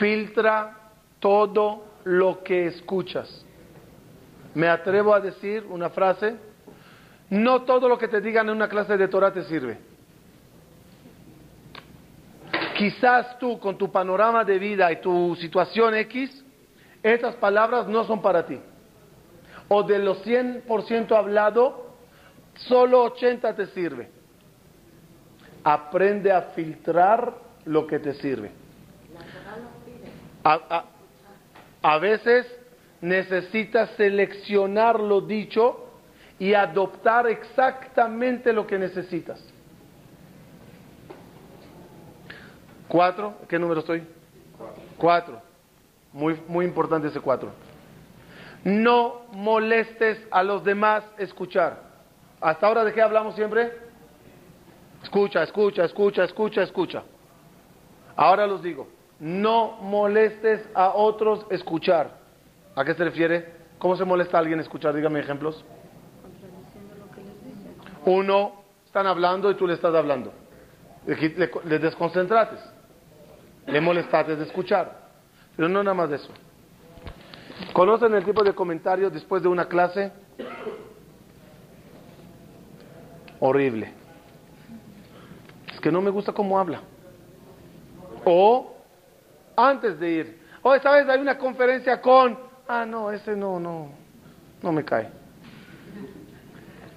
filtra 0.00 0.78
todo 1.20 1.84
lo 2.04 2.42
que 2.42 2.66
escuchas. 2.66 3.44
Me 4.54 4.66
atrevo 4.66 5.14
a 5.14 5.20
decir 5.20 5.64
una 5.68 5.90
frase, 5.90 6.36
no 7.28 7.62
todo 7.62 7.86
lo 7.86 7.98
que 7.98 8.08
te 8.08 8.20
digan 8.20 8.48
en 8.48 8.56
una 8.56 8.68
clase 8.68 8.96
de 8.96 9.06
Torah 9.06 9.32
te 9.32 9.44
sirve. 9.44 9.89
Quizás 12.80 13.38
tú 13.38 13.60
con 13.60 13.76
tu 13.76 13.92
panorama 13.92 14.42
de 14.42 14.58
vida 14.58 14.90
y 14.90 15.02
tu 15.02 15.36
situación 15.36 15.94
X, 15.96 16.42
esas 17.02 17.34
palabras 17.34 17.86
no 17.86 18.04
son 18.04 18.22
para 18.22 18.46
ti. 18.46 18.58
O 19.68 19.82
de 19.82 19.98
los 19.98 20.24
100% 20.24 21.14
hablado, 21.14 21.94
solo 22.54 23.02
80 23.02 23.54
te 23.54 23.66
sirve. 23.66 24.08
Aprende 25.62 26.32
a 26.32 26.40
filtrar 26.54 27.34
lo 27.66 27.86
que 27.86 27.98
te 27.98 28.14
sirve. 28.14 28.50
A, 30.42 31.98
veces 31.98 32.46
necesitas 33.02 33.90
seleccionar 33.98 34.98
lo 34.98 35.20
dicho 35.20 35.86
y 36.38 36.54
adoptar 36.54 37.26
exactamente 37.26 38.54
lo 38.54 38.66
que 38.66 38.78
necesitas. 38.78 39.38
Cuatro, 42.90 43.34
¿qué 43.48 43.58
número 43.58 43.80
estoy? 43.80 44.06
Cuatro. 44.98 45.40
Muy, 46.12 46.38
muy 46.46 46.66
importante 46.66 47.08
ese 47.08 47.20
cuatro. 47.20 47.50
No 48.64 49.22
molestes 49.32 50.18
a 50.30 50.42
los 50.42 50.62
demás 50.62 51.04
escuchar. 51.16 51.80
¿Hasta 52.40 52.66
ahora 52.66 52.84
de 52.84 52.92
qué 52.92 53.00
hablamos 53.00 53.34
siempre? 53.34 53.72
Escucha, 55.02 55.42
escucha, 55.42 55.84
escucha, 55.84 56.24
escucha, 56.24 56.62
escucha. 56.62 57.02
Ahora 58.16 58.46
los 58.46 58.62
digo 58.62 58.86
no 59.20 59.76
molestes 59.82 60.66
a 60.74 60.94
otros 60.94 61.46
escuchar. 61.50 62.18
¿A 62.74 62.84
qué 62.84 62.94
se 62.94 63.04
refiere? 63.04 63.60
¿Cómo 63.78 63.96
se 63.96 64.04
molesta 64.04 64.38
a 64.38 64.40
alguien 64.40 64.58
escuchar? 64.60 64.94
Dígame 64.94 65.20
ejemplos. 65.20 65.62
Uno, 68.06 68.62
están 68.86 69.06
hablando 69.06 69.50
y 69.50 69.54
tú 69.54 69.66
le 69.66 69.74
estás 69.74 69.94
hablando. 69.94 70.32
Le, 71.06 71.50
le 71.64 71.78
desconcentrates. 71.78 72.60
Le 73.70 73.80
molestates 73.80 74.38
de 74.38 74.44
escuchar. 74.44 75.08
Pero 75.56 75.68
no 75.68 75.82
nada 75.82 75.94
más 75.94 76.10
de 76.10 76.16
eso. 76.16 76.30
¿Conocen 77.72 78.14
el 78.14 78.24
tipo 78.24 78.42
de 78.42 78.54
comentarios 78.54 79.12
después 79.12 79.42
de 79.42 79.48
una 79.48 79.66
clase? 79.66 80.12
Horrible. 83.38 83.92
Es 85.72 85.80
que 85.80 85.92
no 85.92 86.00
me 86.00 86.10
gusta 86.10 86.32
cómo 86.32 86.58
habla. 86.58 86.80
O 88.24 88.74
antes 89.56 89.98
de 89.98 90.10
ir. 90.10 90.40
O 90.62 90.74
esta 90.74 90.90
vez 90.92 91.08
hay 91.08 91.20
una 91.20 91.38
conferencia 91.38 92.00
con, 92.00 92.38
ah, 92.68 92.84
no, 92.84 93.10
ese 93.10 93.36
no, 93.36 93.58
no, 93.58 93.90
no 94.62 94.72
me 94.72 94.84
cae. 94.84 95.08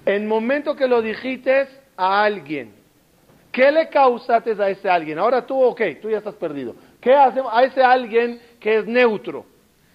En 0.04 0.26
momento 0.28 0.76
que 0.76 0.86
lo 0.86 1.00
dijiste 1.00 1.66
a 1.96 2.24
alguien, 2.24 2.74
¿qué 3.54 3.70
le 3.70 3.88
causaste 3.88 4.52
a 4.60 4.68
ese 4.68 4.90
alguien? 4.90 5.18
Ahora 5.18 5.46
tú, 5.46 5.58
ok, 5.62 5.80
tú 6.02 6.10
ya 6.10 6.18
estás 6.18 6.34
perdido. 6.34 6.74
¿Qué 7.00 7.14
hacemos 7.14 7.52
a 7.54 7.62
ese 7.62 7.82
alguien 7.82 8.40
que 8.60 8.78
es 8.78 8.86
neutro? 8.86 9.46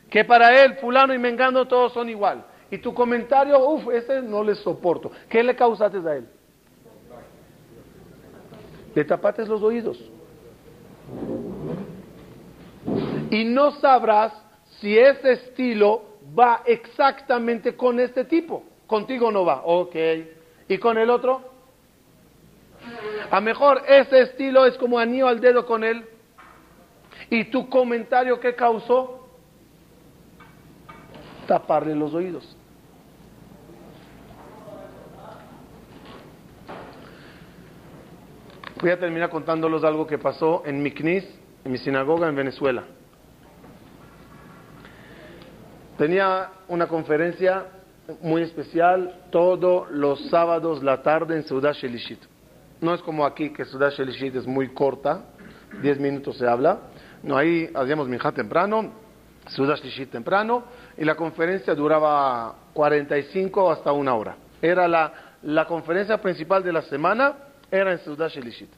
Que 0.09 0.23
para 0.23 0.63
él, 0.63 0.75
fulano 0.75 1.13
y 1.13 1.19
mengano, 1.19 1.67
todos 1.67 1.93
son 1.93 2.09
igual. 2.09 2.43
Y 2.71 2.77
tu 2.77 2.93
comentario, 2.93 3.59
uff, 3.59 3.89
ese 3.89 4.21
no 4.21 4.43
le 4.43 4.55
soporto. 4.55 5.11
¿Qué 5.27 5.43
le 5.43 5.55
causaste 5.55 5.97
a 5.97 6.15
él? 6.15 6.27
Le 8.95 9.05
tapates 9.05 9.47
los 9.47 9.61
oídos 9.61 9.99
y 13.29 13.45
no 13.45 13.71
sabrás 13.71 14.33
si 14.79 14.97
ese 14.97 15.33
estilo 15.33 16.01
va 16.37 16.63
exactamente 16.65 17.75
con 17.75 17.99
este 17.99 18.25
tipo. 18.25 18.63
Contigo 18.87 19.31
no 19.31 19.45
va, 19.45 19.61
ok. 19.65 19.95
¿Y 20.67 20.77
con 20.77 20.97
el 20.97 21.09
otro? 21.09 21.48
A 23.31 23.41
mejor 23.41 23.83
ese 23.87 24.21
estilo 24.21 24.65
es 24.65 24.77
como 24.77 24.97
anillo 24.97 25.27
al 25.27 25.39
dedo 25.39 25.65
con 25.65 25.83
él. 25.83 26.05
¿Y 27.29 27.45
tu 27.45 27.69
comentario 27.69 28.39
qué 28.39 28.55
causó? 28.55 29.27
Taparle 31.47 31.95
los 31.95 32.13
oídos. 32.13 32.55
Voy 38.81 38.91
a 38.91 38.99
terminar 38.99 39.29
contándolos 39.29 39.83
algo 39.83 40.07
que 40.07 40.17
pasó 40.17 40.63
en 40.65 40.81
mi 40.81 40.91
CNIS, 40.91 41.25
en 41.65 41.71
mi 41.71 41.77
sinagoga 41.77 42.29
en 42.29 42.35
Venezuela. 42.35 42.83
Tenía 45.97 46.49
una 46.69 46.87
conferencia 46.87 47.65
muy 48.21 48.41
especial 48.41 49.25
todos 49.31 49.91
los 49.91 50.29
sábados 50.29 50.81
la 50.81 51.03
tarde 51.03 51.35
en 51.35 51.43
Ciudad 51.43 51.73
Shelishit. 51.73 52.28
No 52.81 52.93
es 52.93 53.01
como 53.01 53.25
aquí 53.25 53.49
que 53.51 53.65
Ciudad 53.65 53.91
Shelishit 53.91 54.35
es 54.35 54.47
muy 54.47 54.69
corta, 54.69 55.25
10 55.81 55.99
minutos 55.99 56.37
se 56.37 56.47
habla. 56.47 56.79
No, 57.23 57.35
ahí 57.35 57.69
hacíamos 57.73 58.07
minja 58.07 58.31
temprano, 58.31 58.93
Ciudad 59.47 59.75
Shelishit 59.75 60.11
temprano, 60.11 60.63
y 60.97 61.03
la 61.03 61.15
conferencia 61.15 61.75
duraba 61.75 62.55
45 62.73 63.71
hasta 63.71 63.91
una 63.91 64.13
hora. 64.15 64.37
Era 64.61 64.87
la, 64.87 65.13
la 65.43 65.65
conferencia 65.65 66.21
principal 66.21 66.63
de 66.63 66.71
la 66.71 66.81
semana, 66.83 67.33
era 67.69 67.91
en 67.91 67.99
Ciudad 67.99 68.29
Shelishit. 68.29 68.69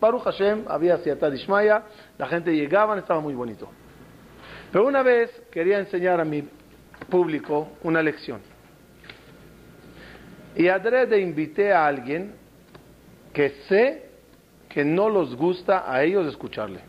Baruch 0.00 0.22
Hashem, 0.22 0.64
había 0.68 0.98
Siatad 0.98 1.32
Ishmaya, 1.32 1.82
la 2.18 2.26
gente 2.26 2.54
llegaba, 2.54 2.98
estaba 2.98 3.20
muy 3.20 3.34
bonito. 3.34 3.68
Pero 4.72 4.86
una 4.86 5.02
vez 5.02 5.30
quería 5.52 5.78
enseñar 5.78 6.20
a 6.20 6.24
mi 6.24 6.48
público 7.08 7.68
una 7.82 8.02
lección. 8.02 8.40
Y 10.56 10.68
adrede 10.68 11.20
invité 11.20 11.72
a 11.72 11.86
alguien 11.86 12.43
que 13.34 13.50
sé 13.68 14.08
que 14.68 14.84
no 14.84 15.10
los 15.10 15.36
gusta 15.36 15.92
a 15.92 16.02
ellos 16.02 16.26
escucharle. 16.26 16.80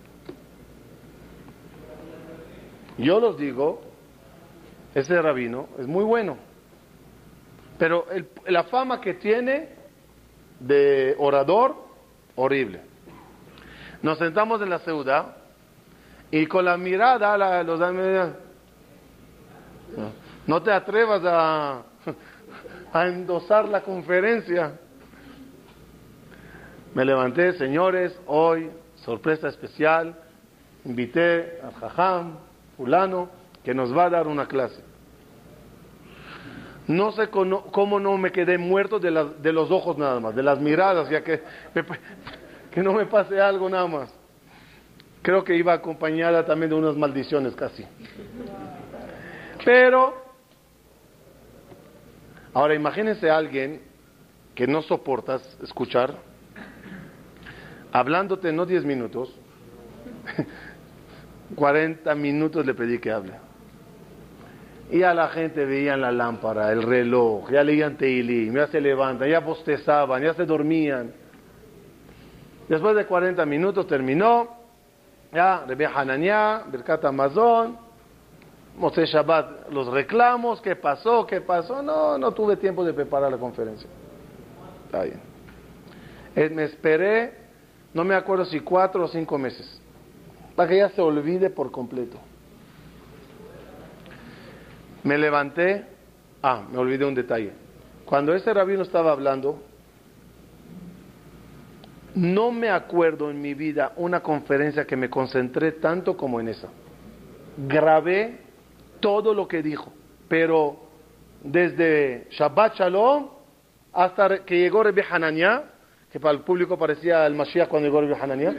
Yo 2.98 3.20
los 3.20 3.38
digo, 3.38 3.82
ese 4.94 5.22
rabino 5.22 5.68
es 5.78 5.88
muy 5.88 6.06
bueno, 6.06 6.38
pero 7.78 8.06
la 8.48 8.64
fama 8.66 9.02
que 9.02 9.16
tiene 9.16 9.70
de 10.60 11.16
orador, 11.18 11.76
horrible. 12.36 12.80
Nos 14.02 14.18
sentamos 14.20 14.62
en 14.62 14.70
la 14.70 14.80
ciudad 14.80 15.36
y 16.32 16.46
con 16.46 16.64
la 16.64 16.78
mirada 16.78 17.38
la, 17.38 17.64
los 17.64 17.80
no 20.48 20.62
te 20.62 20.72
atrevas 20.72 21.22
a 21.26 21.84
endosar 23.08 23.68
la 23.68 23.82
conferencia. 23.82 24.80
Me 26.96 27.04
levanté, 27.04 27.52
señores, 27.58 28.18
hoy, 28.26 28.72
sorpresa 28.96 29.50
especial, 29.50 30.16
invité 30.86 31.60
al 31.62 31.74
Jajam, 31.74 32.38
fulano, 32.78 33.30
que 33.66 33.74
nos 33.74 33.96
va 33.96 34.06
a 34.06 34.10
dar 34.10 34.28
una 34.28 34.48
clase. 34.48 34.82
No 36.88 37.12
sé 37.12 37.28
cómo 37.30 38.00
no 38.00 38.18
me 38.18 38.32
quedé 38.32 38.58
muerto 38.58 38.98
de, 38.98 39.12
los 39.12 39.72
ojos 39.72 39.98
nada 39.98 40.22
más, 40.22 40.34
de 40.36 40.42
las 40.42 40.62
miradas, 40.62 41.10
ya 41.10 41.22
que, 41.22 41.44
que 42.72 42.82
no 42.82 42.94
me 42.94 43.08
pase 43.08 43.42
algo 43.42 43.70
nada 43.70 43.88
más. 43.88 44.14
Creo 45.22 45.44
que 45.44 45.54
iba 45.54 45.74
acompañada 45.74 46.46
también 46.46 46.70
de 46.70 46.76
unas 46.78 46.96
maldiciones 46.96 47.56
casi. 47.56 47.86
Pero, 49.66 50.16
ahora 52.54 52.74
imagínense 52.74 53.30
a 53.30 53.36
alguien 53.36 53.82
que 54.54 54.66
no 54.66 54.82
soportas 54.82 55.58
escuchar, 55.62 56.16
hablándote 57.96 58.52
no 58.52 58.66
10 58.66 58.84
minutos, 58.84 59.34
40 61.56 62.14
minutos 62.16 62.66
le 62.66 62.74
pedí 62.74 63.00
que 63.00 63.10
hable. 63.10 63.34
Y 64.92 65.02
a 65.04 65.14
la 65.14 65.30
gente 65.30 65.66
veían 65.66 66.02
la 66.02 66.12
lámpara, 66.12 66.72
el 66.74 66.84
reloj, 66.84 67.50
ya 67.50 67.64
leían 67.64 67.96
Teilí, 67.98 68.52
ya 68.52 68.68
se 68.68 68.82
levantan, 68.82 69.30
ya 69.30 69.40
bostezaban, 69.40 70.22
ya 70.22 70.34
se 70.34 70.46
dormían. 70.46 71.14
Después 72.68 72.98
de 72.98 73.06
40 73.06 73.46
minutos 73.46 73.88
terminó, 73.88 74.50
ya, 75.34 75.64
Rebbe 75.66 75.86
Hananiah, 75.86 76.64
Birkat 76.70 77.06
Amazon, 77.06 77.78
Moshe 78.78 79.06
Shabbat, 79.06 79.70
los 79.72 79.88
reclamos, 79.88 80.60
¿qué 80.62 80.76
pasó? 80.76 81.26
¿Qué 81.26 81.40
pasó? 81.40 81.82
No, 81.82 82.18
no 82.18 82.34
tuve 82.34 82.58
tiempo 82.58 82.84
de 82.84 82.94
preparar 82.94 83.32
la 83.32 83.38
conferencia. 83.38 83.90
Está 84.86 85.04
bien. 85.04 85.22
Eh, 86.36 86.50
me 86.50 86.66
esperé, 86.66 87.45
no 87.96 88.04
me 88.04 88.14
acuerdo 88.14 88.44
si 88.44 88.60
cuatro 88.60 89.06
o 89.06 89.08
cinco 89.08 89.38
meses, 89.38 89.80
para 90.54 90.68
que 90.68 90.78
ya 90.78 90.90
se 90.90 91.02
olvide 91.02 91.50
por 91.50 91.72
completo. 91.72 92.18
Me 95.04 95.18
levanté, 95.18 95.86
ah, 96.44 96.66
me 96.70 96.78
olvidé 96.78 97.06
un 97.06 97.16
detalle. 97.16 97.54
Cuando 98.04 98.36
ese 98.36 98.54
rabino 98.54 98.84
estaba 98.84 99.14
hablando, 99.14 99.64
no 102.16 102.52
me 102.52 102.70
acuerdo 102.70 103.32
en 103.32 103.42
mi 103.42 103.54
vida 103.54 103.94
una 103.96 104.20
conferencia 104.22 104.86
que 104.86 104.98
me 104.98 105.10
concentré 105.10 105.72
tanto 105.72 106.18
como 106.18 106.42
en 106.42 106.50
esa. 106.50 106.68
Grabé 107.66 108.40
todo 109.00 109.34
lo 109.34 109.48
que 109.48 109.64
dijo, 109.64 109.94
pero 110.28 110.82
desde 111.42 112.28
Shabbat 112.32 112.76
Shalom 112.76 113.30
hasta 113.94 114.44
que 114.44 114.60
llegó 114.60 114.84
Rebbe 114.84 115.06
Hanania, 115.10 115.75
que 116.16 116.20
para 116.22 116.34
el 116.34 116.44
público 116.44 116.78
parecía 116.78 117.28
el 117.28 117.36
Mashiach 117.36 117.68
cuando 117.68 117.90
llegó 117.90 118.00
Rebbe 118.00 118.16
Hanania, 118.16 118.56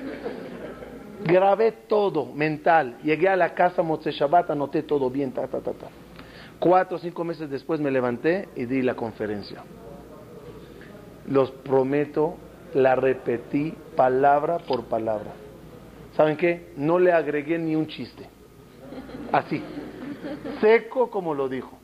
grabé 1.24 1.72
todo 1.88 2.26
mental. 2.26 2.98
Llegué 3.02 3.30
a 3.30 3.36
la 3.36 3.54
casa 3.54 3.82
Motze 3.82 4.12
Shabbat, 4.12 4.50
anoté 4.50 4.82
todo 4.82 5.08
bien, 5.08 5.32
ta, 5.32 5.48
ta, 5.48 5.62
ta, 5.62 5.72
ta. 5.72 5.86
Cuatro 6.58 6.98
o 6.98 7.00
cinco 7.00 7.24
meses 7.24 7.48
después 7.48 7.80
me 7.80 7.90
levanté 7.90 8.50
y 8.56 8.66
di 8.66 8.82
la 8.82 8.94
conferencia. 8.94 9.64
Los 11.28 11.50
prometo 11.50 12.36
la 12.74 12.94
repetí 12.94 13.72
palabra 13.96 14.58
por 14.58 14.84
palabra. 14.84 15.32
¿Saben 16.14 16.36
qué? 16.36 16.74
No 16.76 16.98
le 16.98 17.10
agregué 17.10 17.58
ni 17.58 17.74
un 17.74 17.86
chiste. 17.86 18.28
Así, 19.32 19.62
seco 20.60 21.08
como 21.08 21.32
lo 21.32 21.48
dijo. 21.48 21.75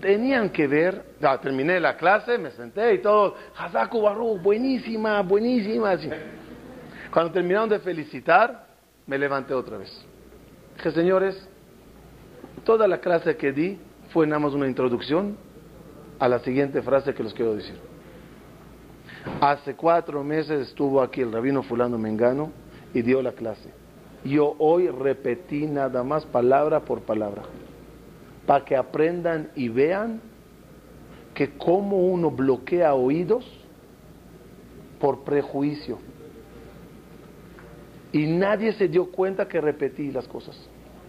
Tenían 0.00 0.50
que 0.50 0.66
ver, 0.66 1.04
terminé 1.42 1.80
la 1.80 1.96
clase, 1.96 2.38
me 2.38 2.50
senté 2.52 2.94
y 2.94 2.98
todo, 2.98 3.34
Hazaku 3.56 4.00
Baru, 4.02 4.38
buenísima, 4.38 5.20
buenísima. 5.22 5.96
Cuando 7.12 7.32
terminaron 7.32 7.68
de 7.68 7.78
felicitar, 7.80 8.66
me 9.06 9.18
levanté 9.18 9.54
otra 9.54 9.78
vez. 9.78 9.90
Dije, 10.76 10.90
señores, 10.92 11.48
toda 12.64 12.88
la 12.88 12.98
clase 12.98 13.36
que 13.36 13.52
di 13.52 13.78
fue 14.12 14.26
nada 14.26 14.40
más 14.40 14.54
una 14.54 14.66
introducción 14.66 15.36
a 16.18 16.28
la 16.28 16.38
siguiente 16.40 16.82
frase 16.82 17.14
que 17.14 17.22
les 17.22 17.34
quiero 17.34 17.54
decir. 17.54 17.76
Hace 19.40 19.74
cuatro 19.74 20.22
meses 20.24 20.68
estuvo 20.68 21.02
aquí 21.02 21.20
el 21.20 21.32
rabino 21.32 21.62
fulano 21.62 21.98
Mengano 21.98 22.52
y 22.94 23.02
dio 23.02 23.22
la 23.22 23.32
clase. 23.32 23.70
Yo 24.24 24.54
hoy 24.58 24.88
repetí 24.88 25.66
nada 25.66 26.02
más 26.04 26.24
palabra 26.26 26.80
por 26.80 27.02
palabra, 27.02 27.42
para 28.46 28.64
que 28.64 28.76
aprendan 28.76 29.50
y 29.54 29.68
vean 29.68 30.20
que 31.34 31.56
como 31.56 31.98
uno 31.98 32.30
bloquea 32.30 32.94
oídos 32.94 33.44
por 35.00 35.24
prejuicio. 35.24 35.98
Y 38.12 38.26
nadie 38.26 38.72
se 38.72 38.88
dio 38.88 39.10
cuenta 39.10 39.48
que 39.48 39.60
repetí 39.60 40.10
las 40.12 40.28
cosas, 40.28 40.56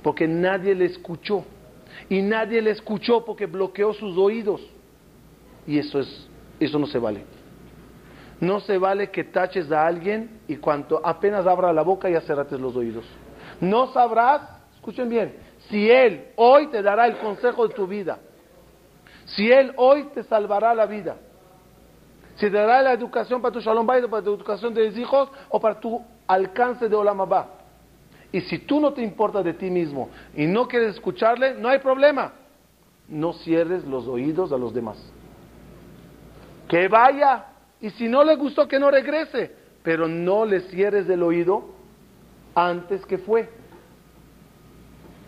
porque 0.01 0.27
nadie 0.27 0.73
le 0.73 0.85
escuchó. 0.85 1.43
Y 2.09 2.21
nadie 2.21 2.61
le 2.61 2.71
escuchó 2.71 3.23
porque 3.23 3.45
bloqueó 3.45 3.93
sus 3.93 4.17
oídos. 4.17 4.61
Y 5.67 5.77
eso 5.77 5.99
es 5.99 6.27
eso 6.59 6.79
no 6.79 6.87
se 6.87 6.97
vale. 6.97 7.23
No 8.39 8.59
se 8.59 8.77
vale 8.77 9.09
que 9.09 9.23
taches 9.23 9.71
a 9.71 9.85
alguien 9.85 10.41
y 10.47 10.57
cuanto 10.57 11.01
apenas 11.03 11.45
abra 11.45 11.71
la 11.71 11.81
boca 11.81 12.09
ya 12.09 12.21
cerrates 12.21 12.59
los 12.59 12.75
oídos. 12.75 13.05
No 13.61 13.93
sabrás, 13.93 14.41
escuchen 14.75 15.09
bien, 15.09 15.33
si 15.69 15.89
Él 15.89 16.27
hoy 16.35 16.67
te 16.67 16.81
dará 16.81 17.07
el 17.07 17.17
consejo 17.17 17.67
de 17.67 17.73
tu 17.73 17.87
vida, 17.87 18.19
si 19.25 19.51
Él 19.51 19.73
hoy 19.77 20.05
te 20.13 20.23
salvará 20.23 20.73
la 20.75 20.85
vida, 20.85 21.17
si 22.35 22.47
te 22.47 22.51
dará 22.51 22.81
la 22.81 22.93
educación 22.93 23.41
para 23.41 23.53
tu 23.53 23.59
shalom 23.59 23.85
bayit, 23.85 24.09
para 24.09 24.23
tu 24.23 24.33
educación 24.33 24.73
de 24.73 24.89
tus 24.89 24.97
hijos 24.97 25.29
o 25.49 25.59
para 25.59 25.79
tu 25.79 26.03
alcance 26.27 26.89
de 26.89 26.95
olamabá. 26.95 27.47
Y 28.31 28.41
si 28.41 28.57
tú 28.59 28.79
no 28.79 28.93
te 28.93 29.03
importas 29.03 29.45
de 29.45 29.53
ti 29.53 29.69
mismo 29.69 30.09
y 30.35 30.47
no 30.47 30.67
quieres 30.67 30.95
escucharle, 30.95 31.53
no 31.53 31.69
hay 31.69 31.79
problema. 31.79 32.33
No 33.07 33.33
cierres 33.33 33.85
los 33.85 34.07
oídos 34.07 34.51
a 34.51 34.57
los 34.57 34.73
demás. 34.73 34.97
Que 36.67 36.87
vaya 36.87 37.45
y 37.79 37.91
si 37.91 38.07
no 38.07 38.23
le 38.23 38.35
gustó, 38.35 38.67
que 38.67 38.79
no 38.79 38.89
regrese. 38.89 39.55
Pero 39.83 40.07
no 40.07 40.45
le 40.45 40.61
cierres 40.61 41.07
el 41.09 41.21
oído 41.21 41.65
antes 42.55 43.05
que 43.05 43.19
fue. 43.19 43.49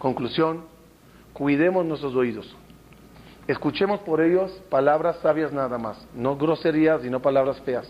Conclusión, 0.06 0.66
cuidemos 1.34 1.84
nuestros 1.84 2.14
oídos. 2.14 2.56
Escuchemos 3.48 4.02
por 4.02 4.22
ellos 4.22 4.52
palabras 4.70 5.18
sabias 5.24 5.52
nada 5.52 5.80
más, 5.80 5.98
no 6.14 6.38
groserías 6.38 7.04
y 7.04 7.10
no 7.10 7.24
palabras 7.24 7.60
feas. 7.62 7.88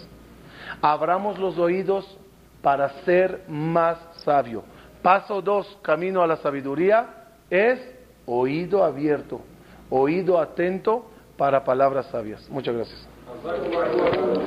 Abramos 0.82 1.38
los 1.38 1.58
oídos 1.58 2.18
para 2.62 3.04
ser 3.04 3.44
más 3.50 3.98
sabio. 4.24 4.64
Paso 5.02 5.42
dos, 5.42 5.78
camino 5.82 6.24
a 6.24 6.28
la 6.28 6.38
sabiduría, 6.38 7.26
es 7.50 7.82
oído 8.26 8.86
abierto, 8.86 9.42
oído 9.90 10.40
atento 10.40 11.12
para 11.36 11.66
palabras 11.66 12.06
sabias. 12.06 12.50
Muchas 12.50 12.76
gracias. 12.76 14.46